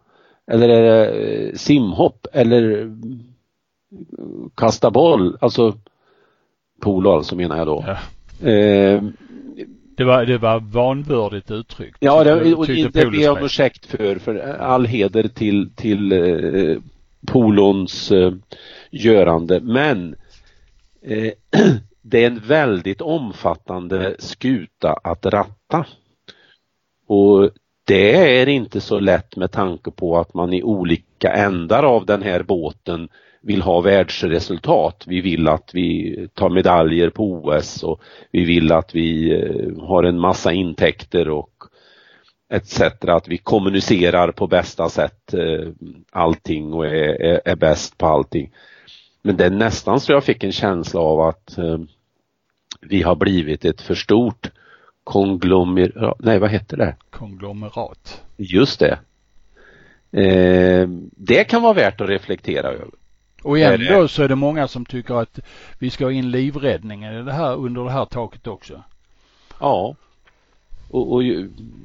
Eller 0.46 0.68
är 0.68 0.82
det 0.82 1.08
eh, 1.08 1.54
simhopp 1.54 2.26
eller 2.32 2.90
kasta 4.54 4.90
boll, 4.90 5.38
alltså 5.40 5.78
polo 6.80 7.10
alltså 7.10 7.36
menar 7.36 7.56
jag 7.58 7.66
då. 7.66 7.84
Ja. 7.86 8.50
Eh, 8.50 9.02
Det 9.96 10.04
var, 10.04 10.24
det 10.24 10.38
var 10.38 10.60
vanvördigt 10.60 11.50
uttryckt. 11.50 11.96
ja, 12.00 12.24
det, 12.24 12.54
och 12.54 12.66
det 12.66 12.92
ber 12.92 13.22
jag 13.22 13.36
om 13.38 13.44
ursäkt 13.44 13.86
för, 13.86 14.16
för 14.18 14.38
all 14.58 14.86
heder 14.86 15.28
till, 15.28 15.70
till 15.76 16.12
eh, 16.12 16.76
polons 17.26 18.12
eh, 18.12 18.32
görande. 18.90 19.60
Men 19.60 20.14
eh, 21.02 21.32
det 22.02 22.24
är 22.24 22.26
en 22.26 22.38
väldigt 22.38 23.00
omfattande 23.00 24.16
skuta 24.18 24.92
att 24.92 25.26
ratta. 25.26 25.86
Och 27.06 27.50
det 27.90 28.40
är 28.40 28.48
inte 28.48 28.80
så 28.80 29.00
lätt 29.00 29.36
med 29.36 29.52
tanke 29.52 29.90
på 29.90 30.18
att 30.18 30.34
man 30.34 30.52
i 30.52 30.62
olika 30.62 31.32
ändar 31.32 31.82
av 31.82 32.06
den 32.06 32.22
här 32.22 32.42
båten 32.42 33.08
vill 33.42 33.62
ha 33.62 33.80
världsresultat. 33.80 35.04
Vi 35.06 35.20
vill 35.20 35.48
att 35.48 35.70
vi 35.74 36.16
tar 36.34 36.48
medaljer 36.50 37.10
på 37.10 37.32
OS 37.32 37.82
och 37.82 38.02
vi 38.30 38.44
vill 38.44 38.72
att 38.72 38.94
vi 38.94 39.32
eh, 39.34 39.84
har 39.86 40.02
en 40.02 40.18
massa 40.18 40.52
intäkter 40.52 41.28
och 41.28 41.50
etc. 42.52 42.80
Att 43.00 43.28
vi 43.28 43.38
kommunicerar 43.38 44.32
på 44.32 44.46
bästa 44.46 44.88
sätt 44.88 45.34
eh, 45.34 45.68
allting 46.10 46.72
och 46.72 46.86
är, 46.86 47.22
är, 47.22 47.40
är 47.44 47.56
bäst 47.56 47.98
på 47.98 48.06
allting. 48.06 48.52
Men 49.22 49.36
det 49.36 49.44
är 49.44 49.50
nästan 49.50 50.00
så 50.00 50.12
jag 50.12 50.24
fick 50.24 50.44
en 50.44 50.52
känsla 50.52 51.00
av 51.00 51.20
att 51.20 51.58
eh, 51.58 51.78
vi 52.80 53.02
har 53.02 53.14
blivit 53.14 53.64
ett 53.64 53.80
för 53.80 53.94
stort 53.94 54.50
konglomerat, 55.04 56.16
nej 56.18 56.38
vad 56.38 56.50
heter 56.50 56.76
det? 56.76 56.96
Konglomerat. 57.10 58.22
Just 58.36 58.80
det. 58.80 58.98
Eh, 60.12 60.88
det 61.16 61.44
kan 61.44 61.62
vara 61.62 61.72
värt 61.72 62.00
att 62.00 62.08
reflektera 62.08 62.68
över. 62.68 62.88
Och 63.42 63.58
ändå 63.58 64.08
så 64.08 64.22
är 64.22 64.28
det 64.28 64.34
många 64.36 64.68
som 64.68 64.86
tycker 64.86 65.14
att 65.14 65.38
vi 65.78 65.90
ska 65.90 66.04
ha 66.04 66.12
in 66.12 66.30
livräddningen 66.30 67.14
i 67.14 67.22
det 67.22 67.32
här, 67.32 67.56
under 67.56 67.84
det 67.84 67.90
här 67.90 68.04
taket 68.04 68.46
också. 68.46 68.82
Ja. 69.60 69.94
Och, 70.90 71.12
och 71.12 71.22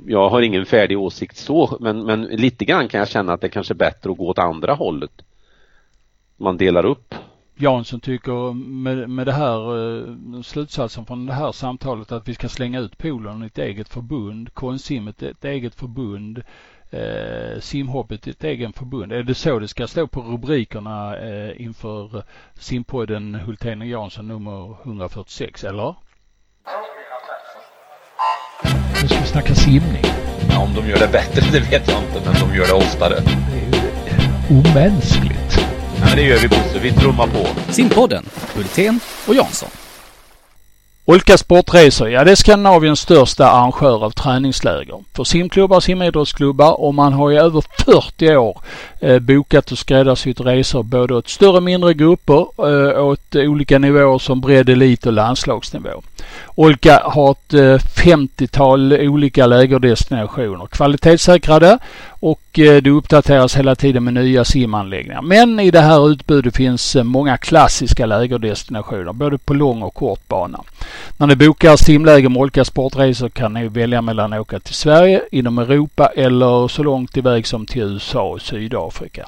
jag 0.05 0.29
har 0.29 0.41
ingen 0.41 0.65
färdig 0.65 0.99
åsikt 0.99 1.37
så, 1.37 1.77
men, 1.79 2.03
men 2.03 2.21
lite 2.21 2.65
grann 2.65 2.87
kan 2.87 2.99
jag 2.99 3.07
känna 3.07 3.33
att 3.33 3.41
det 3.41 3.49
kanske 3.49 3.73
är 3.73 3.75
bättre 3.75 4.11
att 4.11 4.17
gå 4.17 4.27
åt 4.27 4.39
andra 4.39 4.73
hållet. 4.73 5.21
Man 6.37 6.57
delar 6.57 6.85
upp. 6.85 7.15
Jansson 7.57 7.99
tycker 7.99 8.53
med, 8.53 9.09
med 9.09 9.25
det 9.25 9.33
här 9.33 9.59
eh, 9.77 10.41
slutsatsen 10.41 11.05
från 11.05 11.25
det 11.25 11.33
här 11.33 11.51
samtalet 11.51 12.11
att 12.11 12.27
vi 12.27 12.33
ska 12.33 12.49
slänga 12.49 12.79
ut 12.79 12.97
polen 12.97 13.43
i 13.43 13.45
ett 13.45 13.57
eget 13.57 13.89
förbund, 13.89 14.53
konsimmet 14.53 15.23
ett 15.23 15.45
eget 15.45 15.75
förbund, 15.75 16.43
eh, 16.89 17.59
simhoppet 17.59 18.27
ett 18.27 18.43
eget 18.43 18.77
förbund. 18.77 19.11
Är 19.11 19.23
det 19.23 19.35
så 19.35 19.59
det 19.59 19.67
ska 19.67 19.87
stå 19.87 20.07
på 20.07 20.21
rubrikerna 20.21 21.17
eh, 21.17 21.61
inför 21.61 22.23
simpodden 22.53 23.35
Hultén 23.35 23.81
och 23.81 23.87
Jansson 23.87 24.27
nummer 24.27 24.77
146 24.83 25.63
eller? 25.63 25.95
Nu 29.01 29.07
ska 29.07 29.19
vi 29.19 29.27
snacka 29.27 29.55
simning. 29.55 30.03
Ja, 30.49 30.63
om 30.63 30.73
de 30.73 30.89
gör 30.89 30.99
det 30.99 31.11
bättre, 31.11 31.41
det 31.51 31.59
vet 31.59 31.87
jag 31.87 32.03
inte, 32.03 32.21
men 32.25 32.49
de 32.49 32.55
gör 32.57 32.67
det 32.67 32.73
oftare. 32.73 33.15
Det 33.15 33.59
är 33.59 33.83
ju 34.49 34.59
omänskligt. 34.59 35.44
Ja, 36.07 36.15
det 36.15 36.21
gör 36.21 36.37
vi 36.37 36.47
Bosse, 36.47 36.79
vi 36.81 36.91
trummar 36.91 37.27
på. 37.27 37.47
Simpodden, 37.71 38.25
Hultén 38.55 38.99
och 39.27 39.35
Jansson. 39.35 39.69
Olika 41.07 41.37
Sportresor, 41.37 42.09
ja 42.09 42.23
det 42.23 42.31
är 42.31 42.35
Skandinaviens 42.35 42.99
största 42.99 43.47
arrangör 43.47 44.05
av 44.05 44.11
träningsläger 44.11 45.03
för 45.13 45.23
simklubbar 45.23 45.75
och 45.75 45.83
simidrottsklubbar 45.83 46.81
och 46.81 46.93
man 46.93 47.13
har 47.13 47.31
i 47.31 47.37
över 47.37 47.63
40 47.85 48.35
år 48.35 48.61
eh, 48.99 49.19
bokat 49.19 49.71
och 49.71 49.77
skräddarsytt 49.77 50.39
resor 50.39 50.83
både 50.83 51.15
åt 51.15 51.29
större 51.29 51.57
och 51.57 51.63
mindre 51.63 51.93
grupper 51.93 52.47
eh, 52.57 53.05
åt 53.05 53.35
olika 53.35 53.79
nivåer 53.79 54.19
som 54.19 54.41
bredd, 54.41 54.69
elit 54.69 55.05
och 55.05 55.13
landslagsnivå. 55.13 56.01
Olka 56.55 57.01
har 57.03 57.31
ett 57.31 57.53
eh, 57.53 57.59
50-tal 58.03 58.93
olika 58.93 59.45
lägerdestinationer 59.47 60.67
kvalitetssäkrade 60.67 61.79
och 62.25 62.59
eh, 62.59 62.81
det 62.81 62.89
uppdateras 62.89 63.57
hela 63.57 63.75
tiden 63.75 64.03
med 64.03 64.13
nya 64.13 64.45
simanläggningar. 64.45 65.21
Men 65.21 65.59
i 65.59 65.71
det 65.71 65.79
här 65.79 66.09
utbudet 66.09 66.55
finns 66.55 66.95
eh, 66.95 67.03
många 67.03 67.37
klassiska 67.37 68.05
lägerdestinationer 68.05 69.13
både 69.13 69.37
på 69.37 69.53
lång 69.53 69.81
och 69.81 69.93
kort 69.93 70.27
bana. 70.27 70.63
När 71.17 71.27
ni 71.27 71.35
bokar 71.35 71.75
simläger 71.75 72.29
med 72.29 72.41
Olka 72.41 72.65
Sportresor 72.65 73.29
kan 73.29 73.53
ni 73.53 73.67
välja 73.67 74.01
mellan 74.01 74.33
att 74.33 74.39
åka 74.39 74.59
till 74.59 74.73
Sverige, 74.73 75.21
inom 75.31 75.57
Europa 75.57 76.11
eller 76.15 76.67
så 76.67 76.83
långt 76.83 77.17
iväg 77.17 77.47
som 77.47 77.65
till 77.65 77.81
USA 77.81 78.21
och 78.21 78.41
Sydafrika. 78.41 79.27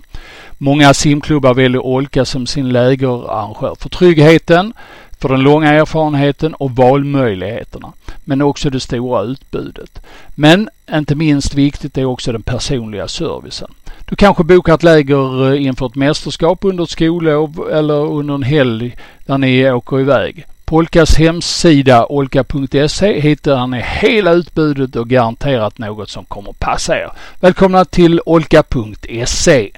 Många 0.57 0.93
simklubbar 0.93 1.53
väljer 1.53 1.85
Olka 1.85 2.25
som 2.25 2.47
sin 2.47 2.69
lägerarrangör 2.69 3.75
för 3.79 3.89
tryggheten, 3.89 4.73
för 5.19 5.29
den 5.29 5.39
långa 5.39 5.73
erfarenheten 5.73 6.53
och 6.53 6.71
valmöjligheterna. 6.71 7.93
Men 8.25 8.41
också 8.41 8.69
det 8.69 8.79
stora 8.79 9.21
utbudet. 9.21 10.01
Men 10.35 10.69
inte 10.91 11.15
minst 11.15 11.53
viktigt 11.53 11.97
är 11.97 12.05
också 12.05 12.31
den 12.31 12.43
personliga 12.43 13.07
servicen. 13.07 13.71
Du 14.05 14.15
kanske 14.15 14.43
bokar 14.43 14.73
ett 14.73 14.83
läger 14.83 15.53
eh, 15.53 15.65
inför 15.65 15.85
ett 15.85 15.95
mästerskap 15.95 16.65
under 16.65 16.83
ett 16.83 16.89
skollov 16.89 17.69
eller 17.71 18.05
under 18.05 18.33
en 18.33 18.43
helg 18.43 18.95
där 19.25 19.37
ni 19.37 19.71
åker 19.71 19.99
iväg. 19.99 20.45
På 20.65 20.75
Olkas 20.75 21.15
hemsida 21.15 22.05
olka.se 22.05 23.19
hittar 23.19 23.67
ni 23.67 23.81
hela 23.81 24.31
utbudet 24.31 24.95
och 24.95 25.09
garanterat 25.09 25.77
något 25.77 26.09
som 26.09 26.25
kommer 26.25 26.53
passa 26.53 26.97
er. 26.97 27.11
Välkomna 27.39 27.85
till 27.85 28.21
olka.se. 28.25 29.71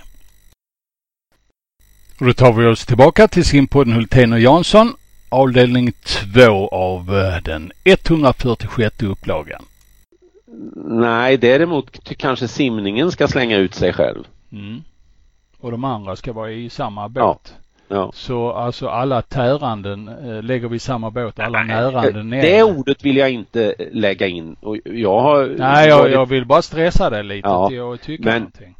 Och 2.20 2.26
då 2.26 2.34
tar 2.34 2.54
vi 2.54 2.66
oss 2.66 2.86
tillbaka 2.86 3.28
till 3.28 3.46
simpodden 3.46 3.94
Hultén 3.94 4.34
och 4.34 4.40
Jansson, 4.40 4.94
avdelning 5.30 5.92
2 6.36 6.68
av 6.68 7.16
eh, 7.18 7.44
den 7.44 7.72
146 7.84 9.04
upplagan. 9.04 9.62
Nej, 10.86 11.38
däremot 11.38 12.04
kanske 12.18 12.48
simningen 12.48 13.12
ska 13.12 13.28
slänga 13.28 13.58
ut 13.58 13.74
sig 13.74 13.94
själv. 13.94 14.24
Mm. 14.52 14.82
Och 15.60 15.72
de 15.72 15.84
andra 15.84 16.16
ska 16.16 16.34
vara 16.34 16.52
i 16.52 16.70
samma 16.70 17.10
båt. 17.10 17.54
Ja. 17.92 18.12
Så 18.14 18.52
alltså 18.52 18.88
alla 18.88 19.22
täranden 19.22 20.08
eh, 20.08 20.44
lägger 20.44 20.68
vi 20.68 20.76
i 20.76 20.80
samma 20.80 21.12
båt, 21.12 21.40
alla 21.40 21.64
näranden 21.64 22.30
Det, 22.30 22.42
det 22.42 22.64
ordet 22.64 23.06
vill 23.06 23.18
jag 23.18 23.30
inte 23.32 23.76
lägga 23.92 24.28
in. 24.28 24.56
Och 24.62 24.78
jag 24.84 25.20
har 25.20 25.56
Nej, 25.58 25.88
jag, 25.90 26.12
jag 26.12 26.26
vill 26.26 26.46
bara 26.46 26.62
stressa 26.62 27.10
det 27.10 27.24
lite 27.24 27.48
Ja, 27.48 27.68
till 27.68 27.78
jag 27.78 28.02
tycker 28.02 28.24
men- 28.26 28.42
någonting. 28.42 28.76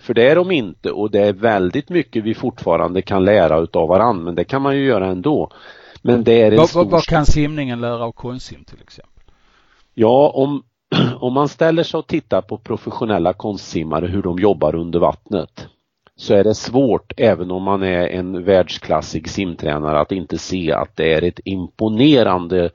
För 0.00 0.14
det 0.14 0.28
är 0.28 0.34
de 0.36 0.50
inte 0.50 0.90
och 0.90 1.10
det 1.10 1.20
är 1.20 1.32
väldigt 1.32 1.88
mycket 1.88 2.24
vi 2.24 2.34
fortfarande 2.34 3.02
kan 3.02 3.24
lära 3.24 3.58
utav 3.58 3.88
varann 3.88 4.24
men 4.24 4.34
det 4.34 4.44
kan 4.44 4.62
man 4.62 4.76
ju 4.76 4.84
göra 4.84 5.06
ändå. 5.06 5.50
Men 6.12 6.24
det 6.24 6.42
är 6.42 6.50
en 6.50 6.56
Vad, 6.56 6.68
stor... 6.68 6.84
vad, 6.84 7.04
kan 7.04 7.26
simningen 7.26 7.80
lära 7.80 8.04
av 8.04 8.12
konstsim 8.12 8.64
till 8.64 8.80
exempel? 8.82 9.22
Ja, 9.94 10.32
om, 10.34 10.62
om 11.20 11.32
man 11.32 11.48
ställer 11.48 11.82
sig 11.82 11.98
och 11.98 12.06
tittar 12.06 12.40
på 12.42 12.58
professionella 12.58 13.32
konstsimmare 13.32 14.06
hur 14.06 14.22
de 14.22 14.38
jobbar 14.38 14.74
under 14.74 14.98
vattnet 14.98 15.68
så 16.16 16.34
är 16.34 16.44
det 16.44 16.54
svårt, 16.54 17.12
även 17.16 17.50
om 17.50 17.62
man 17.62 17.82
är 17.82 18.08
en 18.08 18.44
världsklassig 18.44 19.28
simtränare, 19.28 20.00
att 20.00 20.12
inte 20.12 20.38
se 20.38 20.72
att 20.72 20.96
det 20.96 21.14
är 21.14 21.22
ett 21.22 21.40
imponerande 21.44 22.70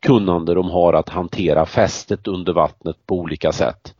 kunnande 0.00 0.54
de 0.54 0.70
har 0.70 0.92
att 0.92 1.08
hantera 1.08 1.66
fästet 1.66 2.28
under 2.28 2.52
vattnet 2.52 2.96
på 3.06 3.14
olika 3.14 3.52
sätt. 3.52 3.94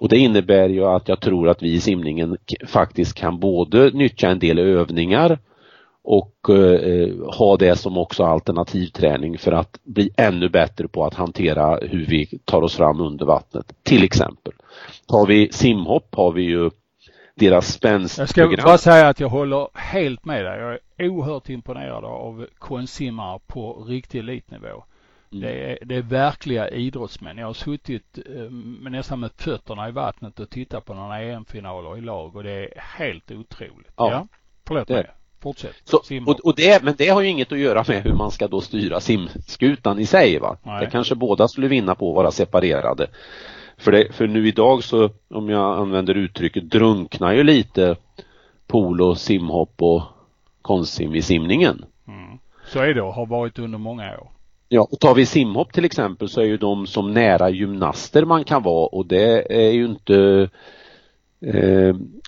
Och 0.00 0.08
det 0.08 0.18
innebär 0.18 0.68
ju 0.68 0.84
att 0.84 1.08
jag 1.08 1.20
tror 1.20 1.48
att 1.48 1.62
vi 1.62 1.72
i 1.72 1.80
simningen 1.80 2.36
faktiskt 2.66 3.14
kan 3.14 3.40
både 3.40 3.90
nyttja 3.90 4.28
en 4.28 4.38
del 4.38 4.58
övningar 4.58 5.38
och 6.10 6.50
eh, 6.50 7.08
ha 7.38 7.56
det 7.56 7.76
som 7.76 7.98
också 7.98 8.24
alternativträning 8.24 9.38
för 9.38 9.52
att 9.52 9.78
bli 9.84 10.10
ännu 10.16 10.48
bättre 10.48 10.88
på 10.88 11.04
att 11.04 11.14
hantera 11.14 11.76
hur 11.76 12.06
vi 12.06 12.26
tar 12.44 12.62
oss 12.62 12.76
fram 12.76 13.00
under 13.00 13.26
vattnet. 13.26 13.72
Till 13.82 14.04
exempel. 14.04 14.52
Tar 15.06 15.26
vi 15.26 15.52
simhopp 15.52 16.14
har 16.14 16.32
vi 16.32 16.42
ju 16.42 16.70
deras 17.34 17.52
Jag 17.52 17.64
ska 17.64 17.78
spänstprogram. 17.78 18.64
bara 18.64 18.78
säga 18.78 19.08
att 19.08 19.20
jag 19.20 19.28
håller 19.28 19.68
helt 19.74 20.24
med 20.24 20.44
dig. 20.44 20.60
Jag 20.60 20.78
är 20.96 21.08
oerhört 21.08 21.48
imponerad 21.48 22.04
av 22.04 22.46
konstsimmare 22.58 23.40
på 23.46 23.84
riktig 23.88 24.18
elitnivå. 24.18 24.84
Mm. 25.32 25.42
Det, 25.42 25.72
är, 25.72 25.78
det 25.84 25.94
är 25.96 26.02
verkliga 26.02 26.68
idrottsmän. 26.68 27.38
Jag 27.38 27.46
har 27.46 27.52
suttit 27.52 28.18
eh, 28.18 28.50
nästan 28.90 29.20
med 29.20 29.30
fötterna 29.36 29.88
i 29.88 29.92
vattnet 29.92 30.40
och 30.40 30.50
tittat 30.50 30.84
på 30.84 30.94
några 30.94 31.22
EM-finaler 31.22 31.98
i 31.98 32.00
lag 32.00 32.36
och 32.36 32.42
det 32.42 32.50
är 32.50 32.68
helt 32.80 33.30
otroligt. 33.30 33.92
Ja. 33.96 34.26
Förlåt 34.66 34.88
Det 34.88 34.94
är 34.94 35.02
mig. 35.02 35.12
Fortsätt. 35.42 35.74
Så, 35.84 35.96
och, 36.26 36.40
och 36.40 36.54
det, 36.56 36.82
men 36.82 36.94
det 36.98 37.08
har 37.08 37.20
ju 37.20 37.28
inget 37.28 37.52
att 37.52 37.58
göra 37.58 37.84
med 37.88 38.02
hur 38.02 38.14
man 38.14 38.30
ska 38.30 38.48
då 38.48 38.60
styra 38.60 39.00
simskutan 39.00 39.98
i 39.98 40.06
sig 40.06 40.38
va. 40.38 40.56
Nej. 40.62 40.84
Det 40.84 40.90
kanske 40.90 41.14
båda 41.14 41.48
skulle 41.48 41.68
vinna 41.68 41.94
på 41.94 42.10
att 42.10 42.16
vara 42.16 42.30
separerade. 42.30 43.06
För, 43.76 43.92
det, 43.92 44.12
för 44.12 44.26
nu 44.26 44.48
idag 44.48 44.84
så, 44.84 45.10
om 45.30 45.48
jag 45.48 45.78
använder 45.78 46.14
uttrycket, 46.14 46.70
drunknar 46.70 47.32
ju 47.32 47.44
lite 47.44 47.96
polo, 48.66 49.14
simhopp 49.14 49.82
och 49.82 50.02
konstsim 50.62 51.14
i 51.14 51.22
simningen. 51.22 51.84
Mm. 52.08 52.38
Så 52.66 52.78
är 52.78 52.94
det 52.94 53.02
och 53.02 53.14
har 53.14 53.26
varit 53.26 53.58
under 53.58 53.78
många 53.78 54.18
år. 54.18 54.30
Ja, 54.68 54.88
och 54.90 55.00
tar 55.00 55.14
vi 55.14 55.26
simhopp 55.26 55.72
till 55.72 55.84
exempel 55.84 56.28
så 56.28 56.40
är 56.40 56.44
ju 56.44 56.56
de 56.56 56.86
som 56.86 57.14
nära 57.14 57.50
gymnaster 57.50 58.24
man 58.24 58.44
kan 58.44 58.62
vara 58.62 58.86
och 58.86 59.06
det 59.06 59.52
är 59.52 59.70
ju 59.70 59.84
inte 59.84 60.48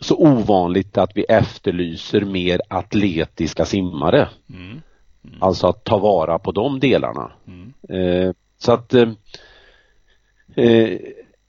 så 0.01 0.16
ovanligt 0.16 0.98
att 0.98 1.11
vi 1.14 1.22
efterlyser 1.22 2.20
mer 2.20 2.61
atletiska 2.68 3.64
simmare. 3.64 4.29
Mm. 4.51 4.81
Alltså 5.40 5.66
att 5.66 5.85
ta 5.85 5.98
vara 5.98 6.38
på 6.38 6.53
de 6.53 6.81
delarna. 6.81 7.33
Mm. 7.46 7.72
Eh, 7.88 8.35
så 8.59 8.72
att 8.72 8.94
eh, 8.94 9.09
eh, 10.55 10.98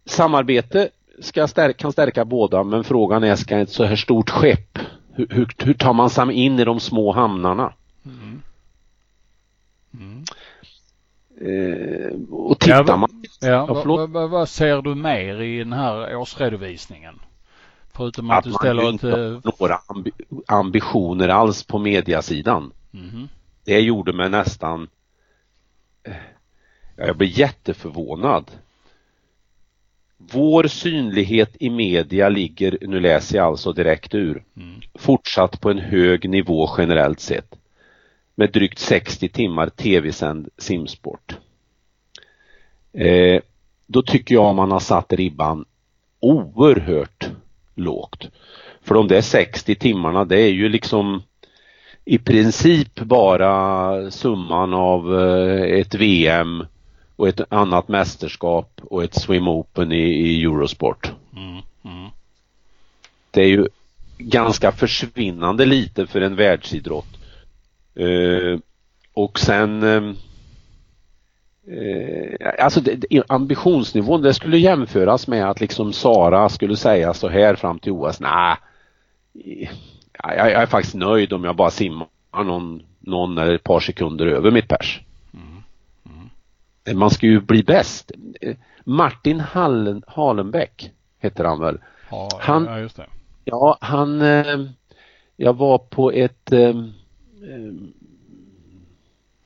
samarbete 0.06 0.89
ska 1.19 1.47
stärka, 1.47 1.73
kan 1.73 1.91
stärka 1.91 2.26
båda 2.26 2.63
men 2.63 2.84
frågan 2.84 3.23
är, 3.23 3.36
ska 3.36 3.58
ett 3.58 3.69
så 3.69 3.84
här 3.84 3.95
stort 3.95 4.30
skepp, 4.30 4.80
hur, 5.13 5.28
hur, 5.30 5.47
hur 5.58 5.73
tar 5.73 5.93
man 5.93 6.10
sig 6.10 6.34
in 6.34 6.60
i 6.60 6.63
de 6.63 6.80
små 6.80 7.12
hamnarna? 7.12 7.73
Mm. 8.06 8.41
Mm. 9.93 10.23
Eh, 11.41 12.13
och 12.30 12.60
tittar 12.60 12.86
Ja, 12.88 12.97
man 12.97 13.10
Ja, 13.41 13.47
Ja, 13.47 13.84
vad, 13.86 14.10
vad, 14.10 14.30
vad 14.30 14.49
ser 14.49 14.82
du 14.82 14.95
mer 14.95 15.41
i 15.41 15.58
den 15.58 15.73
här 15.73 16.15
årsredovisningen? 16.15 17.19
Förutom 17.95 18.29
att, 18.32 18.38
att 18.38 18.43
du 18.43 18.49
man 18.49 18.58
ställer 18.60 18.84
ett... 18.84 18.89
inte 18.89 19.08
har 19.12 19.41
några 19.60 19.77
ambi- 19.77 20.43
ambitioner 20.47 21.29
alls 21.29 21.63
på 21.63 21.79
mediasidan. 21.79 22.71
mhm. 22.91 23.27
Det 23.65 23.79
gjorde 23.79 24.13
mig 24.13 24.29
nästan 24.29 24.88
eh, 26.03 26.13
ja, 26.95 27.06
jag 27.08 27.17
blev 27.17 27.29
jätteförvånad. 27.39 28.51
Vår 30.17 30.67
synlighet 30.67 31.56
i 31.60 31.69
media 31.69 32.29
ligger, 32.29 32.77
nu 32.82 32.99
läser 32.99 33.38
jag 33.38 33.45
alltså 33.47 33.73
direkt 33.73 34.15
ur, 34.15 34.43
Mm. 34.58 34.82
fortsatt 34.95 35.62
på 35.62 35.69
en 35.71 35.79
hög 35.79 36.29
nivå 36.29 36.69
generellt 36.77 37.19
sett. 37.19 37.56
Med 38.36 38.51
drygt 38.51 38.79
60 38.79 39.29
timmar 39.29 39.69
tv-sänd 39.69 40.49
simsport. 40.58 41.38
Eh, 42.93 43.41
då 43.88 44.01
tycker 44.01 44.36
jag 44.36 44.56
man 44.56 44.71
har 44.71 44.79
satt 44.79 45.13
ribban 45.13 45.65
oerhört 46.19 47.29
lågt. 47.75 48.29
För 48.81 48.95
de 48.95 49.07
där 49.07 49.21
60 49.21 49.75
timmarna 49.75 50.25
det 50.25 50.41
är 50.41 50.51
ju 50.51 50.69
liksom 50.69 51.23
i 52.05 52.17
princip 52.17 52.99
bara 52.99 54.12
summan 54.12 54.73
av 54.73 55.19
eh, 55.19 55.79
ett 55.79 55.95
VM 55.95 56.65
och 57.15 57.27
ett 57.27 57.41
annat 57.49 57.88
mästerskap 57.88 58.81
och 58.83 59.03
ett 59.03 59.21
swim 59.21 59.47
open 59.47 59.91
i, 59.91 60.03
i 60.03 60.43
Eurosport. 60.43 61.12
Mm. 61.36 61.62
Mm. 61.86 62.09
Det 63.31 63.41
är 63.41 63.47
ju 63.47 63.67
ganska 64.17 64.71
försvinnande 64.71 65.65
lite 65.65 66.07
för 66.07 66.21
en 66.21 66.36
världsidrott. 66.36 67.17
Eh, 67.95 68.59
och 69.13 69.39
sen 69.39 69.83
eh, 69.83 69.89
eh, 69.89 70.13
alltså 72.60 72.82
det, 72.82 72.95
det, 72.95 73.23
ambitionsnivån 73.28 74.21
det 74.21 74.34
skulle 74.34 74.58
jämföras 74.58 75.28
med 75.28 75.49
att 75.49 75.62
liksom 75.62 75.93
Sara 75.93 76.49
skulle 76.49 76.76
säga 76.76 77.13
så 77.13 77.30
här 77.30 77.56
fram 77.56 77.80
till 77.80 77.91
OS. 77.91 78.19
Nej, 78.19 78.56
jag, 80.23 80.38
jag 80.38 80.52
är 80.52 80.65
faktiskt 80.65 80.95
nöjd 80.95 81.34
om 81.34 81.43
jag 81.43 81.56
bara 81.56 81.71
simmar 81.71 82.08
någon, 82.43 82.82
någon 82.99 83.38
eller 83.38 83.54
ett 83.54 83.63
par 83.63 83.80
sekunder 83.80 84.26
över 84.28 84.52
mitt 84.52 84.67
pers. 84.67 85.02
Man 86.93 87.10
ska 87.10 87.26
ju 87.28 87.41
bli 87.41 87.63
bäst. 87.63 88.12
Eh, 88.41 88.56
Martin 88.84 89.39
Hallen, 89.39 90.04
Halenbäck 90.08 90.91
heter 91.19 91.43
han 91.43 91.60
väl? 91.60 91.78
Ja, 92.12 92.30
Han- 92.39 92.65
ja, 92.65 92.80
just 92.80 92.95
det. 92.97 93.06
Ja, 93.45 93.78
han, 93.82 94.21
eh, 94.21 94.60
jag 95.38 95.54
var 95.58 95.78
på 95.78 96.12
ett, 96.12 96.52
eh, 96.52 96.60
eh, 96.60 96.73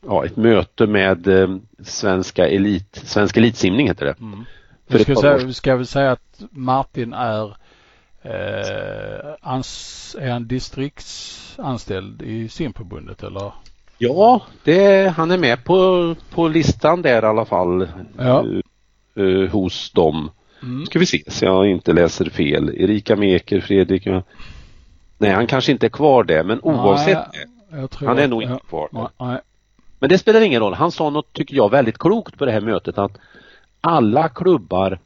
ja, 0.08 0.26
ett 0.26 0.38
möte 0.38 0.88
med 0.88 1.28
eh, 1.28 1.58
svenska 1.84 2.48
elit, 2.48 3.02
svensk 3.04 3.38
elitsimning 3.38 3.88
heter 3.88 4.06
det. 4.06 4.16
Mm. 4.20 4.46
För 4.90 5.00
ska, 5.00 5.16
säga, 5.16 5.54
ska 5.54 5.76
väl 5.76 5.88
säga 5.88 6.12
att 6.12 6.42
Martin 6.52 7.14
är 7.14 7.58
eh, 8.22 9.36
ans, 9.42 10.16
är 10.20 10.30
han 10.30 10.48
distriktsanställd 10.48 12.22
i 12.22 12.50
simförbundet 12.50 13.24
eller? 13.24 13.52
Ja, 13.98 14.42
det, 14.64 15.08
han 15.08 15.32
är 15.32 15.38
med 15.38 15.64
på, 15.64 16.16
på 16.30 16.48
listan 16.48 17.02
där 17.02 17.24
i 17.24 17.26
alla 17.26 17.46
fall. 17.46 17.88
Ja. 18.18 18.46
eh, 19.16 19.24
eh, 19.24 19.50
hos 19.50 19.92
dem. 19.92 20.32
Mm. 20.64 20.86
Ska 20.86 21.00
vi 21.00 21.06
se 21.06 21.24
så 21.28 21.46
jag 21.46 21.68
inte 21.68 21.94
läser 21.94 22.30
fel. 22.30 22.70
Erika 22.78 23.16
Meker, 23.16 23.62
Fredrik. 23.62 24.08
Nej, 25.18 25.32
han 25.32 25.48
kanske 25.48 25.72
inte 25.72 25.88
är 25.88 25.90
kvar 25.90 26.24
där, 26.24 26.44
men 26.44 26.60
oavsett 26.62 27.28
Nej, 27.34 27.80
jag 27.82 27.92
tror 27.92 28.08
Han 28.08 28.20
är 28.20 28.28
nog 28.28 28.44
inte 28.44 28.60
kvar. 28.70 28.90
Nej, 28.92 29.08
nej. 29.20 29.40
Men 30.00 30.10
det 30.10 30.18
spelar 30.18 30.42
ingen 30.42 30.62
roll. 30.62 30.74
Han 30.74 30.92
sa 30.92 31.10
något, 31.10 31.34
tycker 31.34 31.56
jag, 31.56 31.72
väldigt 31.72 31.98
klokt 31.98 32.38
på 32.38 32.46
det 32.46 32.52
här 32.52 32.62
mötet 32.62 32.98
att 32.98 33.18
alla 33.82 34.30
klubbar 34.30 35.00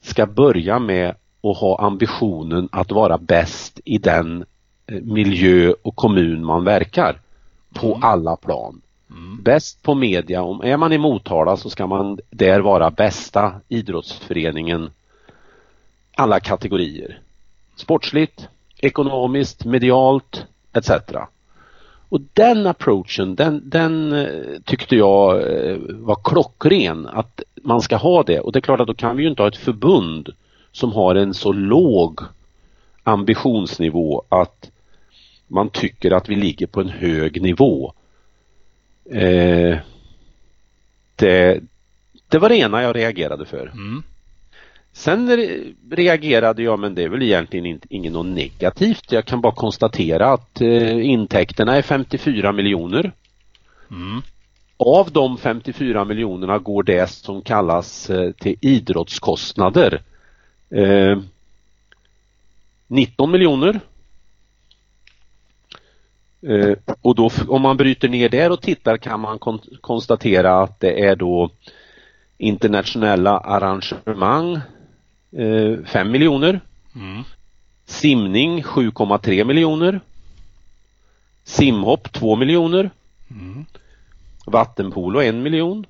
ska 0.00 0.26
börja 0.26 0.78
med 0.78 1.14
att 1.42 1.58
ha 1.58 1.80
ambitionen 1.80 2.68
att 2.72 2.90
vara 2.90 3.18
bäst 3.18 3.80
i 3.84 3.98
den 3.98 4.44
eh, 4.86 5.02
miljö 5.02 5.72
och 5.82 5.96
kommun 5.96 6.44
man 6.44 6.64
verkar. 6.64 7.20
På 7.74 7.98
alla 8.02 8.36
plan. 8.36 8.80
Mm. 9.10 9.42
Bäst 9.42 9.82
på 9.82 9.94
media. 9.94 10.42
Om 10.42 10.60
är 10.60 10.76
man 10.76 10.92
i 10.92 10.98
Motala 10.98 11.56
så 11.56 11.70
ska 11.70 11.86
man 11.86 12.18
där 12.30 12.60
vara 12.60 12.90
bästa 12.90 13.52
idrottsföreningen 13.68 14.90
alla 16.16 16.40
kategorier. 16.40 17.20
Sportsligt, 17.76 18.48
ekonomiskt, 18.76 19.64
medialt 19.64 20.46
etc. 20.72 20.90
Och 22.08 22.20
den 22.32 22.66
approachen, 22.66 23.34
den, 23.34 23.62
den 23.64 24.12
eh, 24.12 24.60
tyckte 24.64 24.96
jag 24.96 25.42
eh, 25.42 25.76
var 25.88 26.18
klockren 26.24 27.06
att 27.06 27.42
man 27.62 27.80
ska 27.80 27.96
ha 27.96 28.22
det 28.22 28.40
och 28.40 28.52
det 28.52 28.58
är 28.58 28.60
klart 28.60 28.80
att 28.80 28.86
då 28.86 28.94
kan 28.94 29.16
vi 29.16 29.22
ju 29.22 29.28
inte 29.28 29.42
ha 29.42 29.48
ett 29.48 29.56
förbund 29.56 30.28
som 30.72 30.92
har 30.92 31.14
en 31.14 31.34
så 31.34 31.52
låg 31.52 32.20
ambitionsnivå 33.02 34.22
att 34.28 34.70
man 35.46 35.70
tycker 35.70 36.10
att 36.10 36.28
vi 36.28 36.34
ligger 36.34 36.66
på 36.66 36.80
en 36.80 36.88
hög 36.88 37.42
nivå. 37.42 37.92
Eh, 39.10 39.78
det, 41.16 41.60
det 42.28 42.38
var 42.38 42.48
det 42.48 42.56
ena 42.56 42.82
jag 42.82 42.96
reagerade 42.96 43.44
för. 43.44 43.66
Mm. 43.66 44.02
Sen 44.98 45.30
re- 45.30 45.74
reagerade 45.90 46.62
jag, 46.62 46.78
men 46.78 46.94
det 46.94 47.02
är 47.02 47.08
väl 47.08 47.22
egentligen 47.22 47.66
inte, 47.66 48.10
något 48.10 48.26
negativt. 48.26 49.12
Jag 49.12 49.24
kan 49.24 49.40
bara 49.40 49.54
konstatera 49.54 50.26
att 50.32 50.60
eh, 50.60 51.06
intäkterna 51.06 51.76
är 51.76 51.82
54 51.82 52.52
miljoner. 52.52 53.12
Mm. 53.90 54.22
Av 54.76 55.12
de 55.12 55.38
54 55.38 56.04
miljonerna 56.04 56.58
går 56.58 56.82
det 56.82 57.10
som 57.10 57.42
kallas 57.42 58.10
eh, 58.10 58.32
till 58.32 58.56
idrottskostnader. 58.60 60.02
Eh, 60.70 61.18
19 62.86 63.30
miljoner. 63.30 63.80
Eh, 66.42 66.76
och 67.02 67.14
då 67.14 67.30
om 67.48 67.62
man 67.62 67.76
bryter 67.76 68.08
ner 68.08 68.28
där 68.28 68.50
och 68.52 68.62
tittar 68.62 68.96
kan 68.96 69.20
man 69.20 69.38
kon- 69.38 69.78
konstatera 69.80 70.62
att 70.62 70.80
det 70.80 71.04
är 71.06 71.16
då 71.16 71.50
internationella 72.38 73.38
arrangemang 73.38 74.60
5 75.86 76.10
miljoner. 76.10 76.60
Mm. 76.94 77.22
Simning 77.86 78.62
7,3 78.62 79.44
miljoner. 79.44 80.00
Simhopp 81.44 82.12
2 82.12 82.36
miljoner. 82.36 82.90
Mm. 83.30 83.64
Vattenpolo 84.46 85.20
en 85.22 85.42
miljon. 85.42 85.86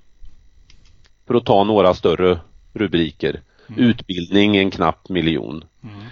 För 1.27 1.35
att 1.35 1.45
ta 1.45 1.65
några 1.65 1.95
större 1.95 2.39
rubriker. 2.73 3.41
Utbildning 3.77 4.57
en 4.57 4.71
knapp 4.71 5.09
miljon. 5.09 5.65
Mm. 5.83 6.05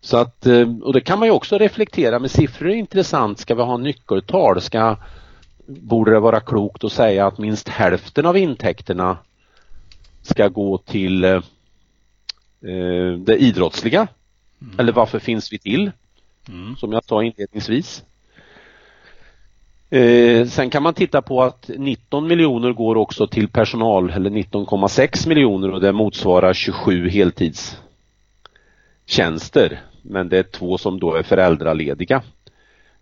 Så 0.00 0.16
att, 0.16 0.46
eh, 0.46 0.68
och 0.82 0.92
det 0.92 1.00
kan 1.00 1.18
man 1.18 1.28
ju 1.28 1.32
också 1.32 1.58
reflektera 1.58 2.18
med 2.18 2.30
siffror 2.30 2.70
är 2.70 2.74
intressant. 2.74 3.38
Ska 3.38 3.54
vi 3.54 3.62
ha 3.62 3.76
nyckeltal? 3.76 4.60
Ska, 4.60 4.96
borde 5.66 6.10
det 6.10 6.20
vara 6.20 6.40
klokt 6.40 6.84
att 6.84 6.92
säga 6.92 7.26
att 7.26 7.38
minst 7.38 7.68
hälften 7.68 8.26
av 8.26 8.36
intäkterna 8.36 9.18
ska 10.22 10.48
gå 10.48 10.78
till 10.78 11.42
eh, 12.62 13.18
det 13.18 13.36
idrottsliga? 13.36 14.08
Eller 14.78 14.92
varför 14.92 15.18
finns 15.18 15.52
vi 15.52 15.58
till? 15.58 15.90
Mm. 16.48 16.76
som 16.76 16.92
jag 16.92 17.04
sa 17.04 17.22
inledningsvis. 17.22 18.04
Eh, 19.90 20.46
sen 20.46 20.70
kan 20.70 20.82
man 20.82 20.94
titta 20.94 21.22
på 21.22 21.42
att 21.42 21.70
19 21.76 22.28
miljoner 22.28 22.72
går 22.72 22.96
också 22.96 23.26
till 23.26 23.48
personal 23.48 24.10
eller 24.10 24.30
19,6 24.30 25.28
miljoner 25.28 25.70
och 25.70 25.80
det 25.80 25.92
motsvarar 25.92 26.52
27 26.52 27.08
heltidstjänster. 27.08 29.80
Men 30.02 30.28
det 30.28 30.38
är 30.38 30.42
två 30.42 30.78
som 30.78 31.00
då 31.00 31.14
är 31.14 31.22
föräldralediga. 31.22 32.22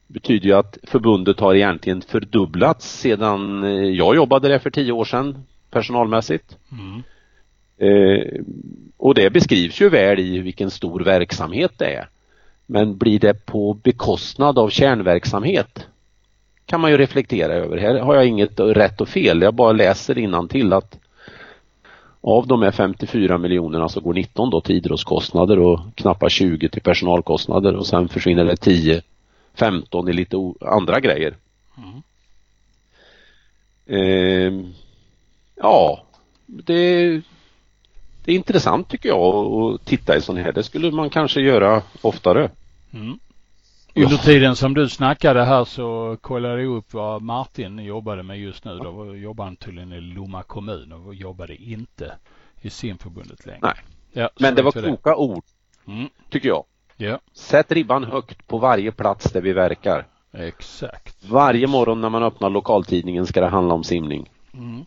Det 0.07 0.13
betyder 0.13 0.47
ju 0.47 0.53
att 0.53 0.79
förbundet 0.83 1.41
har 1.41 1.55
egentligen 1.55 2.03
fördubblats 2.03 3.01
sedan 3.01 3.65
eh, 3.65 3.71
jag 3.71 4.17
jobbade 4.17 4.49
där 4.49 4.59
för 4.59 4.71
tio 4.71 4.93
år 4.93 5.05
sedan 5.05 5.45
personalmässigt. 5.71 6.57
Mm. 6.73 7.03
Eh, 7.79 8.41
och 8.97 9.15
det 9.15 9.31
beskrivs 9.31 9.81
ju 9.81 9.89
väl 9.89 10.19
i 10.19 10.39
vilken 10.39 10.71
stor 10.71 11.01
verksamhet 11.01 11.73
det 11.77 11.95
är. 11.95 12.09
Men 12.67 12.97
blir 12.97 13.19
det 13.19 13.47
på 13.47 13.75
bekostnad 13.75 14.59
av 14.59 14.71
kärnverksamhet? 14.71 15.87
Kan 16.67 16.81
man 16.81 16.91
ju 16.91 16.97
reflektera 16.97 17.53
över. 17.53 17.77
Här 17.77 17.99
har 17.99 18.15
jag 18.15 18.27
inget 18.27 18.61
rätt 18.61 19.01
och 19.01 19.09
fel. 19.09 19.43
Jag 19.43 19.55
bara 19.55 19.73
läser 19.73 20.49
till 20.49 20.73
att 20.73 20.99
av 22.21 22.47
de 22.47 22.63
här 22.63 22.71
54 22.71 23.39
miljonerna 23.39 23.89
så 23.89 24.01
går 24.01 24.15
19 24.15 24.51
då 24.51 24.61
till 24.61 24.77
idrottskostnader 24.77 25.59
och 25.59 25.81
knappt 25.95 26.31
20 26.33 26.69
till 26.69 26.83
personalkostnader 26.83 27.77
och 27.77 27.87
sen 27.87 28.09
försvinner 28.09 28.45
det 28.45 28.57
10, 28.57 29.03
15 29.55 30.09
i 30.09 30.13
lite 30.13 30.37
andra 30.61 31.01
grejer. 31.01 31.35
Mm. 31.77 32.03
Eh, 33.87 34.53
ja, 35.55 36.03
det, 36.47 37.23
det 38.27 38.33
är 38.33 38.37
intressant 38.37 38.89
tycker 38.89 39.09
jag 39.09 39.35
att 39.35 39.85
titta 39.85 40.17
i 40.17 40.21
sån 40.21 40.37
här. 40.37 40.53
Det 40.53 40.63
skulle 40.63 40.91
man 40.91 41.11
kanske 41.11 41.41
göra 41.41 41.83
oftare. 42.03 42.51
Mm. 42.93 43.19
Under 43.95 44.17
tiden 44.17 44.57
som 44.57 44.75
du 44.75 44.89
snackade 44.89 45.45
här 45.45 45.65
så 45.65 46.17
kollade 46.21 46.63
jag 46.63 46.77
upp 46.77 46.93
vad 46.95 47.23
Martin 47.23 47.79
jobbade 47.79 48.23
med 48.23 48.41
just 48.41 48.65
nu. 48.65 48.79
Då 48.79 49.17
jobbar 49.17 49.45
han 49.45 49.57
tydligen 49.57 49.93
i 49.93 50.01
Lomma 50.01 50.43
kommun 50.43 50.93
och 50.93 51.15
jobbade 51.15 51.57
inte 51.57 52.17
i 52.63 52.71
simförbundet 52.71 53.47
längre. 53.47 53.61
Nej, 53.63 53.75
ja, 54.13 54.31
men 54.41 54.55
det 54.55 54.63
var 54.63 54.73
kloka 54.73 55.11
det. 55.11 55.17
ord. 55.17 55.45
Mm. 55.87 56.09
Tycker 56.31 56.49
jag. 56.49 56.65
Ja. 56.97 57.19
Sätt 57.33 57.73
ribban 57.73 58.05
högt 58.05 58.47
på 58.47 58.59
varje 58.59 58.93
plats 58.93 59.33
där 59.33 59.41
vi 59.41 59.53
verkar. 59.53 60.07
Exakt. 60.33 61.25
Varje 61.25 61.67
morgon 61.67 62.01
när 62.01 62.09
man 62.11 62.23
öppnar 62.23 62.51
lokaltidningen 62.51 63.27
ska 63.27 63.41
det 63.41 63.49
handla 63.49 63.75
om 63.75 63.85
simning. 63.85 64.31
Mm. 64.55 64.85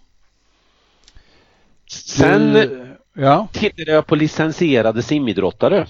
Sen 1.89 2.53
du, 2.53 2.88
ja. 3.19 3.47
tittade 3.51 3.91
jag 3.91 4.07
på 4.07 4.15
licensierade 4.15 5.03
simidrottare. 5.03 5.87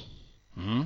Mm. 0.57 0.85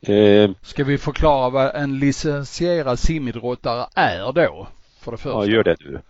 Eh, 0.00 0.50
Ska 0.62 0.84
vi 0.84 0.98
förklara 0.98 1.50
vad 1.50 1.74
en 1.74 1.98
licensierad 1.98 2.98
simidrottare 2.98 3.86
är 3.94 4.32
då? 4.32 4.68
För 5.00 5.10
det 5.12 5.18
första. 5.18 5.38
Ja, 5.38 5.46
gör 5.46 5.64
det 5.64 5.76
du. 5.78 6.00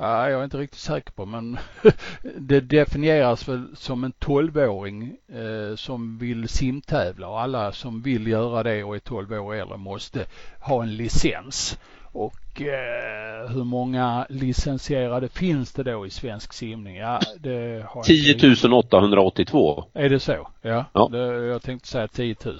Ja, 0.00 0.30
jag 0.30 0.40
är 0.40 0.44
inte 0.44 0.58
riktigt 0.58 0.80
säker 0.80 1.12
på 1.12 1.26
men 1.26 1.58
det 2.36 2.60
definieras 2.60 3.48
väl 3.48 3.76
som 3.76 4.04
en 4.04 4.12
12-åring 4.12 5.16
eh, 5.28 5.76
som 5.76 6.18
vill 6.18 6.48
simtävla 6.48 7.28
och 7.28 7.40
alla 7.40 7.72
som 7.72 8.02
vill 8.02 8.26
göra 8.26 8.62
det 8.62 8.84
och 8.84 8.94
är 8.94 9.00
12 9.00 9.32
år 9.32 9.54
äldre 9.54 9.76
måste 9.76 10.24
ha 10.60 10.82
en 10.82 10.96
licens. 10.96 11.78
Och 12.12 12.62
eh, 12.62 13.50
hur 13.50 13.64
många 13.64 14.26
licensierade 14.28 15.28
finns 15.28 15.72
det 15.72 15.82
då 15.82 16.06
i 16.06 16.10
svensk 16.10 16.52
simning? 16.52 16.96
Ja, 16.96 17.20
det 17.40 17.86
har 17.88 18.02
10 18.02 18.72
882. 18.72 19.84
Är 19.94 20.08
det 20.08 20.20
så? 20.20 20.48
Ja, 20.62 20.84
ja. 20.92 21.08
Det, 21.12 21.46
jag 21.46 21.62
tänkte 21.62 21.88
säga 21.88 22.08
10 22.08 22.36
000. 22.44 22.58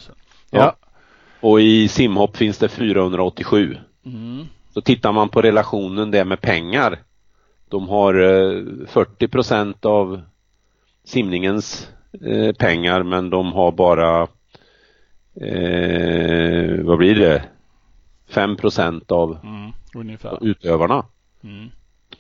Ja. 0.50 0.58
ja. 0.58 0.76
Och 1.40 1.60
i 1.60 1.88
simhopp 1.88 2.36
finns 2.36 2.58
det 2.58 2.68
487. 2.68 3.76
Mm. 4.06 4.46
Så 4.74 4.80
tittar 4.80 5.12
man 5.12 5.28
på 5.28 5.42
relationen 5.42 6.10
det 6.10 6.24
med 6.24 6.40
pengar. 6.40 6.98
De 7.68 7.88
har 7.88 8.14
40 8.86 9.24
eh, 9.24 9.28
procent 9.28 9.84
av 9.84 10.20
simningens 11.04 11.90
eh, 12.24 12.52
pengar 12.52 13.02
men 13.02 13.30
de 13.30 13.52
har 13.52 13.72
bara 13.72 14.22
eh, 15.40 16.84
vad 16.84 16.98
blir 16.98 17.14
det? 17.14 17.42
5 18.28 18.56
procent 18.56 19.12
av 19.12 19.38
mm, 19.42 19.72
utövarna. 20.40 21.06
Mm. 21.44 21.70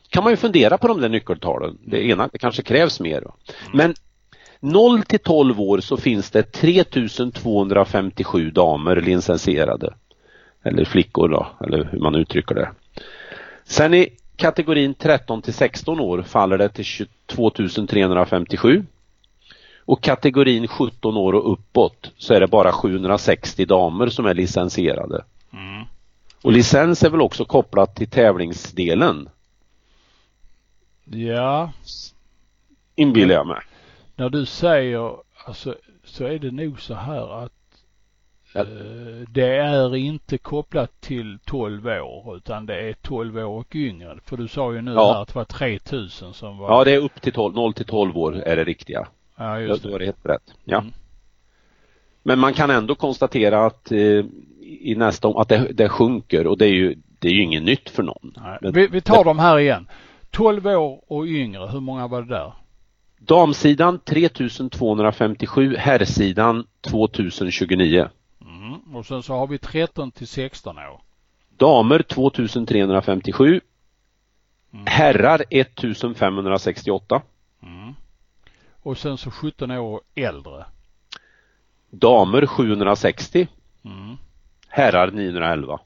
Kan 0.08 0.24
man 0.24 0.32
ju 0.32 0.36
fundera 0.36 0.78
på 0.78 0.88
de 0.88 1.00
där 1.00 1.08
nyckeltalen. 1.08 1.78
Det 1.84 2.06
ena, 2.06 2.28
det 2.32 2.38
kanske 2.38 2.62
krävs 2.62 3.00
mer. 3.00 3.18
Mm. 3.18 3.32
Men 3.72 3.94
0 4.60 5.02
till 5.02 5.18
12 5.18 5.60
år 5.60 5.80
så 5.80 5.96
finns 5.96 6.30
det 6.30 6.42
3257 6.42 8.50
damer 8.50 8.96
licensierade. 8.96 9.94
Eller 10.62 10.84
flickor 10.84 11.28
då, 11.28 11.46
eller 11.60 11.88
hur 11.92 11.98
man 11.98 12.14
uttrycker 12.14 12.54
det. 12.54 12.70
Sen 13.64 13.94
i 13.94 14.08
kategorin 14.36 14.94
13 14.94 15.42
till 15.42 15.54
16 15.54 16.00
år 16.00 16.22
faller 16.22 16.58
det 16.58 16.68
till 16.68 16.84
22 16.84 17.50
357. 17.50 18.84
Och 19.78 20.02
kategorin 20.02 20.68
17 20.68 21.16
år 21.16 21.32
och 21.32 21.52
uppåt 21.52 22.12
så 22.16 22.34
är 22.34 22.40
det 22.40 22.46
bara 22.46 22.72
760 22.72 23.64
damer 23.64 24.08
som 24.08 24.26
är 24.26 24.34
licensierade. 24.34 25.24
Mm. 25.52 25.84
Och 26.42 26.52
licens 26.52 27.02
är 27.02 27.10
väl 27.10 27.20
också 27.20 27.44
kopplat 27.44 27.96
till 27.96 28.08
tävlingsdelen? 28.08 29.28
Ja. 31.04 31.72
Inbillar 32.94 33.34
jag 33.34 33.46
mig 33.46 33.60
när 34.18 34.28
du 34.28 34.46
säger, 34.46 35.16
alltså, 35.44 35.76
så 36.04 36.24
är 36.24 36.38
det 36.38 36.50
nog 36.50 36.80
så 36.80 36.94
här 36.94 37.44
att 37.44 37.52
ja. 38.52 38.60
eh, 38.60 39.28
det 39.28 39.56
är 39.56 39.96
inte 39.96 40.38
kopplat 40.38 41.00
till 41.00 41.38
12 41.44 41.86
år 41.86 42.36
utan 42.36 42.66
det 42.66 42.88
är 42.88 42.92
12 42.92 43.38
år 43.38 43.44
och 43.44 43.76
yngre. 43.76 44.18
För 44.24 44.36
du 44.36 44.48
sa 44.48 44.72
ju 44.72 44.82
nu 44.82 44.92
ja. 44.92 45.12
här 45.12 45.22
att 45.22 45.28
det 45.28 45.34
var 45.34 45.44
3000 45.44 46.34
som 46.34 46.58
var. 46.58 46.70
Ja, 46.70 46.84
det 46.84 46.92
är 46.92 46.98
upp 46.98 47.22
till 47.22 47.32
12, 47.32 47.54
0 47.54 47.74
till 47.74 47.86
12 47.86 48.18
år 48.18 48.36
är 48.36 48.56
det 48.56 48.64
riktiga. 48.64 49.08
Ja, 49.36 49.60
just 49.60 49.82
det. 49.82 49.88
Då 49.88 49.94
är 49.94 49.98
det 49.98 50.04
helt 50.04 50.26
rätt. 50.26 50.54
Ja. 50.64 50.78
Mm. 50.78 50.92
Men 52.22 52.38
man 52.38 52.54
kan 52.54 52.70
ändå 52.70 52.94
konstatera 52.94 53.66
att 53.66 53.92
eh, 53.92 54.24
i 54.68 54.94
nästa 54.94 55.28
att 55.28 55.48
det, 55.48 55.72
det 55.72 55.88
sjunker 55.88 56.46
och 56.46 56.58
det 56.58 56.66
är 56.66 56.72
ju 56.72 56.96
det 57.18 57.28
är 57.28 57.32
ju 57.32 57.42
inget 57.42 57.62
nytt 57.62 57.90
för 57.90 58.02
någon. 58.02 58.34
Men, 58.60 58.72
vi, 58.72 58.86
vi 58.86 59.00
tar 59.00 59.18
det... 59.18 59.24
dem 59.24 59.38
här 59.38 59.58
igen. 59.58 59.88
12 60.30 60.66
år 60.66 61.00
och 61.06 61.26
yngre, 61.26 61.66
hur 61.66 61.80
många 61.80 62.06
var 62.06 62.22
det 62.22 62.28
där? 62.28 62.52
Damsidan 63.18 63.98
3257, 63.98 65.76
herrsidan 65.76 66.66
2029. 66.80 68.08
Mm. 68.40 68.96
Och 68.96 69.06
sen 69.06 69.22
så 69.22 69.34
har 69.34 69.46
vi 69.46 69.58
13 69.58 70.10
till 70.10 70.26
16 70.28 70.78
år. 70.78 71.00
Damer 71.56 72.02
2357. 72.02 73.60
Mm. 74.72 74.86
Herrar 74.86 75.44
1568. 75.50 77.22
Mm. 77.62 77.94
Och 78.82 78.98
sen 78.98 79.18
så 79.18 79.30
17 79.30 79.70
år 79.70 80.00
äldre. 80.14 80.64
Damer 81.90 82.46
760. 82.46 83.48
Mm. 83.84 84.16
Herrar 84.68 85.10
911. 85.10 85.80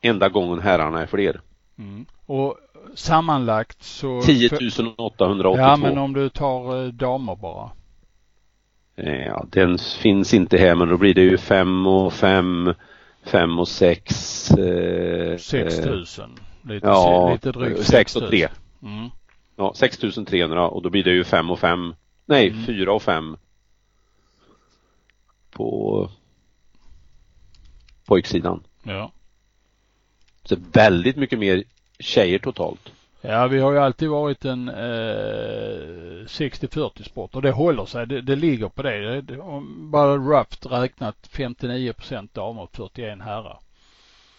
Enda 0.00 0.28
gången 0.28 0.60
herrarna 0.60 1.02
är 1.02 1.06
fler. 1.06 1.40
Mm. 1.78 2.06
Och 2.26 2.56
sammanlagt 2.94 3.82
så 3.82 4.22
10 4.22 4.50
882. 4.96 5.58
Ja 5.58 5.76
men 5.76 5.98
om 5.98 6.12
du 6.12 6.28
tar 6.28 6.84
eh, 6.84 6.88
damer 6.88 7.36
bara. 7.36 7.70
Ja 8.94 9.46
den 9.50 9.78
finns 9.78 10.34
inte 10.34 10.58
här 10.58 10.74
men 10.74 10.88
då 10.88 10.96
blir 10.96 11.14
det 11.14 11.22
ju 11.22 11.38
5 11.38 11.86
och 11.86 12.12
5 12.12 12.74
5 13.22 13.58
och 13.58 13.68
6 13.68 14.50
eh, 14.50 15.36
6 15.36 15.78
000. 15.78 16.04
Lite, 16.62 16.86
ja, 16.86 17.32
lite 17.32 17.52
drygt 17.52 17.86
6 17.86 18.16
och 18.16 18.28
3. 18.28 18.48
Mm. 18.82 19.08
Ja 19.56 19.72
6 19.74 19.98
300 20.26 20.68
och 20.68 20.82
då 20.82 20.90
blir 20.90 21.04
det 21.04 21.10
ju 21.10 21.24
5 21.24 21.50
och 21.50 21.58
5 21.58 21.94
nej 22.26 22.48
mm. 22.48 22.64
4 22.64 22.92
och 22.92 23.02
5 23.02 23.36
på 25.50 26.08
pojksidan. 28.10 28.62
Ja. 28.82 29.12
Så 30.44 30.56
väldigt 30.72 31.16
mycket 31.16 31.38
mer 31.38 31.64
tjejer 31.98 32.38
totalt? 32.38 32.92
Ja, 33.20 33.46
vi 33.46 33.58
har 33.58 33.72
ju 33.72 33.78
alltid 33.78 34.08
varit 34.08 34.44
en 34.44 34.68
eh, 34.68 34.74
60-40 36.26 37.02
sport 37.02 37.34
och 37.34 37.42
det 37.42 37.50
håller 37.50 37.86
sig. 37.86 38.06
Det, 38.06 38.20
det 38.20 38.36
ligger 38.36 38.68
på 38.68 38.82
det. 38.82 39.20
det 39.20 39.36
bara 39.76 40.16
rough 40.16 40.66
räknat 40.70 41.16
59 41.30 41.92
procent 41.92 42.34
damer 42.34 42.62
och 42.62 42.76
41 42.76 43.18
herrar. 43.20 43.58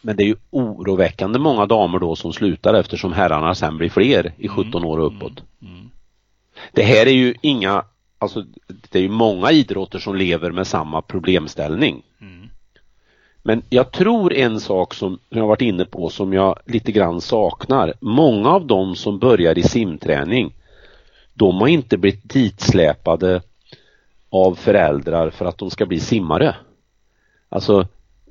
Men 0.01 0.15
det 0.15 0.23
är 0.23 0.27
ju 0.27 0.35
oroväckande 0.49 1.39
många 1.39 1.65
damer 1.65 1.99
då 1.99 2.15
som 2.15 2.33
slutar 2.33 2.73
eftersom 2.73 3.13
herrarna 3.13 3.55
sen 3.55 3.77
blir 3.77 3.89
fler 3.89 4.33
i 4.37 4.47
17 4.47 4.81
mm, 4.81 4.89
år 4.89 4.97
och 4.97 5.07
uppåt. 5.07 5.43
Mm, 5.61 5.73
mm. 5.73 5.89
Det 6.71 6.83
här 6.83 7.05
är 7.05 7.13
ju 7.13 7.35
inga, 7.41 7.85
alltså 8.17 8.45
det 8.89 8.99
är 8.99 9.03
ju 9.03 9.09
många 9.09 9.51
idrotter 9.51 9.99
som 9.99 10.15
lever 10.15 10.51
med 10.51 10.67
samma 10.67 11.01
problemställning. 11.01 12.01
Mm. 12.21 12.40
Men 13.43 13.61
jag 13.69 13.91
tror 13.91 14.33
en 14.33 14.59
sak 14.59 14.93
som 14.93 15.19
jag 15.29 15.47
varit 15.47 15.61
inne 15.61 15.85
på 15.85 16.09
som 16.09 16.33
jag 16.33 16.59
lite 16.65 16.91
grann 16.91 17.21
saknar. 17.21 17.93
Många 17.99 18.49
av 18.49 18.67
dem 18.67 18.95
som 18.95 19.19
börjar 19.19 19.57
i 19.57 19.63
simträning 19.63 20.53
de 21.33 21.57
har 21.57 21.67
inte 21.67 21.97
blivit 21.97 22.29
ditsläpade 22.29 23.41
av 24.29 24.55
föräldrar 24.55 25.29
för 25.29 25.45
att 25.45 25.57
de 25.57 25.69
ska 25.69 25.85
bli 25.85 25.99
simmare. 25.99 26.55
Alltså 27.49 27.87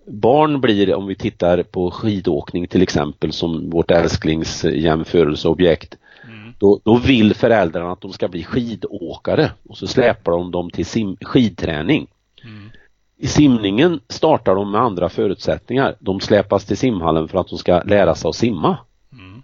barn 0.06 0.60
blir, 0.60 0.94
om 0.94 1.06
vi 1.06 1.14
tittar 1.14 1.62
på 1.62 1.90
skidåkning 1.90 2.66
till 2.66 2.82
exempel 2.82 3.32
som 3.32 3.70
vårt 3.70 3.90
älsklingsjämförelseobjekt, 3.90 5.96
mm. 6.24 6.54
då, 6.58 6.80
då 6.84 6.96
vill 6.96 7.34
föräldrarna 7.34 7.92
att 7.92 8.00
de 8.00 8.12
ska 8.12 8.28
bli 8.28 8.44
skidåkare 8.44 9.50
och 9.68 9.76
så 9.76 9.86
släpar 9.86 10.32
de 10.32 10.50
dem 10.50 10.70
till 10.70 10.86
sim, 10.86 11.16
skidträning. 11.20 12.06
I 13.22 13.26
simningen 13.26 14.00
startar 14.08 14.54
de 14.54 14.70
med 14.70 14.80
andra 14.80 15.08
förutsättningar. 15.08 15.96
De 15.98 16.20
släpas 16.20 16.64
till 16.64 16.76
simhallen 16.76 17.28
för 17.28 17.38
att 17.38 17.48
de 17.48 17.58
ska 17.58 17.82
lära 17.82 18.14
sig 18.14 18.28
att 18.28 18.36
simma. 18.36 18.78
Mm. 19.12 19.42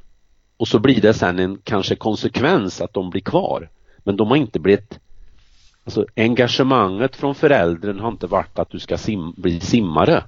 Och 0.57 0.69
så 0.69 0.79
blir 0.79 1.01
det 1.01 1.15
sen 1.15 1.39
en 1.39 1.59
kanske 1.65 1.97
konsekvens 1.97 2.81
att 2.81 2.93
de 2.93 3.11
blir 3.11 3.21
kvar. 3.21 3.71
Men 3.99 4.17
de 4.17 4.29
har 4.29 4.37
inte 4.37 4.61
blivit 4.61 4.99
Alltså 5.85 6.07
engagemanget 6.17 7.17
från 7.17 7.35
föräldern 7.35 8.01
har 8.01 8.09
inte 8.09 8.27
varit 8.27 8.59
att 8.59 8.71
du 8.71 8.79
ska 8.79 8.99
sim, 8.99 9.35
bli 9.37 9.61
simmare. 9.61 10.25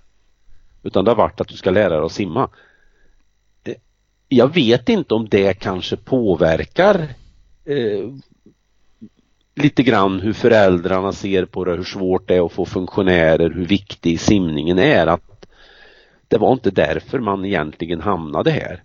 Utan 0.82 1.04
det 1.04 1.10
har 1.10 1.16
varit 1.16 1.40
att 1.40 1.48
du 1.48 1.56
ska 1.56 1.70
lära 1.70 1.96
dig 1.96 2.04
att 2.04 2.12
simma. 2.12 2.50
Jag 4.28 4.54
vet 4.54 4.88
inte 4.88 5.14
om 5.14 5.28
det 5.28 5.54
kanske 5.54 5.96
påverkar 5.96 7.08
eh, 7.64 8.08
lite 9.58 9.82
grann 9.82 10.20
hur 10.20 10.32
föräldrarna 10.32 11.12
ser 11.12 11.44
på 11.44 11.64
det, 11.64 11.76
hur 11.76 11.84
svårt 11.84 12.28
det 12.28 12.36
är 12.36 12.46
att 12.46 12.52
få 12.52 12.64
funktionärer, 12.64 13.50
hur 13.50 13.66
viktig 13.66 14.20
simningen 14.20 14.78
är. 14.78 15.06
Att 15.06 15.46
det 16.28 16.38
var 16.38 16.52
inte 16.52 16.70
därför 16.70 17.18
man 17.18 17.44
egentligen 17.44 18.00
hamnade 18.00 18.50
här. 18.50 18.82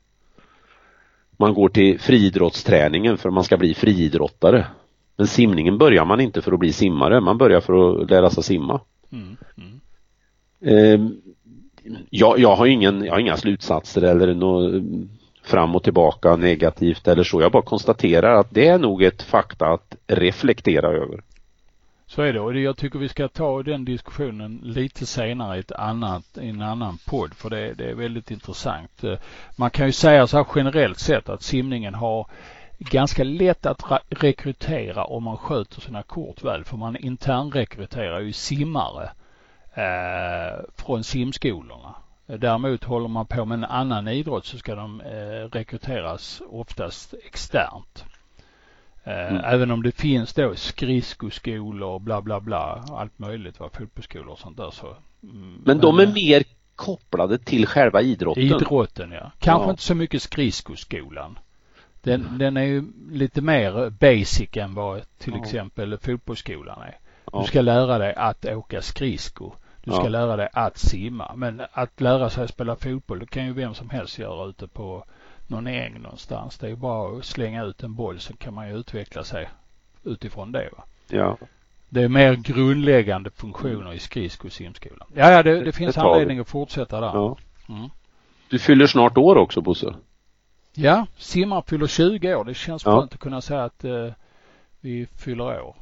Man 1.37 1.53
går 1.53 1.69
till 1.69 1.99
friidrottsträningen 1.99 3.17
för 3.17 3.29
att 3.29 3.35
man 3.35 3.43
ska 3.43 3.57
bli 3.57 3.73
friidrottare. 3.73 4.65
Men 5.15 5.27
simningen 5.27 5.77
börjar 5.77 6.05
man 6.05 6.21
inte 6.21 6.41
för 6.41 6.51
att 6.51 6.59
bli 6.59 6.73
simmare, 6.73 7.21
man 7.21 7.37
börjar 7.37 7.61
för 7.61 8.01
att 8.01 8.09
lära 8.09 8.29
sig 8.29 8.43
simma. 8.43 8.81
Mm. 9.11 9.37
Mm. 9.57 9.79
Eh, 10.61 11.11
jag, 12.09 12.39
jag, 12.39 12.55
har 12.55 12.65
ingen, 12.65 13.03
jag 13.05 13.13
har 13.13 13.19
inga 13.19 13.37
slutsatser 13.37 14.01
eller 14.01 14.33
något 14.33 14.83
fram 15.43 15.75
och 15.75 15.83
tillbaka 15.83 16.35
negativt 16.35 17.07
eller 17.07 17.23
så. 17.23 17.41
Jag 17.41 17.51
bara 17.51 17.63
konstaterar 17.63 18.39
att 18.39 18.47
det 18.49 18.67
är 18.67 18.77
nog 18.77 19.03
ett 19.03 19.21
fakta 19.21 19.65
att 19.65 19.95
reflektera 20.07 20.87
över. 20.87 21.21
Så 22.05 22.21
är 22.21 22.33
det 22.33 22.39
och 22.39 22.55
jag 22.55 22.77
tycker 22.77 22.99
vi 22.99 23.09
ska 23.09 23.27
ta 23.27 23.63
den 23.63 23.85
diskussionen 23.85 24.59
lite 24.63 25.05
senare 25.05 25.57
i, 25.57 25.59
ett 25.59 25.71
annat, 25.71 26.37
i 26.41 26.49
en 26.49 26.61
annan 26.61 26.97
podd 27.05 27.33
för 27.33 27.49
det, 27.49 27.73
det 27.73 27.89
är 27.89 27.95
väldigt 27.95 28.31
intressant. 28.31 29.03
Eh, 29.03 29.17
man 29.55 29.69
kan 29.69 29.85
ju 29.85 29.91
säga 29.91 30.27
så 30.27 30.37
här 30.37 30.45
generellt 30.55 30.99
sett 30.99 31.29
att 31.29 31.41
simningen 31.41 31.93
har 31.93 32.27
ganska 32.79 33.23
lätt 33.23 33.65
att 33.65 33.83
rekrytera 34.09 35.03
om 35.03 35.23
man 35.23 35.37
sköter 35.37 35.81
sina 35.81 36.03
kort 36.03 36.43
väl 36.43 36.63
för 36.63 36.77
man 36.77 36.97
internrekryterar 36.97 38.19
ju 38.19 38.33
simmare 38.33 39.09
eh, 39.73 40.63
från 40.75 41.03
simskolorna. 41.03 41.95
Däremot 42.25 42.83
håller 42.83 43.07
man 43.07 43.25
på 43.25 43.45
med 43.45 43.55
en 43.55 43.63
annan 43.63 44.07
idrott 44.07 44.45
så 44.45 44.57
ska 44.57 44.75
de 44.75 45.01
eh, 45.01 45.49
rekryteras 45.51 46.41
oftast 46.49 47.13
externt. 47.25 48.05
Eh, 49.03 49.31
mm. 49.31 49.43
Även 49.45 49.71
om 49.71 49.83
det 49.83 49.91
finns 49.91 50.33
då 50.33 50.55
skridskoskolor 50.55 51.89
och 51.89 52.01
bla 52.01 52.21
bla 52.21 52.39
bla, 52.39 52.85
allt 52.91 53.19
möjligt, 53.19 53.59
va, 53.59 53.69
fotbollsskolor 53.73 54.27
och 54.29 54.39
sånt 54.39 54.57
där 54.57 54.71
så. 54.71 54.95
Mm, 55.23 55.61
men 55.65 55.79
de 55.79 55.99
är 55.99 56.07
mer 56.07 56.43
kopplade 56.75 57.37
till 57.37 57.67
själva 57.67 58.01
idrotten? 58.01 58.43
Idrotten 58.43 59.11
ja. 59.11 59.31
Kanske 59.39 59.67
ja. 59.67 59.69
inte 59.69 59.83
så 59.83 59.95
mycket 59.95 60.21
skridskoskolan. 60.21 61.39
Den, 62.01 62.21
mm. 62.21 62.37
den 62.37 62.57
är 62.57 62.63
ju 62.63 62.83
lite 63.11 63.41
mer 63.41 63.89
basic 63.89 64.57
än 64.57 64.73
vad 64.73 65.01
till 65.17 65.33
ja. 65.33 65.43
exempel 65.43 65.97
fotbollsskolan 65.97 66.81
är. 66.81 66.97
Du 67.39 67.47
ska 67.47 67.61
lära 67.61 67.97
dig 67.97 68.13
att 68.13 68.45
åka 68.45 68.81
skridsko. 68.81 69.53
Du 69.83 69.91
ska 69.91 70.03
ja. 70.03 70.09
lära 70.09 70.35
dig 70.35 70.49
att 70.53 70.77
simma. 70.77 71.31
Men 71.35 71.61
att 71.71 72.01
lära 72.01 72.29
sig 72.29 72.43
att 72.43 72.49
spela 72.49 72.75
fotboll, 72.75 73.19
det 73.19 73.25
kan 73.25 73.45
ju 73.45 73.53
vem 73.53 73.73
som 73.73 73.89
helst 73.89 74.19
göra 74.19 74.49
ute 74.49 74.67
på 74.67 75.05
någon 75.47 75.67
äng 75.67 76.01
någonstans. 76.01 76.57
Det 76.57 76.65
är 76.65 76.69
ju 76.69 76.75
bara 76.75 77.17
att 77.17 77.25
slänga 77.25 77.63
ut 77.63 77.83
en 77.83 77.95
boll 77.95 78.19
så 78.19 78.33
kan 78.33 78.53
man 78.53 78.69
ju 78.69 78.77
utveckla 78.77 79.23
sig 79.23 79.49
utifrån 80.03 80.51
det. 80.51 80.69
Va? 80.77 80.83
Ja. 81.07 81.37
Det 81.89 82.01
är 82.01 82.07
mer 82.07 82.35
grundläggande 82.35 83.29
funktioner 83.29 83.93
i 83.93 83.99
skridsko 83.99 84.49
simskolan. 84.49 85.07
Ja, 85.13 85.31
ja 85.31 85.43
det, 85.43 85.63
det 85.63 85.71
finns 85.71 85.97
anledning 85.97 86.39
att 86.39 86.49
fortsätta 86.49 87.01
där. 87.01 87.07
Ja. 87.13 87.37
Mm. 87.69 87.89
Du 88.49 88.59
fyller 88.59 88.87
snart 88.87 89.17
år 89.17 89.35
också 89.35 89.61
Bosse. 89.61 89.95
Ja, 90.73 91.07
simmar 91.17 91.63
fyller 91.67 91.87
20 91.87 92.35
år. 92.35 92.43
Det 92.43 92.53
känns 92.53 92.85
ja. 92.85 92.99
skönt 92.99 93.13
att 93.13 93.19
kunna 93.19 93.41
säga 93.41 93.63
att 93.63 93.85
uh, 93.85 94.11
vi 94.81 95.05
fyller 95.05 95.61
år. 95.63 95.75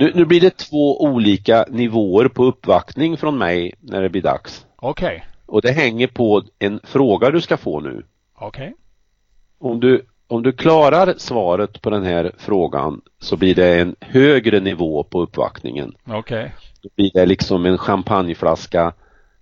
Nu, 0.00 0.12
nu, 0.14 0.24
blir 0.24 0.40
det 0.40 0.56
två 0.56 1.02
olika 1.02 1.64
nivåer 1.68 2.28
på 2.28 2.44
uppvaktning 2.44 3.16
från 3.16 3.38
mig 3.38 3.74
när 3.80 4.02
det 4.02 4.08
blir 4.08 4.22
dags. 4.22 4.66
Okej. 4.76 5.06
Okay. 5.06 5.20
Och 5.46 5.62
det 5.62 5.72
hänger 5.72 6.06
på 6.06 6.42
en 6.58 6.80
fråga 6.84 7.30
du 7.30 7.40
ska 7.40 7.56
få 7.56 7.80
nu. 7.80 8.04
Okej. 8.34 8.66
Okay. 8.66 8.74
Om 9.58 9.80
du, 9.80 10.06
om 10.26 10.42
du 10.42 10.52
klarar 10.52 11.14
svaret 11.18 11.82
på 11.82 11.90
den 11.90 12.04
här 12.04 12.32
frågan 12.38 13.00
så 13.18 13.36
blir 13.36 13.54
det 13.54 13.80
en 13.80 13.96
högre 14.00 14.60
nivå 14.60 15.04
på 15.04 15.20
uppvaktningen. 15.20 15.94
Okej. 16.04 16.18
Okay. 16.18 16.50
Då 16.82 16.88
blir 16.96 17.10
det 17.14 17.26
liksom 17.26 17.66
en 17.66 17.78
champagneflaska 17.78 18.92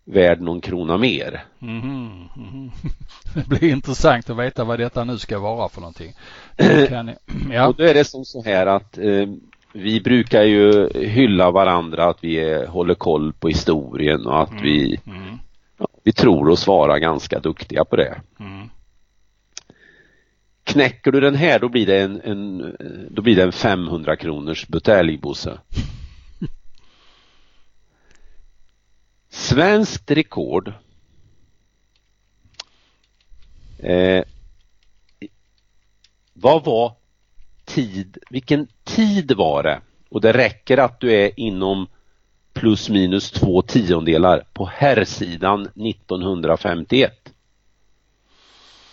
värd 0.05 0.41
någon 0.41 0.61
krona 0.61 0.99
mer. 0.99 1.45
Mm 1.63 1.81
-hmm, 1.83 2.29
mm 2.37 2.51
-hmm. 2.51 2.71
Det 3.35 3.49
blir 3.49 3.71
intressant 3.71 4.31
att 4.31 4.37
veta 4.37 4.65
vad 4.65 4.79
detta 4.79 5.05
nu 5.05 5.19
ska 5.19 5.39
vara 5.39 5.69
för 5.69 5.81
någonting. 5.81 6.13
Kan, 6.89 7.11
ja. 7.53 7.67
Och 7.69 7.75
då 7.75 7.85
är 7.85 7.95
det 7.95 8.05
som 8.05 8.25
så 8.25 8.43
här 8.43 8.67
att 8.67 8.99
eh, 8.99 9.27
vi 9.73 10.01
brukar 10.01 10.43
ju 10.43 10.89
hylla 10.95 11.51
varandra 11.51 12.05
att 12.05 12.25
vi 12.25 12.37
är, 12.37 12.67
håller 12.67 12.95
koll 12.95 13.33
på 13.33 13.49
historien 13.49 14.27
och 14.27 14.43
att 14.43 14.51
mm. 14.51 14.63
vi, 14.63 15.01
mm. 15.07 15.39
Ja, 15.79 15.89
vi 16.03 16.13
tror 16.13 16.49
oss 16.49 16.67
vara 16.67 16.99
ganska 16.99 17.41
duktiga 17.41 17.85
på 17.85 17.97
det. 17.97 18.21
Mm. 18.41 18.69
Knäcker 20.65 21.13
du 21.13 21.21
den 21.21 21.35
här 21.35 21.59
då 21.59 21.69
blir 21.69 21.87
det 21.87 22.01
en, 22.03 22.21
en 22.21 22.77
då 23.11 23.23
blir 23.23 23.37
det 23.37 23.43
en 23.43 23.53
500 23.53 24.17
kronors 24.17 24.67
butelj 24.67 25.19
Bosse. 25.19 25.59
Svenskt 29.29 30.11
rekord 30.11 30.73
eh, 33.79 34.25
vad 36.33 36.65
var 36.65 36.93
tid, 37.65 38.19
vilken 38.31 38.69
tid 38.87 39.33
var 39.33 39.63
det? 39.63 39.81
Och 40.09 40.21
det 40.21 40.33
räcker 40.33 40.79
att 40.79 41.01
du 41.01 41.13
är 41.13 41.31
inom 41.41 41.87
plus 42.53 42.89
minus 42.89 43.31
två 43.31 43.63
tiondelar 43.63 44.45
på 44.53 44.67
herrsidan 44.67 45.63
1951. 45.63 47.13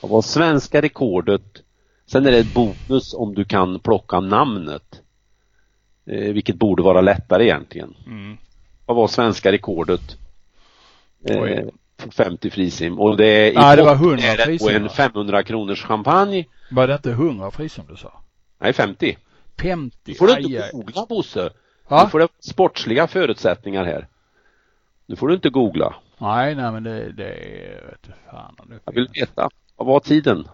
Vad 0.01 0.11
var 0.11 0.21
svenska 0.21 0.81
rekordet? 0.81 1.63
Sen 2.05 2.25
är 2.25 2.31
det 2.31 2.37
ett 2.37 2.53
bonus 2.53 3.13
om 3.13 3.35
du 3.35 3.45
kan 3.45 3.79
plocka 3.79 4.19
namnet. 4.19 5.01
Eh, 6.05 6.33
vilket 6.33 6.55
borde 6.55 6.83
vara 6.83 7.01
lättare 7.01 7.43
egentligen. 7.43 7.95
Mm. 8.05 8.37
Vad 8.85 8.97
var 8.97 9.07
svenska 9.07 9.51
rekordet? 9.51 10.17
Eh, 11.25 11.65
50 12.11 12.49
frisim 12.49 12.99
och 12.99 13.17
det 13.17 13.25
är 13.25 13.51
i 13.51 13.53
ah, 13.55 13.75
det 13.75 13.83
var 13.83 13.95
100 13.95 14.21
frisim, 14.21 14.75
en 14.75 14.89
500 14.89 15.43
kronors 15.43 15.83
champagne. 15.83 16.45
Var 16.71 16.87
det 16.87 16.93
inte 16.93 17.11
100 17.11 17.51
frisim 17.51 17.83
du 17.89 17.95
sa? 17.95 18.23
Nej, 18.59 18.73
50. 18.73 19.17
50? 19.61 19.97
Nu 20.03 20.13
får 20.13 20.27
du 20.27 20.39
inte 20.39 20.69
googla 20.71 21.05
Bosse. 21.09 21.49
Nu 21.89 22.07
får 22.11 22.19
du 22.19 22.27
sportsliga 22.39 23.07
förutsättningar 23.07 23.85
här. 23.85 24.07
Nu 25.05 25.15
får 25.15 25.27
du 25.27 25.33
inte 25.33 25.49
googla. 25.49 25.95
Nej, 26.17 26.55
nej 26.55 26.71
men 26.71 26.83
det, 26.83 27.11
det 27.11 27.33
vet 27.89 28.03
du 28.03 28.11
fan. 28.31 28.55
Det 28.65 28.79
Jag 28.85 28.93
vill 28.93 29.07
veta. 29.13 29.49
Vad 29.75 29.87
var 29.87 29.99
tiden? 29.99 30.47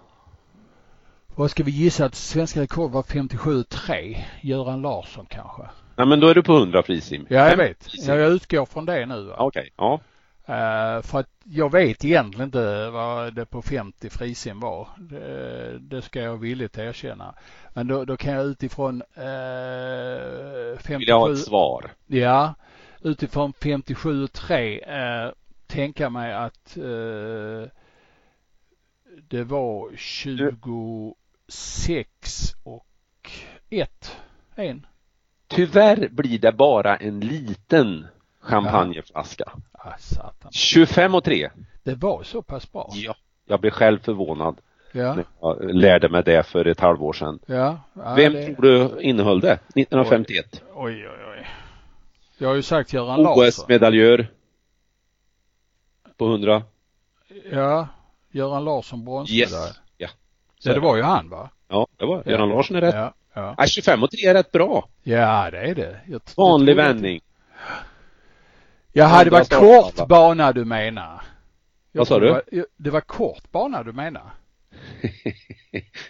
Vad 1.35 1.51
ska 1.51 1.63
vi 1.63 1.71
gissa 1.71 2.05
att 2.05 2.15
svenska 2.15 2.61
rekord 2.61 2.91
var 2.91 3.01
57,3? 3.01 4.17
Göran 4.41 4.81
Larsson 4.81 5.25
kanske? 5.29 5.61
Nej 5.95 6.07
men 6.07 6.19
då 6.19 6.27
är 6.27 6.35
du 6.35 6.43
på 6.43 6.57
100 6.57 6.83
frisim. 6.83 7.25
Ja 7.29 7.49
jag 7.49 7.57
vet. 7.57 7.87
Ja, 7.93 8.15
jag 8.15 8.31
utgår 8.31 8.65
från 8.65 8.85
det 8.85 9.05
nu. 9.05 9.31
Okej, 9.31 9.45
okay. 9.45 9.69
ja. 9.77 9.99
Uh, 10.49 11.01
för 11.01 11.19
att 11.19 11.29
jag 11.43 11.71
vet 11.71 12.05
egentligen 12.05 12.47
inte 12.47 12.89
vad 12.89 13.33
det 13.33 13.45
på 13.45 13.61
50 13.61 14.09
frisim 14.09 14.59
var. 14.59 14.87
Det, 14.97 15.79
det, 15.79 16.01
ska 16.01 16.21
jag 16.21 16.37
villigt 16.37 16.77
erkänna. 16.77 17.35
Men 17.73 17.87
då, 17.87 18.05
då 18.05 18.17
kan 18.17 18.33
jag 18.33 18.45
utifrån 18.45 19.01
uh, 19.01 20.77
57. 20.77 20.97
Vill 20.97 21.07
jag 21.07 21.19
ha 21.19 21.31
ett 21.31 21.39
svar? 21.39 21.91
Ja, 22.07 22.53
utifrån 23.01 23.53
57 23.53 24.23
och 24.23 24.33
3 24.33 24.79
uh, 24.79 25.31
tänka 25.67 26.09
mig 26.09 26.33
att 26.33 26.77
uh, 26.77 27.65
det 29.27 29.43
var 29.43 29.91
26 29.95 32.55
och 32.63 32.85
1. 33.69 34.17
En. 34.55 34.85
Tyvärr 35.47 36.09
blir 36.09 36.39
det 36.39 36.51
bara 36.51 36.95
en 36.95 37.19
liten 37.19 38.07
champagneflaska. 38.41 39.51
Ah, 39.71 39.97
satan. 39.99 40.51
25 40.51 41.15
och 41.15 41.23
3. 41.23 41.49
Det 41.83 41.95
var 41.95 42.23
så 42.23 42.41
pass 42.41 42.71
bra? 42.71 42.89
Ja. 42.93 43.15
Jag 43.45 43.61
blev 43.61 43.71
själv 43.71 43.99
förvånad. 43.99 44.57
Ja. 44.91 45.13
När 45.13 45.25
jag 45.41 45.75
lärde 45.75 46.09
mig 46.09 46.23
det 46.23 46.43
för 46.43 46.65
ett 46.65 46.79
halvår 46.79 47.13
sedan. 47.13 47.39
Ja. 47.45 47.79
ja 47.93 48.13
Vem 48.15 48.33
det... 48.33 48.45
tror 48.45 48.61
du 48.61 49.01
innehöll 49.01 49.39
det 49.39 49.53
1951? 49.53 50.61
Oj, 50.73 51.07
oj, 51.07 51.25
oj. 51.31 51.47
Jag 52.37 52.47
har 52.47 52.55
ju 52.55 52.61
sagt 52.61 52.93
Göran 52.93 53.23
Larsson. 53.23 53.47
OS-medaljör. 53.47 54.27
På 56.17 56.25
100. 56.25 56.63
Ja. 57.51 57.87
Göran 58.31 58.65
Larsson 58.65 59.05
bronsmedalj. 59.05 59.39
Yes. 59.39 59.79
Ja. 59.97 60.07
Så 60.59 60.69
ja, 60.69 60.73
det 60.73 60.79
var 60.79 60.95
ju 60.95 61.03
han 61.03 61.29
va? 61.29 61.49
Ja, 61.67 61.87
det 61.97 62.05
var 62.05 62.23
Göran 62.25 62.49
Larsson 62.49 62.77
är 62.77 62.81
rätt. 62.81 62.95
Ja. 62.95 63.13
Ja. 63.33 63.55
ja 63.57 63.65
25 63.65 64.03
och 64.03 64.11
3 64.11 64.25
är 64.25 64.33
rätt 64.33 64.51
bra. 64.51 64.87
Ja, 65.03 65.51
det 65.51 65.57
är 65.57 65.75
det. 65.75 65.99
Jag, 66.07 66.21
Vanlig 66.37 66.75
vändning. 66.75 67.21
Jaha, 68.93 69.23
det 69.23 69.29
var 69.29 69.43
kort 69.43 70.07
bana 70.07 70.53
du 70.53 70.65
menar? 70.65 71.21
Vad 71.91 72.07
sa 72.07 72.19
du? 72.19 72.25
Det 72.25 72.31
var, 72.31 72.65
det 72.77 72.89
var 72.89 73.01
kort 73.01 73.51
bana 73.51 73.83
du 73.83 73.93
menar? 73.93 74.31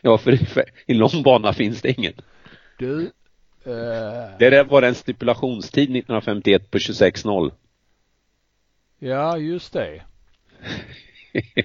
ja, 0.02 0.18
för, 0.18 0.64
i 0.86 0.94
lång 0.94 1.24
bana 1.24 1.54
finns 1.54 1.82
det 1.82 1.92
ingen. 1.92 2.14
Du, 2.78 3.02
uh... 3.68 4.38
Det 4.40 4.64
var 4.70 4.82
en 4.82 4.96
stipulationstid 4.96 5.84
1951 5.84 6.72
på 6.72 6.78
26.0. 6.78 7.52
Ja, 9.00 9.38
just 9.38 9.74
det. 9.74 10.02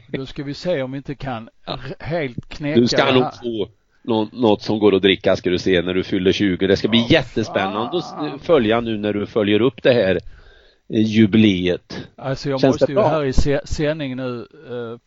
Då 0.08 0.26
ska 0.26 0.42
vi 0.42 0.54
se 0.54 0.82
om 0.82 0.92
vi 0.92 0.96
inte 0.96 1.14
kan 1.14 1.48
helt 1.98 2.48
knäcka 2.48 2.80
Du 2.80 2.88
ska 2.88 3.12
nog 3.12 3.34
få 3.42 3.68
nå, 4.02 4.28
något 4.32 4.62
som 4.62 4.78
går 4.78 4.94
att 4.94 5.02
dricka 5.02 5.36
ska 5.36 5.50
du 5.50 5.58
se 5.58 5.82
när 5.82 5.94
du 5.94 6.04
fyller 6.04 6.32
20. 6.32 6.66
Det 6.66 6.76
ska 6.76 6.88
bli 6.88 7.00
Ja, 7.00 7.06
jättespännande 7.08 8.02
fan. 8.02 8.34
att 8.34 8.42
följa 8.42 8.80
nu 8.80 8.98
när 8.98 9.12
du 9.12 9.26
följer 9.26 9.60
upp 9.60 9.82
det 9.82 9.92
här 9.92 10.14
eh, 10.14 10.20
jubileet. 10.88 12.08
Alltså 12.16 12.50
jag 12.50 12.60
Känns 12.60 12.74
måste 12.74 12.92
ju 12.92 12.94
bra? 12.94 13.08
här 13.08 13.24
i 13.24 13.32
sändning 13.64 14.16
nu, 14.16 14.46
eh, 14.70 14.98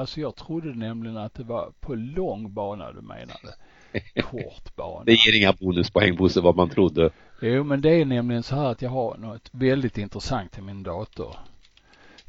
alltså 0.00 0.20
jag 0.20 0.36
trodde 0.36 0.68
nämligen 0.74 1.16
att 1.16 1.34
det 1.34 1.42
var 1.44 1.70
på 1.80 1.94
lång 1.94 2.54
bana 2.54 2.92
du 2.92 3.00
menade. 3.00 3.54
Kort 4.22 4.76
bana. 4.76 5.04
Det 5.04 5.12
ger 5.12 5.36
inga 5.36 5.52
bonuspoäng 5.52 6.16
Bosse 6.16 6.40
vad 6.40 6.56
man 6.56 6.68
trodde. 6.70 7.10
Jo 7.40 7.64
men 7.64 7.80
det 7.80 7.90
är 7.90 8.04
nämligen 8.04 8.42
så 8.42 8.56
här 8.56 8.64
att 8.66 8.82
jag 8.82 8.90
har 8.90 9.16
något 9.16 9.48
väldigt 9.52 9.98
intressant 9.98 10.52
till 10.52 10.62
min 10.62 10.82
dator. 10.82 11.36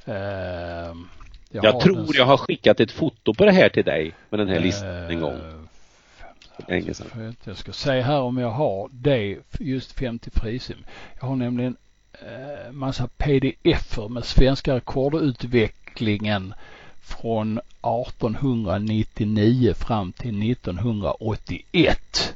Eh, 0.06 0.16
Jag, 1.52 1.74
har 1.74 1.82
tror 1.82 1.96
den- 1.96 2.08
jag 2.14 2.26
har 2.26 2.38
skickat 2.38 2.80
ett 2.80 2.92
foto 2.92 3.34
på 3.34 3.46
det 3.46 3.52
här 3.52 3.70
till 3.70 3.84
dig 3.86 4.14
med 4.30 4.40
den 4.40 4.48
här 4.48 4.56
Eh, 4.56 4.62
listan 4.62 4.90
en 4.90 5.20
gång. 5.20 5.40
länge 6.68 6.94
sedan. 6.94 7.36
Jag 7.44 7.58
ska 7.58 7.72
se 7.72 8.02
här 8.02 8.20
om 8.22 8.38
jag 8.38 8.52
har 8.52 8.90
det 8.92 9.38
just 9.60 9.92
50 10.00 10.30
frisim. 10.34 10.78
Jag 11.20 11.28
har 11.28 11.36
nämligen 11.36 11.72
eh, 11.74 11.87
Eh, 12.22 12.72
massa 12.72 13.08
pdf-er 13.08 14.10
med 14.10 14.26
svenska 14.26 14.76
rekordutvecklingen 14.76 16.54
från 17.02 17.58
1899 17.58 19.74
fram 19.74 20.12
till 20.12 20.52
1981 20.52 22.36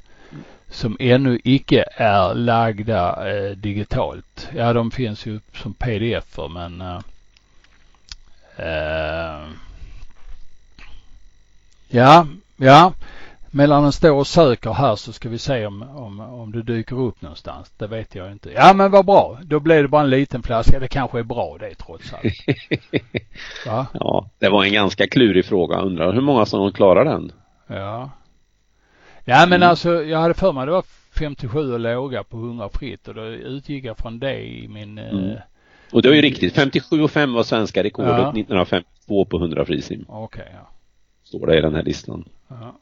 som 0.69 0.97
ännu 0.99 1.39
icke 1.43 1.86
är 1.95 2.34
lagda 2.34 3.29
eh, 3.29 3.51
digitalt. 3.51 4.49
Ja, 4.55 4.73
de 4.73 4.91
finns 4.91 5.25
ju 5.25 5.39
som 5.53 5.73
pdf-er 5.73 6.47
men 6.47 6.82
eh, 6.82 6.99
eh, 8.57 9.47
ja, 11.88 12.27
ja, 12.57 12.93
Medan 13.54 13.84
den 13.84 13.91
står 13.91 14.12
och 14.12 14.28
söker 14.28 14.72
här 14.74 14.95
så 14.95 15.14
ska 15.14 15.30
vi 15.30 15.38
se 15.38 15.66
om, 15.66 15.82
om, 15.82 16.20
om 16.20 16.52
det 16.52 16.64
dyker 16.64 16.99
upp 16.99 17.22
någonstans. 17.22 17.72
Det 17.78 17.88
vet 17.88 18.16
jag 18.16 18.32
inte. 18.32 18.52
Ja 18.52 18.74
men 18.74 18.91
vad 18.91 19.06
bra. 19.06 19.39
Då 19.43 19.60
blev 19.60 19.82
det 19.82 19.88
bara 19.88 20.02
en 20.04 20.10
liten 20.10 20.43
flaska. 20.43 20.80
Det 20.80 20.88
kanske 20.88 21.20
är 21.20 21.24
bra 21.24 21.58
det 21.60 21.76
trots 21.76 22.14
allt. 22.14 22.24
Va? 23.66 23.88
Ja, 23.93 24.30
det 24.39 24.49
var 24.49 24.64
en 24.64 24.74
ganska 24.74 25.08
klurig 25.08 25.45
fråga. 25.45 25.80
Undrar 25.82 26.14
hur 26.14 26.22
många 26.22 26.45
som 26.45 26.72
klarar 26.72 27.06
den? 27.06 27.32
Ja. 27.68 28.10
Ja 29.26 29.45
men 29.45 29.54
Mm. 29.54 29.70
alltså 29.70 30.04
jag 30.04 30.20
hade 30.20 30.34
för 30.34 30.52
mig 30.54 30.66
det 30.66 30.72
var 30.72 30.84
57 31.20 31.74
och 31.74 31.80
låga 31.80 32.24
på 32.24 32.38
100 32.38 32.70
fritt 32.74 33.08
och 33.08 33.14
då 33.16 33.26
utgick 33.26 33.86
jag 33.86 33.97
från 33.97 34.20
det 34.20 34.39
i 34.47 34.68
min 34.68 34.97
eh, 34.97 35.10
Mm. 35.10 35.36
Och 35.93 36.02
det 36.02 36.10
är 36.10 36.14
ju 36.14 36.22
riktigt. 36.22 36.56
57 36.56 37.02
och 37.04 37.12
5 37.12 37.34
var 37.34 37.43
svenska 37.43 37.84
rekordet 37.84 38.12
Ja. 38.12 38.30
1952 38.30 39.26
på 39.26 39.38
100 39.38 39.66
frisim. 39.66 40.06
Okej 40.08 40.47
ja. 40.54 40.70
Står 41.24 41.47
det 41.47 41.58
i 41.58 41.62
den 41.62 41.76
här 41.76 41.84
listan. 41.84 42.30
ja. 42.47 42.76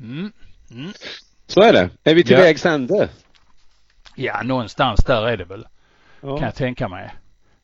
Mm. 0.00 0.32
Mm. 0.70 0.92
Så 1.46 1.60
är 1.62 1.72
det. 1.72 1.90
Är 2.04 2.14
vi 2.14 2.24
till 2.24 2.32
Ja. 2.36 2.38
vägs 2.42 2.66
ände? 2.66 3.08
Ja 4.16 4.42
någonstans 4.42 5.04
där 5.04 5.26
är 5.28 5.36
det 5.36 5.44
väl. 5.44 5.66
Ja. 6.20 6.36
Kan 6.36 6.44
jag 6.46 6.54
tänka 6.54 6.88
mig. 6.88 7.14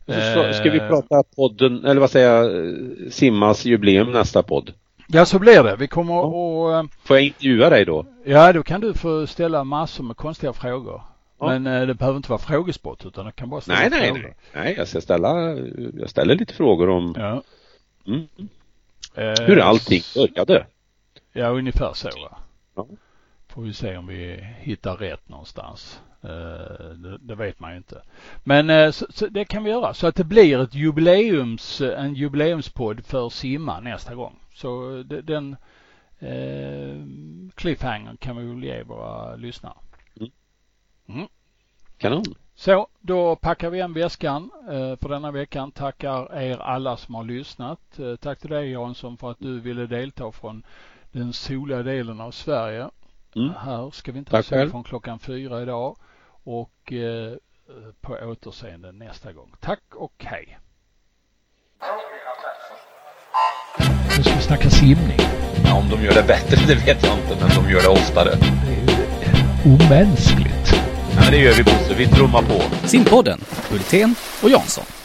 Så, 0.06 0.52
ska 0.52 0.70
vi 0.70 0.78
Eh, 0.78 0.88
prata 0.88 1.22
podden, 1.36 1.84
eller 1.84 2.00
vad 2.00 2.10
säger 2.10 2.28
jag, 2.42 3.12
Simmas 3.12 3.64
jubileum 3.64 4.12
nästa 4.12 4.42
podd. 4.42 4.72
Ja 5.06 5.24
så 5.24 5.38
blir 5.38 5.62
det. 5.62 5.76
Vi 5.76 5.88
kommer 5.88 6.14
Ja. 6.14 6.78
eh, 6.80 6.84
Får 7.04 7.16
jag 7.16 7.26
intervjua 7.26 7.70
dig 7.70 7.84
då? 7.84 8.06
Ja, 8.24 8.52
då 8.52 8.62
kan 8.62 8.80
du 8.80 8.94
få 8.94 9.26
ställa 9.26 9.64
massor 9.64 10.04
med 10.04 10.16
konstiga 10.16 10.52
frågor. 10.52 11.02
Ja. 11.40 11.46
Men 11.58 11.66
eh, 11.66 11.86
det 11.86 11.94
behöver 11.94 12.16
inte 12.16 12.30
vara 12.30 12.38
frågesport 12.40 13.04
utan 13.06 13.26
det 13.26 13.32
kan 13.32 13.50
bara 13.50 13.60
ställa 13.60 13.78
Nej, 13.78 13.90
nej, 13.90 14.06
frågor. 14.08 14.22
nej. 14.22 14.34
Nej, 14.64 14.74
jag 14.78 14.88
ska 14.88 15.00
ställa, 15.00 15.28
jag 16.00 16.10
ställer 16.10 16.34
lite 16.34 16.54
frågor 16.54 16.90
om 16.90 17.14
Ja. 17.18 17.42
mm, 18.06 18.26
Eh, 19.14 19.46
hur 19.46 19.58
allting 19.60 20.02
började. 20.14 20.66
Ja, 21.32 21.48
ungefär 21.48 21.92
så. 21.92 22.10
Ja. 22.74 22.86
Får 23.48 23.62
vi 23.62 23.72
se 23.72 23.96
om 23.96 24.06
vi 24.06 24.46
hittar 24.58 24.96
rätt 24.96 25.28
någonstans. 25.28 26.00
Eh, 26.22 26.94
det, 26.94 27.18
det 27.18 27.34
vet 27.34 27.60
man 27.60 27.70
ju 27.70 27.76
inte. 27.76 28.02
Men 28.44 28.70
eh, 28.70 28.90
så, 28.90 29.06
så 29.10 29.26
det 29.26 29.44
kan 29.44 29.64
vi 29.64 29.70
göra. 29.70 29.94
Så 29.94 30.06
att 30.06 30.14
det 30.14 30.24
blir 30.24 30.60
ett 30.60 30.74
jubileums, 30.74 31.80
en 31.80 32.14
jubileumspodd 32.14 33.04
för 33.04 33.28
simma 33.28 33.80
nästa 33.80 34.14
gång. 34.14 34.36
Så 34.54 34.96
eh, 34.96 34.98
det, 34.98 35.22
den 35.22 35.56
eh, 36.18 36.96
cliffhangern 37.54 38.16
kan 38.16 38.36
vi 38.36 38.44
väl 38.44 38.64
ge 38.64 38.82
våra 38.82 39.36
lyssnare. 39.36 39.74
Kanon. 41.98 42.24
Så, 42.54 42.86
då 43.00 43.36
packar 43.36 43.70
vi 43.70 43.76
igen 43.76 43.92
väskan 43.92 44.50
eh, 44.68 44.96
för 44.96 45.08
denna 45.08 45.30
veckan. 45.30 45.72
Tackar 45.72 46.38
er 46.40 46.58
alla 46.58 46.96
som 46.96 47.14
har 47.14 47.24
lyssnat. 47.24 47.98
Eh, 47.98 48.16
tack 48.16 48.38
till 48.38 48.50
dig 48.50 48.70
Jansson 48.70 49.16
för 49.16 49.30
att 49.30 49.38
du 49.38 49.60
ville 49.60 49.86
delta 49.86 50.32
från 50.32 50.62
den 51.12 51.32
soliga 51.32 51.82
delen 51.82 52.20
av 52.20 52.30
Sverige. 52.30 52.90
Mm. 53.36 53.54
Här 53.54 53.90
ska 53.90 54.12
vi 54.12 54.18
inte 54.18 54.30
Tack 54.30 54.50
ha 54.50 54.68
från 54.68 54.84
klockan 54.84 55.18
fyra 55.18 55.62
idag. 55.62 55.96
Och 56.44 56.92
eh, 56.92 57.34
på 58.00 58.12
återseende 58.12 58.92
nästa 58.92 59.32
gång. 59.32 59.52
Tack 59.60 59.82
och 59.94 60.24
hej. 60.24 60.58
Nu 64.16 64.22
ska 64.22 64.34
vi 64.34 64.42
snacka 64.42 64.70
simning. 64.70 65.18
Ja, 65.64 65.78
om 65.78 65.88
de 65.88 66.04
gör 66.04 66.14
det 66.14 66.22
bättre, 66.22 66.56
det 66.66 66.74
vet 66.74 67.04
jag 67.04 67.18
inte, 67.18 67.36
men 67.40 67.64
de 67.64 67.70
gör 67.70 67.82
det 67.82 67.88
oftare. 67.88 68.30
Det 68.30 68.74
är 68.74 68.86
ju 69.64 69.74
omänskligt. 69.74 70.72
Ja, 71.14 71.20
men 71.22 71.30
det 71.30 71.38
gör 71.38 71.52
vi 71.52 71.64
Bosse, 71.64 71.94
vi 71.94 72.06
trummar 72.06 72.42
på. 72.42 72.86
Simpodden, 72.86 73.40
Hultén 73.70 74.14
och 74.42 74.50
Jansson. 74.50 74.99